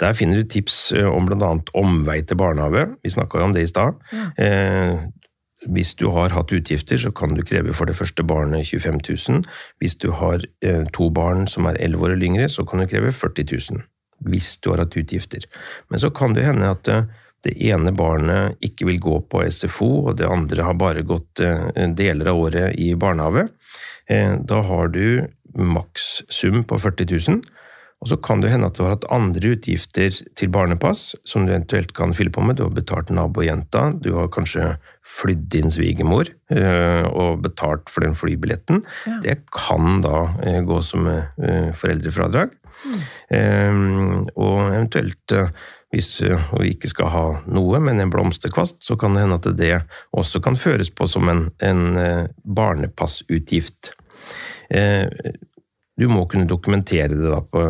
Der 0.00 0.16
finner 0.16 0.40
du 0.40 0.48
tips 0.48 0.92
eh, 0.96 1.08
om 1.08 1.28
bl.a. 1.28 1.50
omvei 1.76 2.22
til 2.24 2.40
barnehage. 2.40 2.86
Vi 3.04 3.12
snakka 3.12 3.40
jo 3.40 3.50
om 3.50 3.54
det 3.56 3.66
i 3.66 3.70
stad. 3.70 4.00
Eh, 4.40 5.04
hvis 5.72 5.94
du 5.96 6.08
har 6.12 6.34
hatt 6.34 6.52
utgifter, 6.52 6.98
så 7.00 7.12
kan 7.12 7.34
du 7.36 7.42
kreve 7.44 7.72
for 7.76 7.88
det 7.88 7.96
første 7.96 8.24
barnet 8.26 8.66
25 8.68 9.00
000. 9.08 9.44
Hvis 9.80 9.96
du 9.96 10.10
har 10.12 10.44
eh, 10.64 10.84
to 10.92 11.10
barn 11.10 11.46
som 11.48 11.68
er 11.68 11.80
11 11.80 12.04
år 12.04 12.16
eller 12.16 12.26
yngre, 12.26 12.48
så 12.48 12.64
kan 12.68 12.80
du 12.80 12.88
kreve 12.88 13.12
40 13.12 13.48
000. 13.72 13.84
Hvis 14.28 14.56
du 14.58 14.70
har 14.72 14.84
hatt 14.84 14.96
utgifter. 14.96 15.44
Men 15.90 16.00
så 16.00 16.10
kan 16.10 16.36
det 16.36 16.46
hende 16.46 16.70
at 16.70 16.88
eh, 16.88 17.08
det 17.44 17.54
ene 17.68 17.92
barnet 17.96 18.60
ikke 18.64 18.88
vil 18.88 19.00
gå 19.02 19.18
på 19.30 19.44
SFO, 19.52 19.90
og 20.08 20.18
det 20.20 20.28
andre 20.30 20.64
har 20.66 20.76
bare 20.80 21.04
gått 21.06 21.42
eh, 21.44 21.88
deler 21.96 22.32
av 22.32 22.40
året 22.46 22.78
i 22.80 22.94
barnehage. 22.98 23.48
Eh, 24.08 24.36
Da 24.40 24.62
har 24.62 24.88
du 24.94 25.26
makssum 25.54 26.64
på 26.64 26.80
40 26.82 27.12
000, 27.28 27.42
Og 28.04 28.08
så 28.10 28.16
kan 28.20 28.40
det 28.42 28.50
hende 28.50 28.66
at 28.68 28.76
du 28.76 28.82
har 28.82 28.90
hatt 28.96 29.06
andre 29.08 29.54
utgifter 29.54 30.10
til 30.36 30.50
barnepass, 30.52 31.14
som 31.24 31.46
du 31.46 31.52
eventuelt 31.54 31.94
kan 31.96 32.12
fylle 32.12 32.28
på 32.34 32.42
med. 32.44 32.58
Du 32.58 32.64
har 32.66 32.74
betalt 32.74 33.08
nabojenta, 33.08 33.94
du 33.96 34.10
har 34.12 34.28
kanskje 34.28 34.74
flydd 35.08 35.46
din 35.48 35.70
svigermor 35.72 36.28
øh, 36.52 37.06
og 37.08 37.40
betalt 37.46 37.88
for 37.88 38.04
den 38.04 38.12
flybilletten. 38.18 38.82
Ja. 39.06 39.20
Det 39.22 39.38
kan 39.56 40.02
da 40.04 40.34
gå 40.66 40.82
som 40.84 41.08
foreldrefradrag. 41.80 42.52
Mm. 43.30 44.24
og 44.34 44.56
eventuelt, 44.74 45.32
hvis 45.94 46.10
vi 46.24 46.74
ikke 46.74 46.90
skal 46.90 47.12
ha 47.12 47.24
noe, 47.46 47.80
men 47.82 48.02
en 48.02 48.12
blomsterkvast, 48.12 48.80
så 48.82 48.98
kan 49.00 49.14
det 49.14 49.24
hende 49.24 49.38
at 49.40 49.50
det 49.58 49.72
også 50.16 50.42
kan 50.44 50.58
føres 50.58 50.90
på 50.90 51.06
som 51.10 51.30
en, 51.30 51.46
en 51.62 51.84
øh, 52.00 52.24
barnepassutgift. 52.44 53.94
Eh, 54.74 55.06
du 55.94 56.08
må 56.10 56.24
kunne 56.26 56.50
dokumentere 56.50 57.12
det 57.12 57.28
da 57.30 57.38
på, 57.38 57.60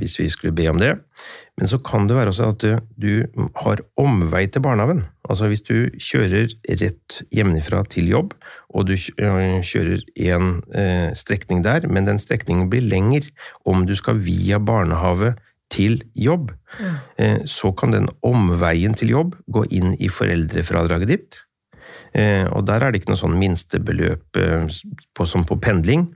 hvis 0.00 0.16
vi 0.18 0.26
skulle 0.32 0.54
be 0.56 0.66
om 0.72 0.80
det. 0.82 0.96
Men 1.58 1.68
så 1.70 1.78
kan 1.84 2.08
det 2.08 2.16
være 2.16 2.32
også 2.32 2.48
at 2.50 2.64
du, 2.98 3.26
har 3.62 3.82
omvei 4.00 4.46
til 4.50 4.64
barnehagen. 4.64 5.04
Altså 5.28 5.46
hvis 5.50 5.62
du 5.62 5.86
kjører 6.02 6.50
rett 6.80 7.20
hjemmefra 7.30 7.84
til 7.92 8.10
jobb, 8.10 8.34
og 8.74 8.88
du 8.88 8.96
kjører 8.98 10.02
en 10.32 10.48
eh, 10.74 11.12
strekning 11.14 11.62
der, 11.62 11.86
men 11.86 12.08
den 12.08 12.18
strekningen 12.18 12.70
blir 12.72 12.82
lengre 12.90 13.30
om 13.68 13.86
du 13.86 13.94
skal 13.98 14.18
via 14.24 14.58
barnehage 14.58 15.36
til 15.70 16.00
jobb, 16.14 16.50
eh, 17.18 17.38
så 17.46 17.72
kan 17.76 17.94
den 17.94 18.10
omveien 18.26 18.96
til 18.98 19.14
jobb 19.14 19.38
gå 19.46 19.64
inn 19.70 19.94
i 19.98 20.10
foreldrefradraget 20.12 21.10
ditt. 21.10 21.40
Eh, 22.14 22.46
og 22.50 22.64
der 22.66 22.82
er 22.82 22.90
det 22.90 23.00
ikke 23.00 23.12
noe 23.12 23.20
sånn 23.20 23.38
minstebeløp 23.38 24.38
eh, 24.38 24.66
på, 25.14 25.26
som 25.26 25.46
på 25.46 25.58
pendling. 25.62 26.08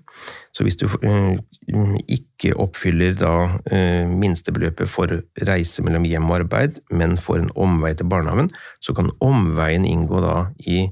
Så 0.55 0.67
hvis 0.67 0.79
du 0.79 0.87
ikke 0.87 2.55
oppfyller 2.63 3.17
da 3.19 3.33
minstebeløpet 4.07 4.91
for 4.91 5.11
reise 5.49 5.83
mellom 5.87 6.07
hjem 6.07 6.29
og 6.31 6.37
arbeid, 6.43 6.79
men 6.95 7.19
får 7.19 7.41
en 7.43 7.55
omvei 7.59 7.95
til 7.99 8.11
barnehagen, 8.11 8.53
så 8.79 8.95
kan 8.95 9.11
omveien 9.25 9.87
inngå 9.89 10.23
da 10.23 10.37
i 10.63 10.87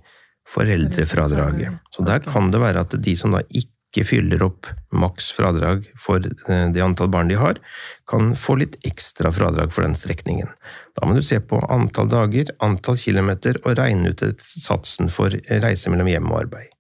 foreldrefradraget. 0.51 1.79
Så 1.95 2.03
der 2.07 2.25
kan 2.27 2.51
det 2.51 2.63
være 2.63 2.83
at 2.83 2.99
de 2.99 3.15
som 3.19 3.35
da 3.35 3.45
ikke 3.47 3.71
fyller 4.01 4.40
opp 4.43 4.66
maks 4.97 5.28
fradrag 5.36 5.84
for 6.01 6.16
eh, 6.24 6.70
det 6.72 6.80
antall 6.80 7.11
barn 7.12 7.28
de 7.28 7.36
har, 7.36 7.61
kan 8.09 8.32
få 8.32 8.57
litt 8.57 8.78
ekstra 8.88 9.28
fradrag 9.36 9.68
for 9.76 9.84
den 9.84 9.93
strekningen. 9.95 10.49
Da 10.97 11.05
må 11.05 11.12
du 11.14 11.20
se 11.22 11.36
på 11.45 11.61
antall 11.68 12.09
dager, 12.09 12.49
antall 12.64 12.97
kilometer 12.97 13.61
og 13.66 13.76
regne 13.76 14.14
ut 14.14 14.24
satsen 14.40 15.12
for 15.12 15.28
reise 15.61 15.93
mellom 15.93 16.09
hjem 16.09 16.32
og 16.32 16.40
arbeid. 16.47 16.72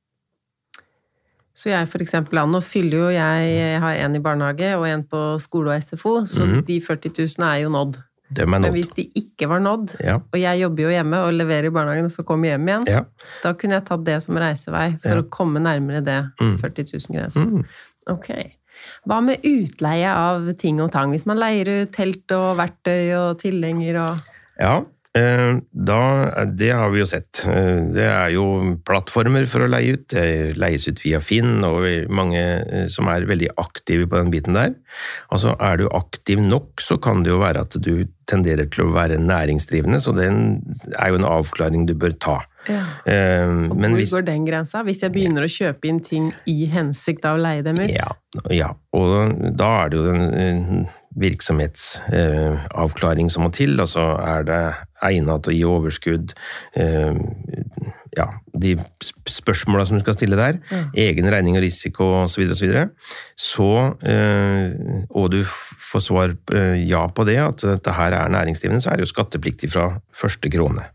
Så 1.52 1.68
jeg 1.68 1.88
for 1.92 2.00
eksempel, 2.00 2.40
nå 2.48 2.62
fyller 2.64 2.96
jo 2.96 3.08
jeg, 3.12 3.48
jeg 3.52 3.80
har 3.84 3.98
en 4.06 4.16
i 4.16 4.20
barnehage 4.24 4.70
og 4.78 4.86
en 4.88 5.02
på 5.04 5.20
skole 5.44 5.74
og 5.74 5.82
SFO, 5.84 6.14
så 6.24 6.46
Mhm. 6.48 6.64
de 6.64 6.80
40 6.80 7.12
000 7.12 7.44
er 7.44 7.58
jo 7.62 7.68
nådd. 7.68 8.00
Men 8.46 8.64
hvis 8.72 8.90
de 8.96 9.04
ikke 9.18 9.48
var 9.48 9.60
nådd, 9.60 9.96
Ja, 10.02 10.16
og 10.20 10.38
jeg 10.40 10.60
jobber 10.60 10.82
jo 10.82 10.88
hjemme 10.94 11.20
og 11.26 11.32
leverer 11.32 11.66
i 11.68 11.70
barnehagen 11.74 12.04
og 12.08 12.10
så 12.14 12.24
kommer 12.24 12.48
hjem 12.52 12.66
igjen, 12.68 12.86
ja. 12.88 13.04
da 13.42 13.52
kunne 13.54 13.74
jeg 13.78 13.84
tatt 13.84 14.04
det 14.04 14.22
som 14.22 14.36
reisevei 14.36 14.88
for 15.02 15.10
Ja. 15.16 15.20
å 15.22 15.28
komme 15.30 15.60
nærmere 15.60 16.02
det 16.04 16.18
Mm. 16.40 16.58
40 16.58 16.84
000-grensen. 16.92 17.50
Mm. 17.50 17.64
Ok. 18.10 18.28
Hva 19.06 19.20
med 19.22 19.44
utleie 19.44 20.08
av 20.10 20.52
ting 20.58 20.80
og 20.80 20.90
tang? 20.92 21.10
Hvis 21.12 21.26
man 21.26 21.38
leier 21.38 21.68
ut 21.82 21.92
telt 21.92 22.30
og 22.32 22.56
verktøy 22.58 23.12
og 23.14 23.38
tilhenger 23.38 24.00
og 24.00 24.18
Ja, 24.58 24.82
da, 25.12 26.00
det 26.48 26.70
har 26.72 26.88
vi 26.92 26.98
jo 27.02 27.06
sett. 27.06 27.44
Eh, 27.44 27.82
Det 27.92 28.06
er 28.08 28.30
jo 28.32 28.76
plattformer 28.86 29.46
for 29.46 29.60
å 29.60 29.68
leie 29.68 29.92
ut. 29.98 30.08
Det 30.08 30.56
leies 30.56 30.88
ut 30.88 31.04
via 31.04 31.20
Finn, 31.20 31.64
og 31.64 31.84
mange 32.08 32.40
eh, 32.40 32.88
som 32.88 33.08
er 33.12 33.26
veldig 33.28 33.48
aktive 33.60 34.06
på 34.08 34.16
den 34.16 34.30
biten 34.32 34.54
der. 34.56 34.72
Altså, 35.30 35.52
er 35.60 35.76
du 35.76 35.88
aktiv 35.92 36.40
nok, 36.40 36.80
så 36.80 36.96
kan 37.02 37.22
det 37.22 37.30
jo 37.34 37.38
være 37.42 37.60
at 37.66 37.76
du 37.84 38.06
tenderer 38.30 38.66
til 38.72 38.84
å 38.86 38.92
være 38.94 39.18
næringsdrivende, 39.20 40.00
så 40.00 40.12
det 40.16 40.30
er 40.30 41.08
jo 41.10 41.14
en 41.20 41.28
avklaring 41.28 41.86
du 41.86 41.94
bør 41.98 42.12
ta. 42.16 42.38
Ja. 42.70 42.84
Og 43.04 43.76
Men 43.76 43.90
hvor 43.90 43.98
hvis, 43.98 44.12
går 44.14 44.22
den 44.24 44.44
grensa? 44.46 44.82
Hvis 44.86 45.02
jeg 45.02 45.12
begynner 45.12 45.42
å 45.42 45.50
kjøpe 45.50 45.88
inn 45.90 46.00
ting 46.00 46.32
i 46.46 46.66
hensikt 46.70 47.24
av 47.26 47.36
å 47.36 47.42
leie 47.42 47.62
dem 47.66 47.78
ut? 47.82 47.90
Ja, 47.90 48.14
ja, 48.54 48.70
og 48.94 49.34
da 49.58 49.82
er 49.82 49.88
det 49.90 49.96
jo 49.98 50.04
den 50.06 50.86
virksomhetsavklaring 51.18 53.30
som 53.30 53.42
må 53.44 53.50
til. 53.52 53.80
Altså 53.82 54.00
er 54.22 54.42
det 54.48 54.74
egnet 55.08 55.42
til 55.44 55.52
å 55.52 55.56
gi 55.56 55.64
overskudd? 55.68 56.34
Eh, 56.78 57.16
ja, 58.18 58.26
de 58.60 58.74
sp- 58.76 59.32
spørsmåla 59.32 59.86
som 59.88 59.96
du 59.96 60.02
skal 60.04 60.16
stille 60.18 60.36
der. 60.36 60.58
Egen 60.94 61.30
regning 61.32 61.56
og 61.56 61.64
risiko 61.64 62.08
osv. 62.22 62.44
Så, 62.52 62.64
videre, 62.66 62.86
så, 63.38 63.68
eh, 64.04 65.06
og 65.10 65.30
du 65.32 65.40
får 65.46 66.04
svar 66.06 66.34
eh, 66.54 66.82
ja 66.88 67.06
på 67.08 67.24
det, 67.28 67.38
at 67.40 67.64
dette 67.64 67.94
her 67.96 68.12
er 68.18 68.32
næringsdrivende, 68.34 68.82
så 68.84 68.92
er 68.92 69.00
det 69.00 69.06
jo 69.08 69.14
skattepliktig 69.14 69.72
fra 69.72 69.88
første 70.12 70.52
krone. 70.52 70.88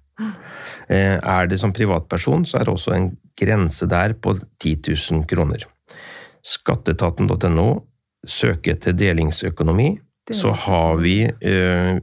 Er 0.88 1.50
det 1.52 1.58
som 1.60 1.74
privatperson, 1.76 2.46
så 2.48 2.62
er 2.62 2.64
det 2.70 2.72
også 2.72 2.94
en 2.96 3.10
grense 3.38 3.86
der 3.92 4.14
på 4.24 4.32
10 4.64 4.78
000 5.12 5.26
kroner. 5.28 5.66
Skatteetaten.no 6.48 7.68
søker 8.28 8.76
etter 8.78 8.96
delingsøkonomi. 8.98 9.90
Så 10.36 10.52
har 10.52 10.98
vi 11.00 11.22
eh, 11.24 12.00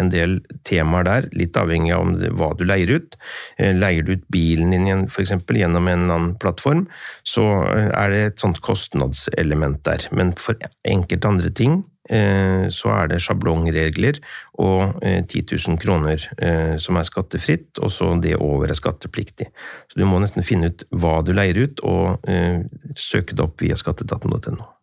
en 0.00 0.10
del 0.12 0.38
temaer 0.64 1.04
der, 1.04 1.26
litt 1.36 1.56
avhengig 1.60 1.92
av 1.92 2.14
hva 2.38 2.52
du 2.56 2.64
leier 2.64 2.94
ut. 2.96 3.18
Eh, 3.60 3.74
leier 3.76 4.06
du 4.06 4.14
ut 4.16 4.24
bilen 4.32 4.72
din 4.72 5.04
eksempel, 5.06 5.58
gjennom 5.60 5.90
en 5.92 6.06
annen 6.06 6.30
plattform, 6.40 6.86
så 7.26 7.44
eh, 7.68 7.90
er 7.90 8.14
det 8.14 8.22
et 8.30 8.40
sånt 8.40 8.62
kostnadselement 8.64 9.82
der. 9.84 10.08
Men 10.16 10.32
for 10.40 10.56
enkelte 10.88 11.28
andre 11.28 11.52
ting 11.52 11.82
eh, 12.08 12.64
så 12.72 12.94
er 12.94 13.12
det 13.12 13.20
sjablongregler 13.24 14.22
og 14.62 15.02
eh, 15.04 15.20
10 15.26 15.44
000 15.68 15.82
kroner 15.82 16.22
eh, 16.38 16.76
som 16.80 16.96
er 16.96 17.08
skattefritt, 17.08 17.76
og 17.82 17.92
så 17.92 18.14
det 18.22 18.38
over 18.40 18.72
er 18.72 18.78
skattepliktig. 18.78 19.50
Så 19.92 20.00
du 20.00 20.06
må 20.08 20.22
nesten 20.22 20.46
finne 20.46 20.72
ut 20.72 20.86
hva 20.96 21.18
du 21.26 21.34
leier 21.36 21.66
ut, 21.66 21.84
og 21.84 22.24
eh, 22.30 22.64
søke 22.96 23.36
det 23.36 23.44
opp 23.44 23.60
via 23.60 23.76
skatteetaten.no. 23.76 24.75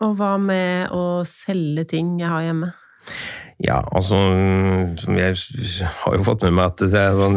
Og 0.00 0.14
hva 0.16 0.34
med 0.40 0.92
å 0.96 1.20
selge 1.28 1.84
ting 1.92 2.14
jeg 2.22 2.32
har 2.32 2.46
hjemme? 2.46 2.70
Ja, 3.60 3.80
altså 3.92 4.16
Jeg 5.16 5.34
har 6.00 6.14
jo 6.16 6.24
fått 6.24 6.44
med 6.46 6.54
meg 6.56 6.70
at 6.70 6.80
det 6.80 6.96
er 6.96 7.16
sånn 7.18 7.36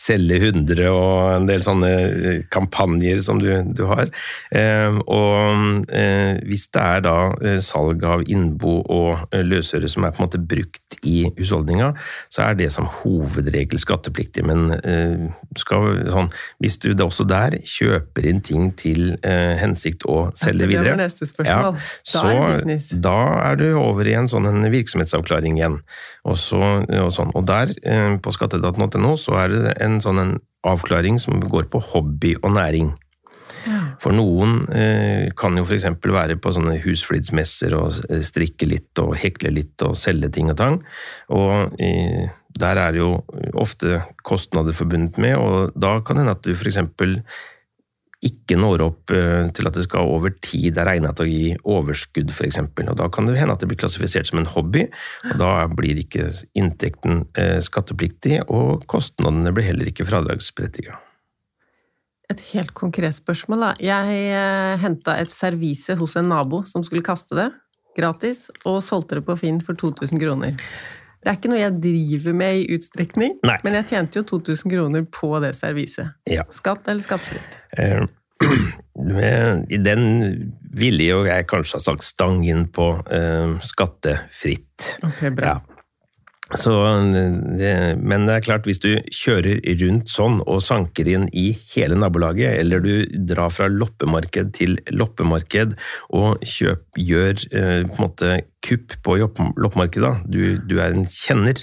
selge 0.00 0.38
100 0.40 0.86
og 0.88 1.34
en 1.34 1.48
del 1.48 1.64
sånne 1.64 1.90
eh, 1.90 2.38
kampanjer 2.52 3.20
som 3.24 3.40
du, 3.42 3.50
du 3.76 3.82
har. 3.90 4.08
Eh, 4.56 4.96
og 5.04 5.90
eh, 5.92 6.40
hvis 6.48 6.68
det 6.72 6.84
er 6.84 7.04
da 7.04 7.16
eh, 7.44 7.58
salg 7.64 8.04
av 8.08 8.24
innbo 8.30 8.78
og 8.86 9.26
eh, 9.34 9.44
løsøre 9.44 9.90
som 9.90 10.06
er 10.06 10.14
på 10.14 10.22
en 10.22 10.28
måte 10.28 10.40
brukt 10.40 10.98
i 11.06 11.26
husholdninga, 11.36 11.92
så 12.32 12.48
er 12.48 12.56
det 12.58 12.70
som 12.72 12.88
hovedregel 13.00 13.80
skattepliktig. 13.80 14.46
Men 14.48 14.72
eh, 14.80 15.28
skal, 15.60 16.06
sånn, 16.12 16.32
hvis 16.64 16.80
du 16.80 16.92
det 16.94 17.04
også 17.04 17.28
der 17.28 17.58
kjøper 17.68 18.30
inn 18.32 18.40
ting 18.44 18.70
til 18.80 19.14
eh, 19.20 19.54
hensikt 19.60 20.06
å 20.08 20.30
selge 20.38 20.70
videre 20.70 20.96
ja, 21.44 21.60
så, 22.06 22.24
da 23.02 23.16
er 23.50 23.60
du 23.60 23.66
over 23.80 24.08
i 24.08 24.16
en 24.16 24.28
sånn 24.30 24.48
en 24.48 24.64
virksomhetsavklaring 24.72 25.49
igjen. 25.58 25.78
Og, 26.24 26.38
så, 26.38 26.60
og, 26.84 27.10
sånn. 27.16 27.34
og 27.34 27.46
der, 27.48 27.74
eh, 27.82 28.16
på 28.22 28.34
skatteetaten.no, 28.36 29.16
så 29.20 29.38
er 29.42 29.54
det 29.54 29.76
en 29.82 30.00
sånn 30.04 30.22
en 30.22 30.34
avklaring 30.66 31.18
som 31.22 31.40
går 31.40 31.70
på 31.72 31.80
hobby 31.92 32.34
og 32.42 32.52
næring. 32.58 32.92
For 34.00 34.14
noen 34.16 34.64
eh, 34.72 35.28
kan 35.36 35.56
jo 35.58 35.66
f.eks. 35.66 35.86
være 36.00 36.38
på 36.40 36.52
sånne 36.56 36.78
husflidsmesser 36.80 37.74
og 37.76 37.98
eh, 38.08 38.22
strikke 38.24 38.68
litt 38.68 39.00
og 39.02 39.16
hekle 39.20 39.52
litt 39.52 39.84
og 39.84 39.98
selge 40.00 40.30
ting 40.32 40.48
og 40.52 40.58
tang. 40.60 40.78
Og 41.36 41.76
eh, 41.82 42.30
der 42.60 42.80
er 42.80 42.94
det 42.94 43.02
jo 43.02 43.12
ofte 43.60 44.00
kostnader 44.26 44.76
forbundet 44.76 45.20
med, 45.22 45.36
og 45.36 45.76
da 45.78 45.98
kan 46.00 46.16
det 46.16 46.24
hende 46.24 46.36
at 46.38 46.46
du 46.46 46.54
f.eks 46.54 46.80
ikke 48.26 48.56
når 48.60 48.82
opp 48.84 49.12
eh, 49.16 49.48
til 49.56 49.68
at 49.68 49.76
det 49.76 49.86
skal 49.86 50.10
over 50.12 50.32
tid 50.44 50.76
er 50.76 50.88
regnet 50.90 51.16
til 51.16 51.24
å 51.24 51.30
gi 51.30 51.52
overskudd, 51.72 52.32
f.eks. 52.34 52.58
Og 52.60 52.96
da 52.98 53.06
kan 53.12 53.28
det 53.28 53.38
hende 53.40 53.54
at 53.56 53.62
det 53.62 53.70
blir 53.70 53.80
klassifisert 53.80 54.28
som 54.28 54.42
en 54.42 54.50
hobby, 54.50 54.84
og 55.30 55.38
da 55.40 55.52
blir 55.72 56.02
ikke 56.02 56.28
inntekten 56.58 57.24
eh, 57.40 57.58
skattepliktig, 57.64 58.42
og 58.52 58.84
kostnadene 58.90 59.54
blir 59.56 59.70
heller 59.70 59.88
ikke 59.88 60.08
fradragsberettiget. 60.08 61.00
Et 62.30 62.44
helt 62.52 62.74
konkret 62.78 63.16
spørsmål, 63.16 63.64
da. 63.64 63.72
Jeg 63.82 64.22
eh, 64.36 64.76
henta 64.84 65.16
et 65.18 65.32
servise 65.34 65.96
hos 65.98 66.16
en 66.20 66.28
nabo 66.30 66.62
som 66.68 66.84
skulle 66.86 67.06
kaste 67.06 67.38
det, 67.38 67.48
gratis, 67.96 68.50
og 68.68 68.82
solgte 68.84 69.18
det 69.18 69.26
på 69.26 69.40
Finn 69.40 69.64
for 69.64 69.80
2000 69.80 70.20
kroner. 70.20 70.60
Det 71.20 71.28
er 71.28 71.36
ikke 71.36 71.50
noe 71.52 71.60
jeg 71.60 71.76
driver 71.84 72.36
med 72.40 72.62
i 72.62 72.76
utstrekning, 72.76 73.34
Nei. 73.44 73.58
men 73.66 73.76
jeg 73.76 73.90
tjente 73.92 74.20
jo 74.20 74.24
2000 74.38 74.72
kroner 74.72 75.04
på 75.12 75.34
det 75.44 75.52
serviset. 75.58 76.14
Ja. 76.30 76.46
Skatt 76.54 76.88
eller 76.88 77.04
skattefritt? 77.04 77.58
Eh, 77.76 78.06
I 79.76 79.80
den 79.84 80.06
ville 80.72 81.10
jo 81.10 81.20
jeg 81.28 81.48
kanskje 81.50 81.76
ha 81.76 81.84
sagt 81.84 82.06
stang 82.06 82.40
inn 82.48 82.64
på 82.72 82.88
eh, 83.12 83.52
skattefritt. 83.68 84.94
Ok, 85.04 85.26
bra. 85.36 85.58
Ja. 85.58 85.69
Så 86.58 86.72
det, 87.58 87.96
men 88.02 88.26
det 88.26 88.34
er 88.34 88.40
klart, 88.42 88.64
hvis 88.66 88.82
du 88.82 88.98
kjører 89.14 89.60
rundt 89.84 90.10
sånn 90.10 90.40
og 90.50 90.58
sanker 90.66 91.06
inn 91.10 91.28
i 91.36 91.58
hele 91.74 91.94
nabolaget, 91.98 92.58
eller 92.58 92.78
du 92.82 93.06
drar 93.28 93.50
fra 93.54 93.68
loppemarked 93.70 94.52
til 94.58 94.78
loppemarked 94.90 95.74
og 96.16 96.38
kjøp, 96.42 96.82
gjør 96.98 97.34
eh, 97.54 97.86
på 97.86 97.94
en 97.94 98.02
måte 98.02 98.42
kupp 98.66 98.92
på 99.06 99.16
loppemarkedet, 99.20 100.14
du, 100.26 100.58
du 100.66 100.80
er 100.82 100.90
en 100.96 101.06
kjenner 101.06 101.54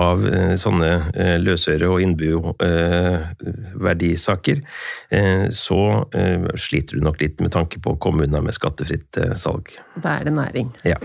av 0.00 0.26
eh, 0.28 0.54
sånne 0.60 1.12
eh, 1.14 1.38
løsøre- 1.40 1.88
og 1.94 2.02
innboverdisaker, 2.04 4.58
eh, 5.14 5.46
så 5.54 6.10
eh, 6.10 6.44
sliter 6.58 6.98
du 6.98 7.02
nok 7.06 7.20
litt 7.22 7.38
med 7.44 7.52
tanke 7.54 7.78
på 7.78 7.90
å 7.94 8.00
komme 8.02 8.24
unna 8.26 8.42
med 8.44 8.54
skattefritt 8.56 9.12
eh, 9.22 9.36
salg. 9.38 9.70
Da 9.94 10.18
er 10.18 10.24
det 10.26 10.34
næring. 10.34 10.74
Ja. 10.82 10.98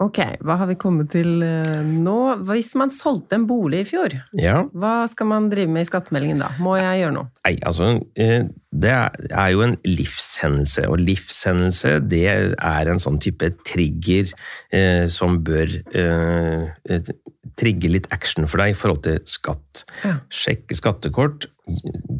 Ok, 0.00 0.18
hva 0.46 0.56
har 0.56 0.68
vi 0.70 0.78
kommet 0.80 1.10
til 1.12 1.42
eh, 1.44 1.82
nå? 1.84 2.16
Hvis 2.48 2.72
man 2.80 2.92
solgte 2.94 3.36
en 3.36 3.44
bolig 3.48 3.82
i 3.82 3.88
fjor, 3.90 4.14
ja. 4.38 4.62
hva 4.72 5.04
skal 5.12 5.28
man 5.28 5.50
drive 5.52 5.68
med 5.72 5.84
i 5.84 5.90
skattemeldingen 5.90 6.40
da? 6.40 6.48
Må 6.64 6.78
jeg 6.80 7.02
gjøre 7.02 7.16
noe? 7.18 7.28
Nei, 7.44 7.52
altså 7.68 7.90
eh, 8.16 8.48
Det 8.70 8.94
er 8.94 9.50
jo 9.52 9.64
en 9.66 9.76
livshendelse, 9.84 10.86
og 10.88 11.04
livshendelse 11.04 11.98
det 12.08 12.24
er 12.32 12.92
en 12.92 13.02
sånn 13.02 13.20
type 13.20 13.52
trigger 13.68 14.32
eh, 14.72 15.04
som 15.12 15.36
bør 15.44 15.76
eh, 15.92 17.12
trigge 17.60 17.92
litt 17.92 18.08
action 18.14 18.48
for 18.48 18.62
deg 18.62 18.72
i 18.72 18.78
forhold 18.78 19.04
til 19.04 19.20
skatt. 19.28 19.84
Ja. 20.06 20.16
Sjekke 20.32 20.80
skattekort, 20.80 21.50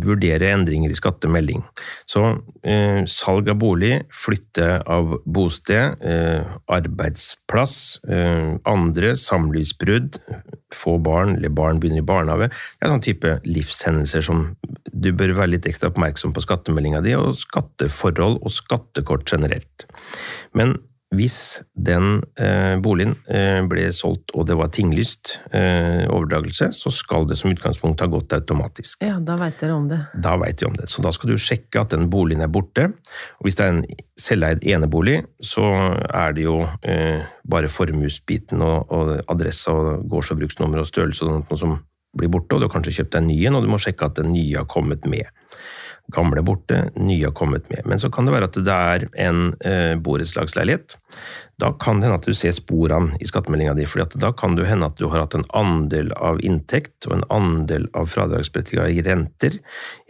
vurdere 0.00 0.50
endringer 0.54 0.92
i 0.92 0.96
skattemelding. 0.96 1.62
Så 2.08 2.22
eh, 2.66 3.02
salg 3.10 3.50
av 3.52 3.58
bolig, 3.60 3.92
flytte 4.14 4.80
av 4.90 5.16
bosted, 5.24 6.00
eh, 6.00 6.54
arbeidsplass, 6.72 7.76
eh, 8.08 8.56
andre 8.70 9.14
samlivsbrudd, 9.20 10.20
få 10.74 10.96
barn 11.02 11.36
eller 11.36 11.52
barn 11.54 11.80
begynner 11.82 12.04
i 12.04 12.06
barnehage. 12.06 12.50
Det 12.50 12.86
er 12.86 12.94
sånn 12.94 13.06
type 13.06 13.34
livshendelser 13.48 14.24
som 14.24 14.44
du 14.90 15.10
bør 15.16 15.34
være 15.38 15.54
litt 15.56 15.68
ekstra 15.70 15.90
oppmerksom 15.90 16.34
på 16.36 16.44
skattemeldinga 16.44 17.02
di, 17.04 17.16
og 17.18 17.34
skatteforhold 17.38 18.40
og 18.40 18.54
skattekort 18.54 19.26
generelt. 19.30 19.88
Men 20.56 20.78
hvis 21.10 21.60
den 21.74 22.20
eh, 22.38 22.76
boligen 22.82 23.16
eh, 23.26 23.58
ble 23.66 23.88
solgt 23.94 24.30
og 24.38 24.46
det 24.46 24.54
var 24.58 24.70
tinglyst 24.70 25.40
eh, 25.50 26.06
overdragelse, 26.06 26.70
så 26.76 26.92
skal 26.94 27.26
det 27.26 27.38
som 27.40 27.50
utgangspunkt 27.50 28.04
ha 28.04 28.06
gått 28.10 28.36
automatisk. 28.36 29.02
Ja, 29.02 29.18
da 29.18 29.34
veit 29.40 29.58
dere 29.58 29.74
om 29.74 29.88
det. 29.90 29.98
Da 30.14 30.36
veit 30.38 30.62
vi 30.62 30.68
om 30.68 30.78
det. 30.78 30.86
Så 30.92 31.02
da 31.02 31.10
skal 31.14 31.32
du 31.32 31.42
sjekke 31.42 31.82
at 31.82 31.96
den 31.96 32.06
boligen 32.12 32.46
er 32.46 32.52
borte. 32.52 32.92
Og 33.40 33.48
hvis 33.48 33.58
det 33.58 33.66
er 33.66 33.74
en 33.74 33.84
selveid 34.20 34.62
enebolig, 34.70 35.18
så 35.42 35.66
er 36.06 36.36
det 36.38 36.46
jo 36.46 36.60
eh, 36.86 37.26
bare 37.50 37.72
formuesbiten 37.72 38.62
og, 38.62 38.94
og 38.94 39.14
adresse 39.34 39.74
og 39.74 40.06
gårds- 40.10 40.30
og 40.30 40.44
bruksnummer 40.44 40.84
og 40.84 40.90
størrelse 40.92 41.26
og 41.26 41.40
noe 41.40 41.58
som 41.58 41.80
blir 42.16 42.30
borte, 42.30 42.54
og 42.54 42.62
du 42.62 42.66
har 42.66 42.72
kanskje 42.72 43.00
kjøpt 43.00 43.14
deg 43.14 43.22
en 43.22 43.30
ny 43.30 43.36
en, 43.46 43.58
og 43.58 43.66
du 43.66 43.70
må 43.70 43.78
sjekke 43.82 44.06
at 44.06 44.18
den 44.18 44.32
nye 44.34 44.62
har 44.62 44.70
kommet 44.70 45.06
med. 45.10 45.26
Gamle 46.10 46.42
borte, 46.42 46.88
nye 46.98 47.28
har 47.28 47.34
kommet 47.36 47.68
med. 47.70 47.84
Men 47.86 48.00
så 48.02 48.10
kan 48.10 48.26
det 48.26 48.34
være 48.34 48.48
at 48.50 48.58
det 48.66 48.76
er 48.76 49.06
en 49.26 49.52
eh, 49.66 49.94
borettslagsleilighet. 50.00 50.96
Da 51.60 51.72
kan 51.78 52.00
det 52.00 52.08
hende 52.08 52.18
at 52.18 52.26
du 52.26 52.34
ser 52.34 52.54
sporene 52.56 53.18
i 53.20 53.28
skattemeldinga 53.28 53.76
di, 53.78 53.86
for 53.86 54.02
da 54.18 54.32
kan 54.34 54.56
det 54.58 54.66
hende 54.66 54.88
at 54.90 54.98
du 54.98 55.06
har 55.10 55.22
hatt 55.22 55.36
en 55.38 55.46
andel 55.56 56.10
av 56.16 56.40
inntekt 56.46 57.06
og 57.08 57.18
en 57.18 57.26
andel 57.30 57.86
av 57.94 58.10
fradragsberettiga 58.10 58.88
i 58.90 59.04
renter 59.06 59.60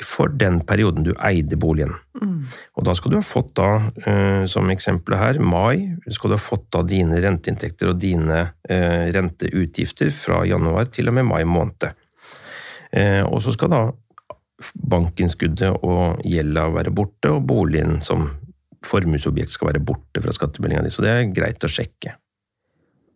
for 0.04 0.32
den 0.40 0.62
perioden 0.66 1.04
du 1.04 1.12
eide 1.18 1.58
boligen. 1.60 1.96
Og 2.76 2.84
da 2.86 2.94
skal 2.96 3.12
du 3.12 3.18
ha 3.20 3.24
fått 3.24 3.54
da, 3.58 3.70
eh, 4.04 4.44
som 4.50 4.70
eksempelet 4.72 5.20
her, 5.20 5.38
mai, 5.38 5.96
skal 6.08 6.32
du 6.32 6.36
ha 6.36 6.42
fått 6.42 6.68
da 6.74 6.82
dine 6.86 7.20
renteinntekter 7.22 7.92
og 7.92 8.00
dine 8.02 8.40
eh, 8.68 9.08
renteutgifter 9.14 10.12
fra 10.14 10.44
januar 10.48 10.90
til 10.92 11.08
og 11.08 11.16
med 11.18 11.28
mai 11.28 11.42
måned. 11.48 11.90
Eh, 12.92 13.22
og 13.22 13.40
så 13.44 13.54
skal 13.54 13.72
da 13.72 13.82
bankinnskuddet 14.74 15.82
og 15.86 16.22
gjelda 16.26 16.68
være 16.74 16.92
borte, 16.94 17.32
og 17.32 17.46
boligen 17.48 18.00
som 18.04 18.28
formuesobjekt 18.86 19.52
skal 19.52 19.72
være 19.72 19.84
borte 19.84 20.22
fra 20.24 20.34
skattemeldinga 20.34 20.84
di. 20.86 20.92
Så 20.92 21.04
det 21.04 21.14
er 21.14 21.32
greit 21.36 21.64
å 21.64 21.70
sjekke. 21.70 22.16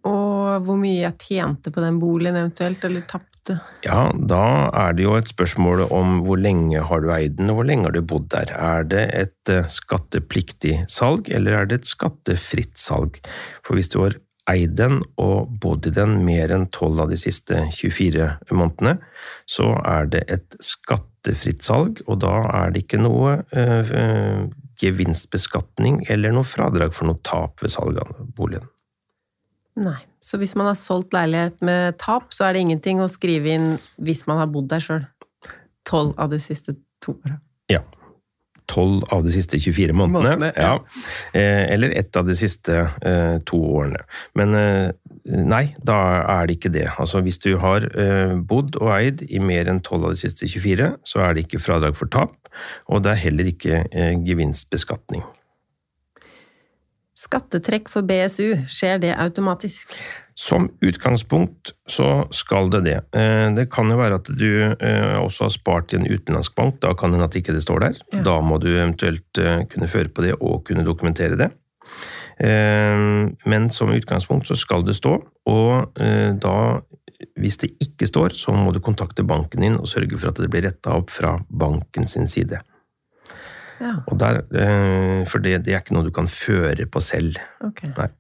Og 0.09 0.67
hvor 0.67 0.77
mye 0.81 1.07
jeg 1.07 1.21
tjente 1.23 1.73
på 1.73 1.85
den 1.85 2.01
boligen 2.03 2.37
eventuelt, 2.37 2.85
eller 2.85 3.07
tapte. 3.09 3.59
Ja, 3.85 4.09
da 4.13 4.45
er 4.73 4.97
det 4.97 5.05
jo 5.05 5.17
et 5.19 5.29
spørsmål 5.29 5.87
om 5.93 6.21
hvor 6.25 6.41
lenge 6.41 6.81
har 6.89 7.05
du 7.05 7.11
eid 7.13 7.39
den, 7.39 7.51
og 7.53 7.61
hvor 7.61 7.69
lenge 7.69 7.89
har 7.89 7.97
du 7.97 8.05
bodd 8.05 8.29
der. 8.33 8.53
Er 8.57 8.85
det 8.89 9.05
et 9.17 9.53
eh, 9.53 9.71
skattepliktig 9.73 10.83
salg, 10.93 11.29
eller 11.33 11.61
er 11.61 11.69
det 11.69 11.81
et 11.81 11.91
skattefritt 11.91 12.77
salg? 12.81 13.21
For 13.65 13.77
hvis 13.77 13.93
du 13.93 14.01
har 14.03 14.19
eid 14.51 14.77
den 14.77 15.01
og 15.21 15.53
bodd 15.61 15.89
i 15.89 15.95
den 15.97 16.19
mer 16.25 16.53
enn 16.53 16.67
12 16.69 17.05
av 17.05 17.13
de 17.13 17.21
siste 17.21 17.65
24 17.73 18.29
månedene, 18.53 18.99
så 19.49 19.73
er 19.81 20.11
det 20.13 20.25
et 20.33 20.59
skattefritt 21.25 21.65
salg, 21.65 22.03
og 22.07 22.21
da 22.21 22.35
er 22.53 22.73
det 22.75 22.85
ikke 22.85 23.01
noe 23.01 23.39
eh, 23.57 23.93
eh, 23.97 24.45
gevinstbeskatning 24.81 26.05
eller 26.11 26.35
noe 26.35 26.45
fradrag 26.45 26.95
for 26.95 27.09
noe 27.09 27.21
tap 27.25 27.63
ved 27.63 27.73
salg 27.73 27.99
av 27.99 28.13
boligen. 28.37 28.69
Nei. 29.77 30.01
Så 30.21 30.39
hvis 30.39 30.55
man 30.57 30.67
har 30.71 30.77
solgt 30.79 31.13
leilighet 31.13 31.61
med 31.61 31.99
tap, 31.99 32.33
så 32.33 32.47
er 32.47 32.55
det 32.55 32.63
ingenting 32.65 33.01
å 33.03 33.11
skrive 33.11 33.57
inn 33.57 33.75
hvis 34.01 34.25
man 34.27 34.39
har 34.41 34.49
bodd 34.49 34.71
der 34.71 34.81
sjøl. 34.81 35.03
Tolv 35.85 36.15
av 36.17 36.31
de 36.33 36.39
siste 36.41 36.77
to 37.05 37.19
åra. 37.25 37.41
Ja. 37.69 37.83
12 38.67 39.03
av 39.13 39.25
de 39.25 39.33
siste 39.35 39.59
24 39.61 39.93
månedene. 39.93 40.37
Månedene, 40.37 40.53
ja. 40.57 40.79
ja. 40.81 41.41
Eh, 41.41 41.73
eller 41.75 41.91
ett 41.91 42.17
av 42.17 42.27
de 42.27 42.37
siste 42.39 42.79
eh, 43.05 43.37
to 43.45 43.61
årene. 43.61 44.01
Men 44.39 44.55
eh, 44.57 44.95
nei, 45.25 45.75
da 45.85 45.97
er 46.37 46.49
det 46.49 46.59
ikke 46.59 46.73
det. 46.75 46.89
Altså 47.01 47.23
Hvis 47.25 47.39
du 47.41 47.55
har 47.61 47.87
eh, 47.97 48.35
bodd 48.37 48.77
og 48.81 48.91
eid 48.97 49.25
i 49.29 49.41
mer 49.41 49.71
enn 49.71 49.81
12 49.81 50.03
av 50.03 50.11
de 50.13 50.21
siste 50.21 50.49
24, 50.49 50.91
så 51.05 51.23
er 51.25 51.35
det 51.35 51.47
ikke 51.47 51.63
fradrag 51.65 51.97
for 51.97 52.11
tap, 52.13 52.37
og 52.93 53.05
det 53.05 53.15
er 53.15 53.23
heller 53.25 53.49
ikke 53.49 53.87
eh, 53.89 54.13
gevinstbeskatning. 54.27 55.25
Skattetrekk 57.15 57.89
for 57.89 58.05
BSU, 58.05 58.67
skjer 58.69 59.01
det 59.01 59.15
automatisk? 59.17 59.95
Som 60.37 60.67
utgangspunkt 60.83 61.71
så 61.89 62.27
skal 62.35 62.69
det 62.75 62.83
det. 62.89 62.99
Eh, 63.17 63.49
Det 63.55 63.69
kan 63.73 63.89
jo 63.89 63.97
være 63.97 64.19
at 64.21 64.29
du 64.29 64.75
også 65.23 65.47
har 65.47 65.55
spart 65.55 65.95
i 65.95 66.03
en 66.03 66.09
utenlandsk 66.11 66.57
bank, 66.59 66.83
da 66.83 66.93
kan 66.93 67.15
det 67.15 67.21
hende 67.21 67.31
at 67.31 67.39
ikke 67.39 67.55
det 67.55 67.65
står 67.65 67.87
der. 67.87 68.01
Ja. 68.13 68.25
Da 68.27 68.41
må 68.45 68.59
du 68.61 68.69
eventuelt 68.75 69.41
kunne 69.73 69.89
føre 69.89 70.11
på 70.13 70.27
det 70.27 70.35
og 70.41 70.67
kunne 70.67 70.85
dokumentere 70.85 71.39
det. 71.39 71.53
Eh, 72.39 73.31
Men 73.45 73.71
som 73.71 73.93
utgangspunkt 73.95 74.47
så 74.47 74.57
skal 74.59 74.85
det 74.87 74.97
stå, 74.99 75.17
og 75.47 76.01
eh, 76.01 76.33
da, 76.41 76.81
hvis 77.39 77.59
det 77.63 77.75
ikke 77.83 78.09
står, 78.11 78.37
så 78.37 78.55
må 78.57 78.73
du 78.75 78.83
kontakte 78.85 79.27
banken 79.27 79.65
din 79.65 79.79
og 79.79 79.89
sørge 79.91 80.19
for 80.19 80.33
at 80.33 80.41
det 80.43 80.51
blir 80.53 80.67
retta 80.67 80.97
opp 80.99 81.13
fra 81.15 81.37
banken 81.49 82.09
sin 82.11 82.27
side. 82.31 82.61
Ja, 83.83 83.97
der, 84.19 84.45
eh, 84.55 85.25
for 85.29 85.43
det, 85.43 85.65
det 85.67 85.75
er 85.75 85.83
ikke 85.83 85.97
noe 85.97 86.07
du 86.07 86.15
kan 86.15 86.31
føre 86.31 86.87
på 86.87 87.03
selv. 87.03 87.39
Okay. 87.65 87.91
Nei, 87.97 88.11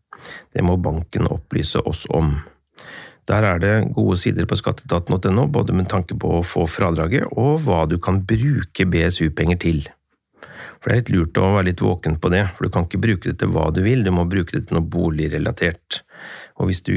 det 0.55 0.65
må 0.67 0.77
banken 0.83 1.31
opplyse 1.31 1.83
oss 1.87 2.05
om. 2.11 2.37
Der 3.29 3.47
er 3.49 3.61
det 3.62 3.75
gode 3.97 4.19
sider 4.21 4.45
på 4.45 4.59
skatteetaten.no, 4.61 5.47
både 5.49 5.73
med 5.73 5.89
tanke 5.89 6.17
på 6.21 6.39
å 6.39 6.45
få 6.45 6.67
fradraget 6.69 7.31
og 7.33 7.62
hva 7.65 7.85
du 7.89 7.97
kan 8.03 8.21
bruke 8.29 8.85
BSU-penger 8.85 9.61
til. 9.62 9.87
For 10.85 10.93
det 10.93 10.95
er 10.97 11.01
litt 11.01 11.12
lurt 11.14 11.39
å 11.41 11.47
være 11.57 11.64
litt 11.70 11.80
våken 11.80 12.18
på 12.20 12.28
det, 12.35 12.43
for 12.59 12.66
du 12.68 12.70
kan 12.74 12.85
ikke 12.85 13.01
bruke 13.01 13.30
det 13.30 13.39
til 13.41 13.49
hva 13.55 13.70
du 13.72 13.80
vil, 13.87 14.03
du 14.05 14.11
må 14.12 14.26
bruke 14.28 14.53
det 14.53 14.66
til 14.68 14.76
noe 14.76 14.85
boligrelatert. 14.93 16.03
Og 16.61 16.68
hvis 16.68 16.82
du 16.85 16.93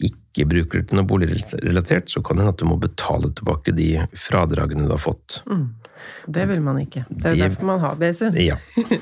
ikke 0.00 0.46
bruker 0.48 0.80
det 0.80 0.88
til 0.90 0.98
noe 1.02 1.08
boligrelatert, 1.08 2.08
så 2.12 2.22
kan 2.24 2.36
det 2.40 2.46
hende 2.46 2.54
at 2.54 2.62
du 2.62 2.66
må 2.68 2.78
betale 2.80 3.28
tilbake 3.36 3.74
de 3.76 3.90
fradragene 4.16 4.88
du 4.88 4.94
har 4.94 5.02
fått. 5.04 5.42
Mm. 5.48 5.66
Det 6.32 6.48
vil 6.48 6.60
man 6.64 6.80
ikke. 6.80 7.04
Det 7.10 7.26
er 7.26 7.34
Det- 7.36 7.42
derfor 7.44 7.64
man 7.74 7.80
har 7.84 7.96
BSU. 8.00 8.30
Ja. 8.40 8.56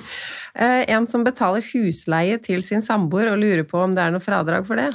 Eh, 0.56 0.84
En 0.94 1.08
som 1.10 1.24
betaler 1.24 1.64
husleie 1.72 2.36
til 2.38 2.62
sin 2.62 2.80
samboer 2.80 3.32
og 3.32 3.40
lurer 3.42 3.64
på 3.66 3.80
om 3.82 3.90
det 3.90 4.04
er 4.04 4.12
noe 4.14 4.22
fradrag 4.22 4.64
for 4.68 4.76
det? 4.78 4.92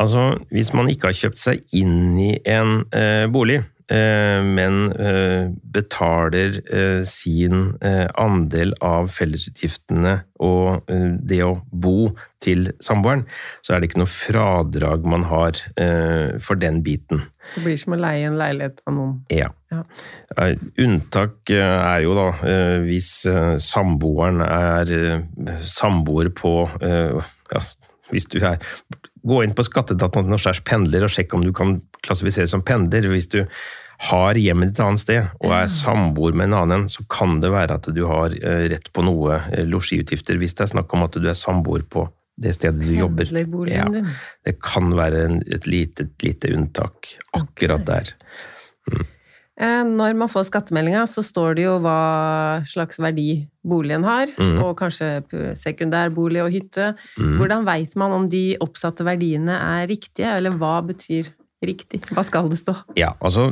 Altså, 0.00 0.22
hvis 0.50 0.70
man 0.72 0.88
ikke 0.88 1.10
har 1.10 1.12
kjøpt 1.18 1.36
seg 1.36 1.60
inn 1.76 2.16
i 2.18 2.30
en 2.48 2.86
eh, 2.96 3.26
bolig, 3.28 3.58
men 3.90 4.92
eh, 4.94 5.50
betaler 5.74 6.60
eh, 6.70 7.00
sin 7.08 7.72
eh, 7.82 8.06
andel 8.14 8.74
av 8.86 9.08
fellesutgiftene 9.10 10.20
og 10.40 10.90
eh, 10.90 11.16
det 11.18 11.40
å 11.42 11.56
bo 11.70 12.12
til 12.40 12.70
samboeren, 12.80 13.26
så 13.66 13.74
er 13.74 13.82
det 13.82 13.90
ikke 13.90 14.02
noe 14.02 14.12
fradrag 14.12 15.08
man 15.10 15.26
har 15.28 15.58
eh, 15.74 16.38
for 16.40 16.60
den 16.60 16.80
biten. 16.86 17.26
Det 17.56 17.64
blir 17.64 17.76
som 17.80 17.96
å 17.96 18.00
leie 18.00 18.28
en 18.28 18.38
leilighet 18.40 18.80
av 18.86 18.96
noen. 18.96 19.18
Ja. 19.32 19.50
Ja. 19.74 19.82
Eh, 20.38 20.54
Unntak 20.84 21.50
eh, 21.52 21.76
er 21.80 22.06
jo 22.06 22.16
da 22.16 22.30
eh, 22.46 22.78
hvis 22.86 23.12
eh, 23.30 23.56
samboeren 23.62 24.42
er 24.46 24.94
eh, 24.96 25.60
samboer 25.66 26.32
på 26.36 26.54
eh, 26.80 27.20
ja, 27.50 27.62
Hvis 28.10 28.26
du 28.26 28.40
er 28.42 28.58
Gå 29.26 29.42
inn 29.44 29.54
på 29.56 29.66
skatteetaten 29.66 30.32
og 30.32 30.40
skjærs 30.40 30.62
pendler 30.66 31.04
og 31.06 31.12
sjekk 31.12 31.36
om 31.36 31.44
du 31.44 31.52
kan 31.56 31.78
klassifiseres 32.04 32.54
som 32.54 32.64
pendler. 32.64 33.08
Hvis 33.12 33.28
du 33.32 33.42
har 34.10 34.38
hjemmet 34.40 34.70
ditt 34.70 34.78
et 34.78 34.86
annet 34.86 35.02
sted 35.02 35.26
og 35.42 35.52
er 35.52 35.68
samboer 35.68 36.36
med 36.36 36.48
en 36.48 36.56
annen, 36.62 36.86
så 36.88 37.04
kan 37.12 37.36
det 37.42 37.52
være 37.52 37.76
at 37.76 37.90
du 37.92 38.00
har 38.08 38.32
eh, 38.38 38.64
rett 38.72 38.88
på 38.96 39.04
noe 39.04 39.42
eh, 39.50 39.66
losjiutgifter 39.68 40.40
hvis 40.40 40.56
det 40.56 40.64
er 40.64 40.72
snakk 40.72 40.96
om 40.96 41.04
at 41.04 41.18
du 41.20 41.28
er 41.28 41.36
samboer 41.36 41.84
på 41.84 42.06
det 42.40 42.54
stedet 42.56 42.80
du 42.80 42.94
jobber. 42.96 43.28
Ja. 43.68 43.84
Det 44.46 44.56
kan 44.64 44.94
være 44.96 45.26
et 45.52 45.68
lite, 45.68 46.08
lite 46.24 46.54
unntak 46.56 47.12
akkurat 47.36 47.84
der. 47.88 48.14
Eh, 48.88 49.04
Når 49.60 50.14
man 50.16 50.30
får 50.32 50.46
skattemeldinga, 50.48 51.02
så 51.04 51.20
står 51.24 51.58
det 51.58 51.66
jo 51.66 51.74
hva 51.84 52.62
slags 52.64 52.96
verdi 53.02 53.42
boligen 53.60 54.06
har, 54.08 54.30
mm. 54.32 54.54
og 54.64 54.70
kanskje 54.78 55.10
sekundærbolig 55.60 56.40
og 56.46 56.48
hytte. 56.54 56.94
Mm. 57.20 57.34
Hvordan 57.36 57.66
veit 57.68 57.96
man 58.00 58.14
om 58.16 58.24
de 58.32 58.54
oppsatte 58.64 59.04
verdiene 59.04 59.58
er 59.60 59.84
riktige, 59.90 60.32
eller 60.32 60.56
hva 60.56 60.78
betyr 60.88 61.28
riktig? 61.60 62.00
Hva 62.08 62.24
skal 62.24 62.48
det 62.48 62.62
stå? 62.62 62.78
Ja, 62.96 63.12
altså 63.20 63.50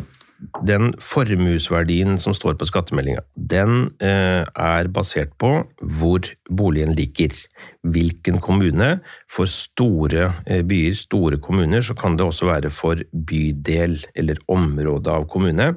den 0.66 0.92
formuesverdien 1.02 2.18
som 2.20 2.34
står 2.36 2.54
på 2.58 2.66
skattemeldinga, 2.68 3.24
den 3.34 3.88
eh, 4.04 4.44
er 4.46 4.90
basert 4.94 5.32
på 5.40 5.50
hvor 5.98 6.28
boligen 6.46 6.94
ligger. 6.98 7.34
Hvilken 7.82 8.38
kommune. 8.44 8.98
For 9.30 9.50
store 9.50 10.30
eh, 10.46 10.62
byer, 10.66 10.94
store 10.94 11.40
kommuner, 11.42 11.82
så 11.82 11.96
kan 11.98 12.16
det 12.18 12.26
også 12.26 12.50
være 12.52 12.70
for 12.74 13.02
bydel 13.12 13.98
eller 14.14 14.38
område 14.48 15.10
av 15.10 15.26
kommune. 15.30 15.72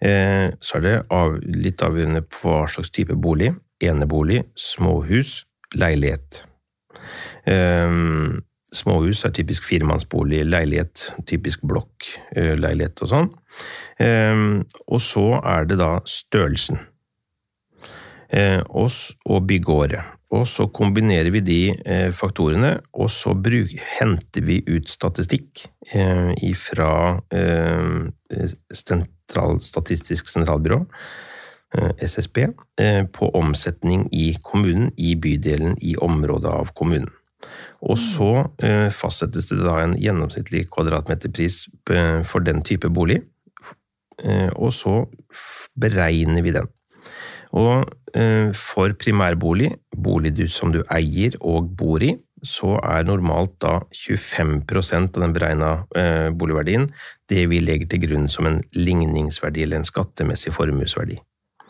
Eh, 0.00 0.48
så 0.60 0.78
er 0.78 0.84
det 0.84 0.96
av, 1.14 1.38
litt 1.42 1.84
avgjørende 1.84 2.24
på 2.30 2.50
hva 2.50 2.66
slags 2.70 2.92
type 2.94 3.14
bolig. 3.14 3.52
Enebolig, 3.84 4.42
småhus, 4.58 5.44
leilighet. 5.76 6.42
Eh, 7.48 8.00
småhus 8.76 9.24
er 9.28 9.36
typisk 9.36 9.68
firemannsbolig, 9.68 10.42
leilighet, 10.48 11.10
typisk 11.28 11.64
blokkleilighet 11.68 13.04
og 13.04 13.12
sånn. 13.12 13.32
Eh, 14.02 14.44
og 14.86 15.00
så 15.04 15.28
er 15.42 15.70
det 15.70 15.80
da 15.82 15.96
størrelsen. 16.08 16.82
Eh, 18.34 18.60
og, 18.74 18.90
og 19.30 19.44
byggeåret. 19.46 20.16
Og 20.34 20.42
så 20.50 20.66
kombinerer 20.74 21.30
vi 21.30 21.42
de 21.46 21.60
eh, 21.86 22.08
faktorene, 22.14 22.72
og 22.98 23.10
så 23.14 23.36
bruk, 23.38 23.70
henter 23.98 24.42
vi 24.46 24.58
ut 24.66 24.90
statistikk 24.90 25.68
eh, 25.94 26.32
fra 26.58 26.90
eh, 27.30 28.48
Statistisk 29.60 30.28
sentralbyrå, 30.28 30.86
eh, 31.74 31.90
SSB, 31.98 32.48
eh, 32.78 33.04
på 33.04 33.30
omsetning 33.34 34.08
i 34.12 34.36
kommunen, 34.42 34.92
i 34.96 35.14
bydelen, 35.14 35.76
i 35.82 35.96
området 35.96 36.50
av 36.50 36.72
kommunen. 36.74 37.10
Og 37.82 37.98
så 37.98 38.50
eh, 38.58 38.88
fastsettes 38.90 39.48
det 39.50 39.58
da 39.60 39.80
en 39.82 39.94
gjennomsnittlig 39.94 40.70
kvadratmeterpris 40.70 41.66
for 42.24 42.40
den 42.40 42.62
type 42.62 42.88
bolig, 42.88 43.22
og 44.56 44.72
så 44.72 45.04
beregner 45.78 46.42
vi 46.42 46.54
den. 46.56 46.66
Og 47.52 47.84
for 48.56 48.94
primærbolig, 48.96 49.74
bolig 49.92 50.32
du, 50.34 50.48
som 50.48 50.72
du 50.72 50.80
eier 50.88 51.36
og 51.44 51.68
bor 51.76 52.00
i, 52.02 52.14
så 52.46 52.76
er 52.82 53.04
normalt 53.08 53.56
da 53.62 53.80
25% 53.92 55.16
av 55.16 55.22
den 55.24 55.34
beregna 55.36 55.70
eh, 55.98 56.28
boligverdien 56.30 56.88
det 57.30 57.46
vi 57.50 57.60
legger 57.60 57.88
til 57.90 58.04
grunn 58.06 58.28
som 58.30 58.46
en 58.48 58.60
ligningsverdi 58.76 59.64
eller 59.66 59.82
en 59.82 59.88
skattemessig 59.88 60.54
formuesverdi. 60.56 61.18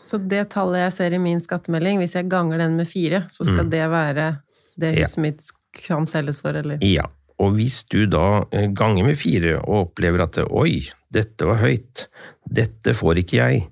Så 0.07 0.19
det 0.23 0.45
tallet 0.53 0.85
jeg 0.85 0.93
ser 0.95 1.15
i 1.17 1.19
min 1.19 1.41
skattemelding, 1.43 1.99
hvis 1.99 2.15
jeg 2.15 2.29
ganger 2.31 2.61
den 2.63 2.77
med 2.79 2.87
fire, 2.87 3.25
så 3.33 3.43
skal 3.43 3.65
Mm. 3.65 3.69
det 3.73 3.89
være 3.91 4.27
det 4.79 4.93
Ja. 4.95 5.03
huset 5.05 5.17
mitt 5.17 5.41
kan 5.73 6.05
selges 6.05 6.39
for, 6.39 6.53
eller? 6.55 6.77
Ja, 6.81 7.03
og 7.39 7.53
hvis 7.57 7.83
du 7.89 8.05
da 8.05 8.45
eh, 8.51 8.67
ganger 8.71 9.03
med 9.03 9.17
fire 9.17 9.57
og 9.67 9.89
opplever 9.91 10.23
at 10.23 10.37
oi, 10.49 10.87
dette 11.11 11.45
var 11.45 11.57
høyt, 11.57 12.07
dette 12.49 12.93
får 12.95 13.15
ikke 13.23 13.37
jeg, 13.41 13.67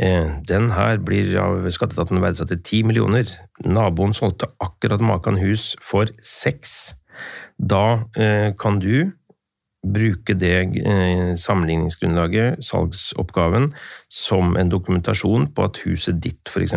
den 0.00 0.70
her 0.72 1.00
blir 1.04 1.34
av 1.36 1.66
skatteetaten 1.68 2.22
verdsatt 2.22 2.48
til 2.54 2.62
ti 2.64 2.78
millioner, 2.88 3.28
naboen 3.60 4.14
solgte 4.16 4.48
akkurat 4.64 5.02
maken 5.04 5.36
hus 5.42 5.74
for 5.84 6.08
seks, 6.24 6.94
da 7.60 8.06
eh, 8.16 8.52
kan 8.56 8.80
du 8.80 9.10
bruke 9.80 10.34
det 10.36 10.56
eh, 10.84 11.32
sammenligningsgrunnlaget, 11.40 12.60
salgsoppgaven, 12.64 13.70
som 14.12 14.56
en 14.60 14.72
dokumentasjon 14.72 15.48
på 15.56 15.64
at 15.64 15.80
huset 15.86 16.20
ditt 16.20 16.52
eh, 16.52 16.74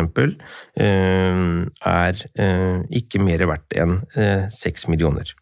er 0.80 2.24
eh, 2.34 2.80
ikke 2.90 3.20
mer 3.20 3.46
verdt 3.50 3.76
enn 3.76 4.00
eh, 4.16 4.48
seks 4.48 4.88
millioner. 4.88 5.34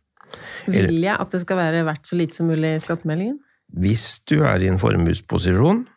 Vil 0.67 1.03
jeg 1.03 1.15
at 1.15 1.31
det 1.31 1.43
skal 1.45 1.61
være 1.61 1.87
verdt 1.87 2.09
så 2.09 2.19
lite 2.19 2.37
som 2.37 2.51
mulig 2.51 2.77
i 2.77 2.83
skattemeldingen? 2.83 3.39
Hvis 3.73 4.21
du 4.29 4.43
er 4.45 4.61
i 4.61 4.69
en 4.69 4.81
formuesposisjon, 4.81 5.87
eh, 5.87 5.92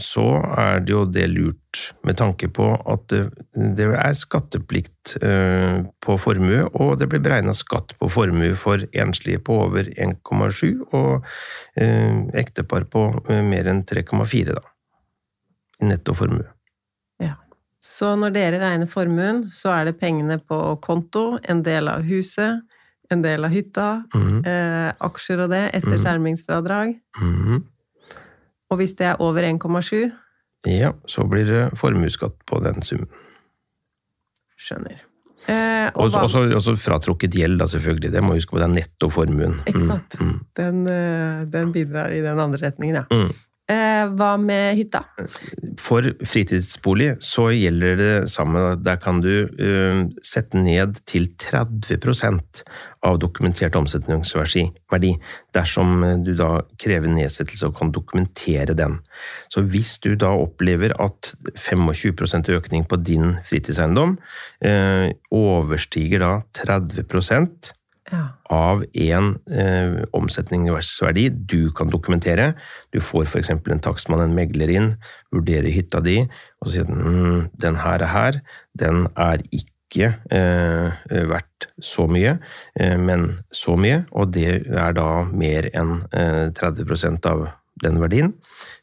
så 0.00 0.26
er 0.58 0.82
det 0.84 0.92
jo 0.92 1.04
det 1.08 1.26
lurt 1.30 1.82
med 2.06 2.18
tanke 2.18 2.48
på 2.52 2.66
at 2.90 3.12
det, 3.12 3.86
er 3.86 4.16
skatteplikt 4.18 5.16
eh, 5.22 5.84
på 6.04 6.18
formue, 6.20 6.66
og 6.74 6.98
det 7.00 7.08
blir 7.12 7.22
beregna 7.24 7.54
skatt 7.56 7.94
på 8.00 8.10
formue 8.12 8.54
for 8.58 8.84
enslige 8.92 9.40
på 9.44 9.60
over 9.68 9.88
1,7 9.94 10.84
og 10.92 11.26
eh, 11.80 12.22
ektepar 12.42 12.88
på 12.92 13.08
eh, 13.28 13.42
mer 13.46 13.70
enn 13.70 13.84
3,4, 13.88 14.58
da. 14.58 14.64
I 15.78 15.92
netto 15.92 16.16
formue. 16.18 16.48
Så 17.84 18.14
når 18.18 18.34
dere 18.34 18.58
regner 18.62 18.90
formuen, 18.90 19.44
så 19.54 19.72
er 19.76 19.88
det 19.88 19.98
pengene 20.00 20.38
på 20.42 20.58
konto, 20.84 21.38
en 21.48 21.62
del 21.66 21.88
av 21.90 22.06
huset, 22.08 22.64
en 23.08 23.22
del 23.24 23.46
av 23.46 23.54
hytta, 23.54 23.88
mm. 24.12 24.38
eh, 24.44 24.88
aksjer 25.08 25.44
og 25.46 25.52
det, 25.54 25.64
etter 25.78 25.96
Mhm. 25.96 26.02
skjermingsfradrag. 26.04 26.96
mhm. 27.20 27.64
Og 28.68 28.80
hvis 28.80 28.94
det 28.98 29.06
er 29.12 29.22
over 29.24 29.42
1,7, 29.48 30.08
Ja, 30.66 30.90
så 31.06 31.22
blir 31.30 31.46
det 31.46 31.78
formuesskatt 31.78 32.34
på 32.46 32.58
den 32.64 32.82
summen. 32.82 33.08
skjønner. 34.58 35.04
Eh, 35.46 35.86
og 35.94 36.08
også, 36.08 36.24
også, 36.26 36.40
også 36.56 36.74
fratrukket 36.82 37.36
gjeld, 37.38 37.60
da, 37.60 37.68
selvfølgelig. 37.70 38.10
Det 38.10 38.22
må 38.24 38.34
huske 38.34 38.50
på, 38.50 38.58
det 38.58 38.66
er 38.66 38.74
netto 38.74 39.08
formuen. 39.14 39.54
Ikke 39.70 39.84
sant? 39.86 40.16
Mm, 40.18 40.40
den, 40.58 40.80
eh, 40.90 41.44
den 41.52 41.70
bidrar 41.72 42.10
i 42.10 42.18
den 42.24 42.42
andre 42.42 42.58
retningen, 42.66 42.98
ja. 42.98 43.04
mm. 43.06 43.30
Eh, 43.68 44.06
hva 44.16 44.30
med 44.40 44.78
hytta? 44.78 45.02
For 45.76 46.06
fritidsbolig 46.24 47.10
så 47.20 47.50
gjelder 47.52 47.98
det 48.00 48.12
samme. 48.32 48.62
Der 48.80 48.96
kan 48.96 49.20
du 49.20 49.44
eh, 49.44 49.98
sette 50.24 50.56
ned 50.62 50.96
til 51.04 51.28
30% 51.36 52.62
av 53.04 53.18
dokumentert 53.20 53.76
omsetningsverdi 53.76 55.12
dersom 55.52 56.00
eh, 56.06 56.16
du 56.24 56.32
da 56.38 56.62
krever 56.80 57.12
nedsettelse 57.12 57.68
og 57.68 57.76
kan 57.76 57.92
dokumentere 57.92 58.72
den. 58.78 59.02
Så 59.52 59.66
hvis 59.68 59.98
du 60.00 60.14
da 60.16 60.32
opplever 60.32 60.96
at 60.96 61.34
25% 61.52 62.48
økning 62.56 62.88
på 62.88 62.96
din 63.04 63.34
fritidseiendom 63.44 64.16
overstiger 65.34 66.24
da 66.24 66.32
30 66.56 67.04
Av 68.48 68.84
en 68.84 69.32
eh, 69.52 70.02
omsetningsverdi 70.16 71.28
du 71.50 71.70
kan 71.76 71.90
dokumentere. 71.92 72.52
Du 72.94 73.00
får 73.04 73.26
f.eks. 73.28 73.50
en 73.52 73.82
takstmann, 73.84 74.24
en 74.24 74.36
megler 74.36 74.72
inn, 74.72 74.92
vurderer 75.34 75.68
hytta 75.74 76.00
di, 76.04 76.22
og 76.62 76.72
sier 76.72 76.88
den 76.88 77.02
mm, 77.04 77.42
den 77.60 77.80
her 77.82 78.04
er 78.06 78.12
her, 78.14 78.40
den 78.78 79.06
er 79.16 79.44
ikke 79.52 80.12
eh, 80.32 81.04
verdt 81.28 81.68
så 81.84 82.06
mye, 82.10 82.38
eh, 82.80 82.96
men 83.00 83.30
så 83.54 83.76
mye, 83.80 84.02
og 84.12 84.32
det 84.36 84.62
er 84.64 84.96
da 84.96 85.08
mer 85.28 85.70
enn 85.76 85.98
eh, 86.12 86.48
30% 86.56 87.28
av 87.28 87.48
den 87.82 88.00
verdien 88.02 88.32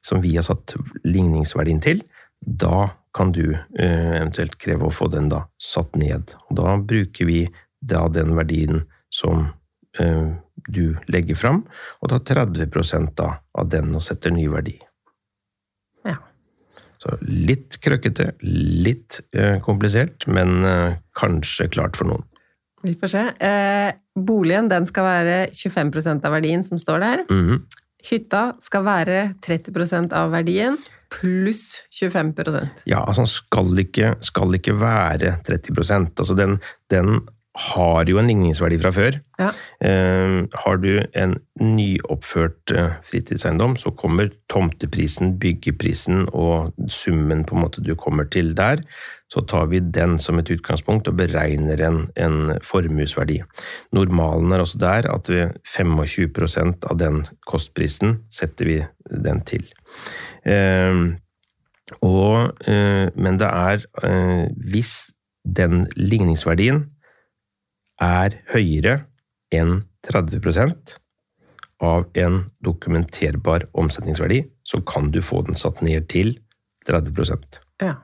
som 0.06 0.22
vi 0.24 0.36
har 0.38 0.46
satt 0.48 0.78
ligningsverdien 1.04 1.82
til. 1.84 2.04
Da 2.40 2.94
kan 3.16 3.32
du 3.32 3.56
eh, 3.56 4.12
eventuelt 4.20 4.58
kreve 4.62 4.90
å 4.90 4.94
få 4.94 5.08
den 5.12 5.30
da 5.32 5.46
satt 5.62 5.96
ned. 6.00 6.36
Og 6.50 6.60
da 6.60 6.76
bruker 6.78 7.30
vi 7.30 7.46
da 7.86 8.06
den 8.12 8.36
verdien 8.38 8.84
som 9.16 9.48
eh, 10.00 10.34
du 10.68 10.96
legger 11.12 11.38
fram, 11.40 11.64
og 12.02 12.12
tar 12.12 12.24
30 12.52 13.12
da 13.16 13.30
av 13.56 13.72
den 13.72 13.94
og 13.96 14.04
setter 14.04 14.34
ny 14.34 14.48
verdi. 14.52 14.76
Ja. 16.06 16.18
Så 17.02 17.18
litt 17.22 17.80
krøkkete, 17.84 18.34
litt 18.42 19.22
eh, 19.36 19.60
komplisert, 19.64 20.28
men 20.28 20.64
eh, 20.66 20.98
kanskje 21.18 21.70
klart 21.72 22.00
for 22.00 22.12
noen. 22.12 22.26
Vi 22.86 22.94
får 23.00 23.12
se. 23.16 23.24
Eh, 23.42 23.92
boligen 24.16 24.70
den 24.70 24.86
skal 24.86 25.08
være 25.08 25.38
25% 25.56 26.28
av 26.28 26.36
verdien 26.38 26.64
som 26.66 26.82
står 26.82 27.02
der. 27.02 27.26
Mhm. 27.32 27.66
Hytta 28.06 28.52
skal 28.62 28.84
være 28.86 29.22
30% 29.42 30.14
av 30.14 30.30
verdien 30.30 30.76
pluss 31.10 31.86
25% 31.90 32.86
Ja, 32.90 33.02
altså 33.02 33.24
den 33.24 33.32
skal 33.32 33.82
ikke, 33.82 34.12
skal 34.26 34.58
ikke 34.58 34.76
være 34.78 35.36
30% 35.48 36.22
Altså 36.22 36.36
den, 36.38 36.60
den 36.94 37.24
har 37.56 38.10
jo 38.10 38.18
en 38.20 38.28
ligningsverdi 38.28 38.78
fra 38.82 38.92
før. 38.92 39.18
Ja. 39.40 39.50
Eh, 39.88 40.44
har 40.64 40.80
du 40.84 40.90
en 41.16 41.38
nyoppført 41.62 42.74
eh, 42.76 42.98
fritidseiendom, 43.08 43.78
så 43.80 43.94
kommer 43.96 44.34
tomteprisen, 44.52 45.38
byggeprisen 45.40 46.26
og 46.34 46.76
summen 46.92 47.46
på 47.48 47.56
en 47.56 47.64
måte 47.64 47.84
du 47.86 47.94
kommer 47.96 48.28
til 48.28 48.52
der. 48.58 48.84
Så 49.32 49.46
tar 49.48 49.70
vi 49.72 49.80
den 49.80 50.18
som 50.22 50.40
et 50.40 50.52
utgangspunkt 50.52 51.08
og 51.08 51.18
beregner 51.20 51.80
en, 51.88 52.02
en 52.20 52.58
formuesverdi. 52.64 53.40
Normalen 53.96 54.52
er 54.52 54.64
også 54.66 54.82
der 54.84 55.10
at 55.12 55.32
vi 55.32 55.48
25% 55.64 56.90
av 56.92 57.00
den 57.00 57.24
kostprisen 57.48 58.20
setter 58.30 58.72
vi 58.72 58.80
den 59.24 59.42
til. 59.48 59.64
Eh, 60.44 61.16
og, 62.04 62.68
eh, 62.68 63.08
men 63.16 63.38
det 63.40 63.48
er 63.48 63.84
eh, 64.04 64.48
Hvis 64.58 65.14
den 65.46 65.86
ligningsverdien 65.96 66.88
er 68.02 68.40
høyere 68.52 69.04
enn 69.56 69.84
30% 70.08 70.98
av 71.84 72.06
en 72.18 72.42
dokumenterbar 72.64 73.68
omsetningsverdi, 73.78 74.44
så 74.64 74.82
kan 74.88 75.12
du 75.12 75.22
få 75.24 75.44
den 75.48 75.58
satt 75.60 75.82
ned 75.86 76.08
til 76.12 76.38
30 76.88 77.62
Ja. 77.82 77.96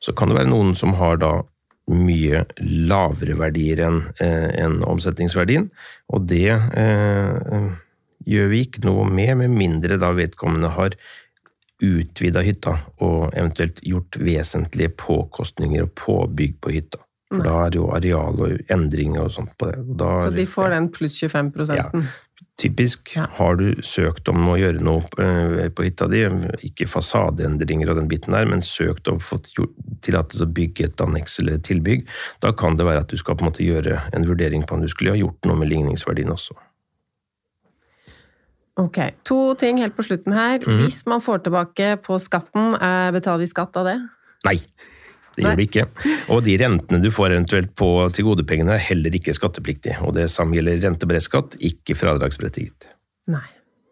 Så 0.00 0.12
kan 0.12 0.28
det 0.28 0.36
være 0.38 0.50
noen 0.50 0.74
som 0.78 0.94
har 0.98 1.18
da 1.18 1.40
mye 1.86 2.44
lavere 2.60 3.36
verdier 3.38 3.80
enn 3.86 4.00
en 4.20 4.80
omsetningsverdien, 4.86 5.68
og 6.10 6.26
det 6.30 6.50
eh, 6.50 7.68
gjør 8.26 8.50
vi 8.50 8.62
ikke 8.66 8.82
noe 8.86 9.06
med, 9.06 9.36
med 9.42 9.54
mindre 9.54 9.98
da 10.02 10.10
vedkommende 10.14 10.72
har 10.74 10.98
utvida 11.82 12.42
hytta 12.42 12.74
og 13.04 13.34
eventuelt 13.36 13.82
gjort 13.84 14.18
vesentlige 14.18 14.94
påkostninger 14.98 15.84
og 15.84 15.92
påbygg 15.98 16.56
på 16.64 16.74
hytta. 16.74 17.05
For 17.26 17.42
da 17.42 17.56
er 17.64 17.72
det 17.74 17.80
jo 17.80 17.88
areal 17.90 18.38
og 18.38 18.70
endringer 18.70 19.24
og 19.24 19.32
sånt 19.34 19.56
på 19.58 19.66
det. 19.72 19.80
Da 19.98 20.12
Så 20.22 20.30
de 20.34 20.46
får 20.46 20.70
den 20.76 20.88
pluss 20.94 21.18
25 21.18 21.50
prosenten? 21.56 22.06
Typisk. 22.56 23.10
Ja. 23.16 23.26
Har 23.36 23.58
du 23.58 23.82
søkt 23.84 24.30
om 24.32 24.46
å 24.48 24.54
gjøre 24.56 24.80
noe 24.84 25.02
eh, 25.20 25.66
på 25.74 25.84
hytta 25.84 26.06
di, 26.08 26.22
ikke 26.68 26.86
fasadeendringer 26.88 27.90
og 27.92 27.98
den 27.98 28.08
biten 28.08 28.36
der, 28.36 28.46
men 28.48 28.64
søkt 28.64 29.10
og 29.12 29.24
fått 29.26 29.50
tillatelse 30.06 30.46
å 30.46 30.54
bygge 30.56 30.86
et 30.86 31.02
anneks 31.04 31.36
eller 31.42 31.58
et 31.58 31.66
tilbygg, 31.68 32.06
da 32.44 32.54
kan 32.56 32.78
det 32.78 32.86
være 32.88 33.02
at 33.04 33.12
du 33.12 33.20
skal 33.20 33.36
på 33.36 33.44
en 33.44 33.50
måte 33.50 33.66
gjøre 33.66 33.98
en 34.16 34.28
vurdering 34.28 34.64
på 34.64 34.78
om 34.78 34.86
du 34.86 34.88
skulle 34.92 35.12
ha 35.12 35.20
gjort 35.20 35.50
noe 35.50 35.60
med 35.60 35.72
ligningsverdien 35.74 36.32
også. 36.32 36.56
Ok. 38.80 39.00
To 39.28 39.40
ting 39.58 39.80
helt 39.80 39.96
på 39.96 40.04
slutten 40.04 40.36
her. 40.36 40.60
Mhm. 40.60 40.84
Hvis 40.84 41.02
man 41.08 41.24
får 41.24 41.44
tilbake 41.44 41.96
på 42.04 42.20
skatten, 42.20 42.74
eh, 42.76 43.10
betaler 43.12 43.44
vi 43.44 43.52
skatt 43.52 43.76
av 43.76 43.88
det? 43.88 43.98
Nei, 44.44 44.60
det 45.36 45.44
gjør 45.44 45.58
det 45.60 45.66
ikke. 45.68 45.86
Og 46.32 46.44
de 46.46 46.56
rentene 46.64 47.02
du 47.04 47.10
får 47.14 47.34
eventuelt 47.36 47.74
på 47.78 47.90
tilgodepengene 48.16 48.74
er 48.78 48.86
heller 48.90 49.14
ikke 49.18 49.34
skattepliktige. 49.36 49.98
Og 50.06 50.16
det 50.16 50.30
samme 50.32 50.56
gjelder 50.58 50.80
renteberedskapt, 50.88 51.58
ikke 51.60 51.94
fradragsberettiget. 51.98 52.88
Nei. 53.28 53.44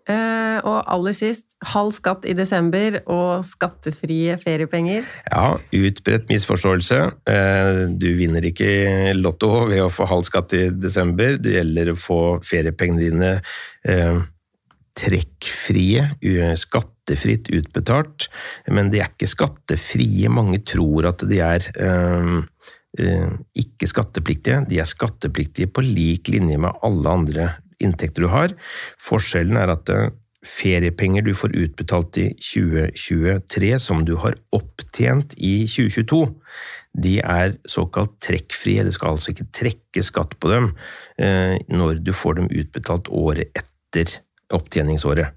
Uh, 0.05 0.59
og 0.68 0.82
aller 0.92 1.14
sist, 1.16 1.55
halv 1.64 1.88
skatt 1.97 2.26
i 2.28 2.34
desember 2.36 2.99
og 3.09 3.40
skattefrie 3.49 4.34
feriepenger. 4.42 5.07
Ja, 5.30 5.55
utbredt 5.72 6.28
misforståelse. 6.28 6.99
Uh, 7.24 7.86
Du 7.97 8.11
vinner 8.18 8.45
ikke 8.45 9.14
Lotto 9.16 9.64
ved 9.70 9.80
å 9.80 9.88
få 9.88 10.05
halv 10.11 10.26
skatt 10.28 10.53
i 10.59 10.66
desember. 10.76 11.38
Det 11.40 11.57
gjelder 11.57 11.95
å 11.95 11.97
få 11.97 12.18
feriepengene 12.45 13.01
dine 13.07 13.32
uh, 13.88 14.20
trekkfrie, 15.01 16.11
u- 16.20 16.57
skattefritt 17.05 17.50
utbetalt. 17.52 18.28
Men 18.68 18.90
de 18.90 19.00
er 19.00 19.12
ikke 19.12 19.28
skattefrie. 19.28 20.28
Mange 20.28 20.62
tror 20.64 21.07
at 21.11 21.24
de 21.28 21.40
er 21.40 21.61
øh, 21.76 22.42
ikke 23.55 23.86
skattepliktige. 23.86 24.64
De 24.68 24.78
er 24.80 24.88
skattepliktige 24.88 25.66
på 25.66 25.82
lik 25.84 26.28
linje 26.28 26.59
med 26.59 26.72
alle 26.82 27.09
andre 27.09 27.48
inntekter 27.80 28.24
du 28.24 28.28
har. 28.28 28.55
Forskjellen 29.00 29.57
er 29.57 29.74
at 29.74 29.88
eh, 29.90 30.11
feriepenger 30.44 31.24
du 31.24 31.34
får 31.34 31.57
utbetalt 31.57 32.16
i 32.20 32.28
2023 32.38 33.78
som 33.80 34.05
du 34.05 34.16
har 34.16 34.36
opptjent 34.52 35.34
i 35.36 35.64
2022, 35.66 36.26
de 36.94 37.16
er 37.18 37.57
såkalt 37.66 38.20
trekkfrie. 38.22 38.84
Det 38.84 38.92
skal 38.94 39.16
altså 39.16 39.32
ikke 39.32 39.48
trekke 39.57 40.05
skatt 40.05 40.36
på 40.38 40.52
dem 40.52 40.68
eh, 41.18 41.57
når 41.72 42.05
du 42.05 42.12
får 42.14 42.38
dem 42.38 42.52
utbetalt 42.52 43.09
året 43.11 43.50
etter 43.57 44.20
opptjeningsåret. 44.55 45.32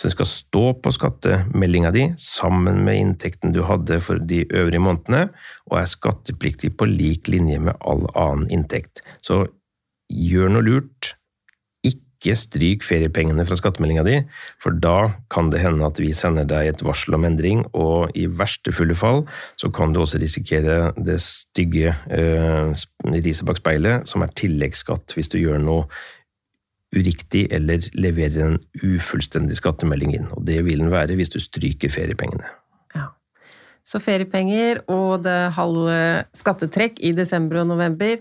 Så 0.00 0.08
den 0.08 0.14
skal 0.14 0.28
stå 0.30 0.62
på 0.80 0.90
skattemeldinga 0.96 1.90
di 1.92 2.06
sammen 2.16 2.78
med 2.86 2.96
inntekten 2.96 3.52
du 3.52 3.60
hadde 3.68 3.98
for 4.00 4.16
de 4.16 4.46
øvrige 4.48 4.80
månedene, 4.80 5.26
og 5.68 5.76
er 5.76 5.88
skattepliktig 5.92 6.72
på 6.80 6.88
lik 6.88 7.28
linje 7.28 7.58
med 7.60 7.76
all 7.84 8.06
annen 8.16 8.46
inntekt. 8.48 9.02
Så 9.20 9.42
gjør 10.08 10.54
noe 10.54 10.64
lurt. 10.64 11.10
Ikke 11.84 12.32
stryk 12.36 12.84
feriepengene 12.84 13.44
fra 13.48 13.58
skattemeldinga 13.60 14.04
di, 14.08 14.14
for 14.60 14.72
da 14.76 15.10
kan 15.32 15.50
det 15.52 15.60
hende 15.60 15.84
at 15.84 16.00
vi 16.00 16.14
sender 16.16 16.48
deg 16.48 16.70
et 16.70 16.84
varsel 16.84 17.18
om 17.18 17.26
endring, 17.28 17.66
og 17.76 18.16
i 18.16 18.24
verste 18.24 18.72
fulle 18.76 18.96
fall 18.96 19.26
så 19.60 19.68
kan 19.68 19.92
du 19.92 20.00
også 20.00 20.20
risikere 20.20 20.94
det 20.96 21.18
stygge 21.24 21.92
eh, 21.92 22.72
riset 23.20 23.44
bak 23.48 23.60
speilet, 23.60 24.08
som 24.08 24.24
er 24.24 24.32
tilleggsskatt 24.32 25.12
hvis 25.16 25.32
du 25.32 25.36
gjør 25.42 25.60
noe 25.60 25.84
uriktig 26.96 27.46
eller 27.54 27.84
leverer 27.94 28.40
en 28.46 28.58
ufullstendig 28.82 29.58
skattemelding 29.60 30.16
inn. 30.16 30.28
Og 30.34 30.44
det 30.46 30.58
vil 30.66 30.82
den 30.82 30.92
være 30.92 31.16
hvis 31.18 31.32
du 31.34 31.38
stryker 31.42 31.92
feriepengene. 31.92 32.50
Ja. 32.96 33.10
Så 33.86 34.02
feriepenger 34.02 34.82
og 34.90 35.22
det 35.26 35.38
halve 35.56 36.00
skattetrekk 36.36 37.00
i 37.06 37.14
desember 37.16 37.62
og 37.62 37.70
november, 37.72 38.18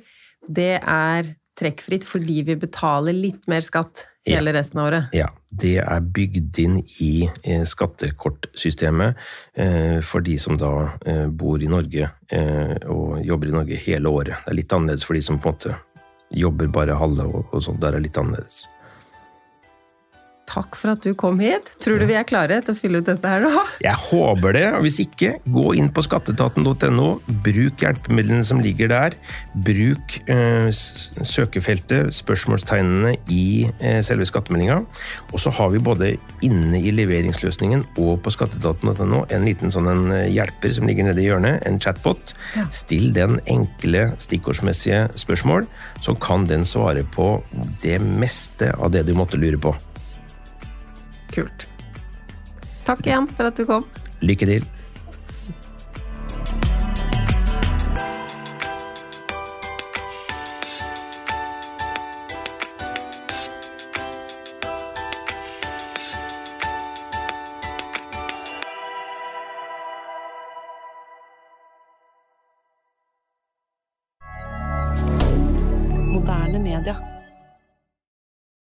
det 0.48 0.76
er 0.80 1.34
trekkfritt 1.60 2.06
fordi 2.08 2.44
vi 2.48 2.56
betaler 2.60 3.16
litt 3.16 3.50
mer 3.52 3.66
skatt 3.66 4.06
hele 4.30 4.54
resten 4.54 4.80
av 4.80 4.90
året. 4.90 5.16
Ja, 5.16 5.30
det 5.50 5.78
er 5.82 6.06
bygd 6.16 6.60
inn 6.62 6.78
i 7.02 7.28
eh, 7.44 7.64
skattekortsystemet 7.68 9.18
eh, 9.58 10.00
for 10.06 10.26
de 10.26 10.38
som 10.42 10.60
da 10.60 10.74
eh, 11.06 11.26
bor 11.28 11.62
i 11.62 11.70
Norge 11.70 12.12
og 12.30 13.24
jobber 13.26 13.50
i 13.50 13.54
Norge 13.56 13.78
hele 13.82 14.10
året. 14.14 14.44
Det 14.44 14.52
er 14.52 14.58
litt 14.60 14.74
annerledes 14.76 15.06
for 15.08 15.18
de 15.18 15.24
som 15.26 15.40
på 15.42 15.50
en 15.50 15.56
måte 15.56 15.78
jobber 16.30 16.68
bare 16.68 16.98
halve 16.98 17.26
og, 17.26 17.48
og 17.54 17.64
sånt. 17.64 17.82
Der 17.82 17.96
er 17.98 18.04
litt 18.04 18.18
annerledes. 18.18 18.64
Takk 20.50 20.78
for 20.80 20.96
at 20.96 21.06
du 21.06 21.14
kom 21.18 21.38
hit. 21.44 21.68
Tror 21.84 22.02
du 22.02 22.08
vi 22.10 22.16
er 22.18 22.26
klare 22.28 22.58
til 22.66 22.74
å 22.74 22.78
fylle 22.78 23.02
ut 23.02 23.10
dette 23.10 23.30
her 23.30 23.44
nå? 23.44 23.52
Jeg 23.84 23.94
håper 24.10 24.56
det, 24.58 24.66
og 24.74 24.86
hvis 24.86 24.98
ikke, 25.04 25.36
gå 25.46 25.66
inn 25.78 25.92
på 25.94 26.04
skatteetaten.no, 26.06 27.10
bruk 27.46 27.84
hjelpemidlene 27.84 28.48
som 28.48 28.62
ligger 28.64 28.90
der, 28.90 29.18
bruk 29.68 30.18
eh, 30.32 30.70
søkefeltet, 30.74 32.10
spørsmålstegnene 32.18 33.14
i 33.30 33.68
eh, 33.78 34.00
selve 34.06 34.26
skattemeldinga, 34.30 34.80
og 35.30 35.44
så 35.44 35.54
har 35.54 35.70
vi 35.74 35.84
både 35.86 36.12
inne 36.46 36.82
i 36.82 36.94
leveringsløsningen 36.98 37.86
og 38.02 38.24
på 38.26 38.34
skatteetaten.no 38.34 39.26
en 39.30 39.46
liten 39.46 39.74
sånn 39.74 39.92
en 39.92 40.16
eh, 40.16 40.32
hjelper 40.34 40.74
som 40.74 40.90
ligger 40.90 41.12
nede 41.12 41.22
i 41.22 41.28
hjørnet, 41.30 41.62
en 41.70 41.78
chatbot. 41.82 42.34
Ja. 42.58 42.66
Still 42.74 43.12
den 43.14 43.38
enkle 43.52 44.10
stikkordsmessige 44.24 45.06
spørsmål, 45.20 45.70
så 46.02 46.18
kan 46.18 46.50
den 46.50 46.66
svare 46.66 47.06
på 47.14 47.36
det 47.86 48.00
meste 48.02 48.74
av 48.80 48.96
det 48.96 49.06
du 49.06 49.14
måtte 49.18 49.38
lure 49.38 49.62
på. 49.62 49.76
Kult. 51.36 51.68
Takk 52.88 53.06
igjen 53.06 53.30
for 53.38 53.50
at 53.50 53.58
du 53.60 53.66
kom. 53.70 53.86
Lykke 54.26 54.50
til! 54.50 54.68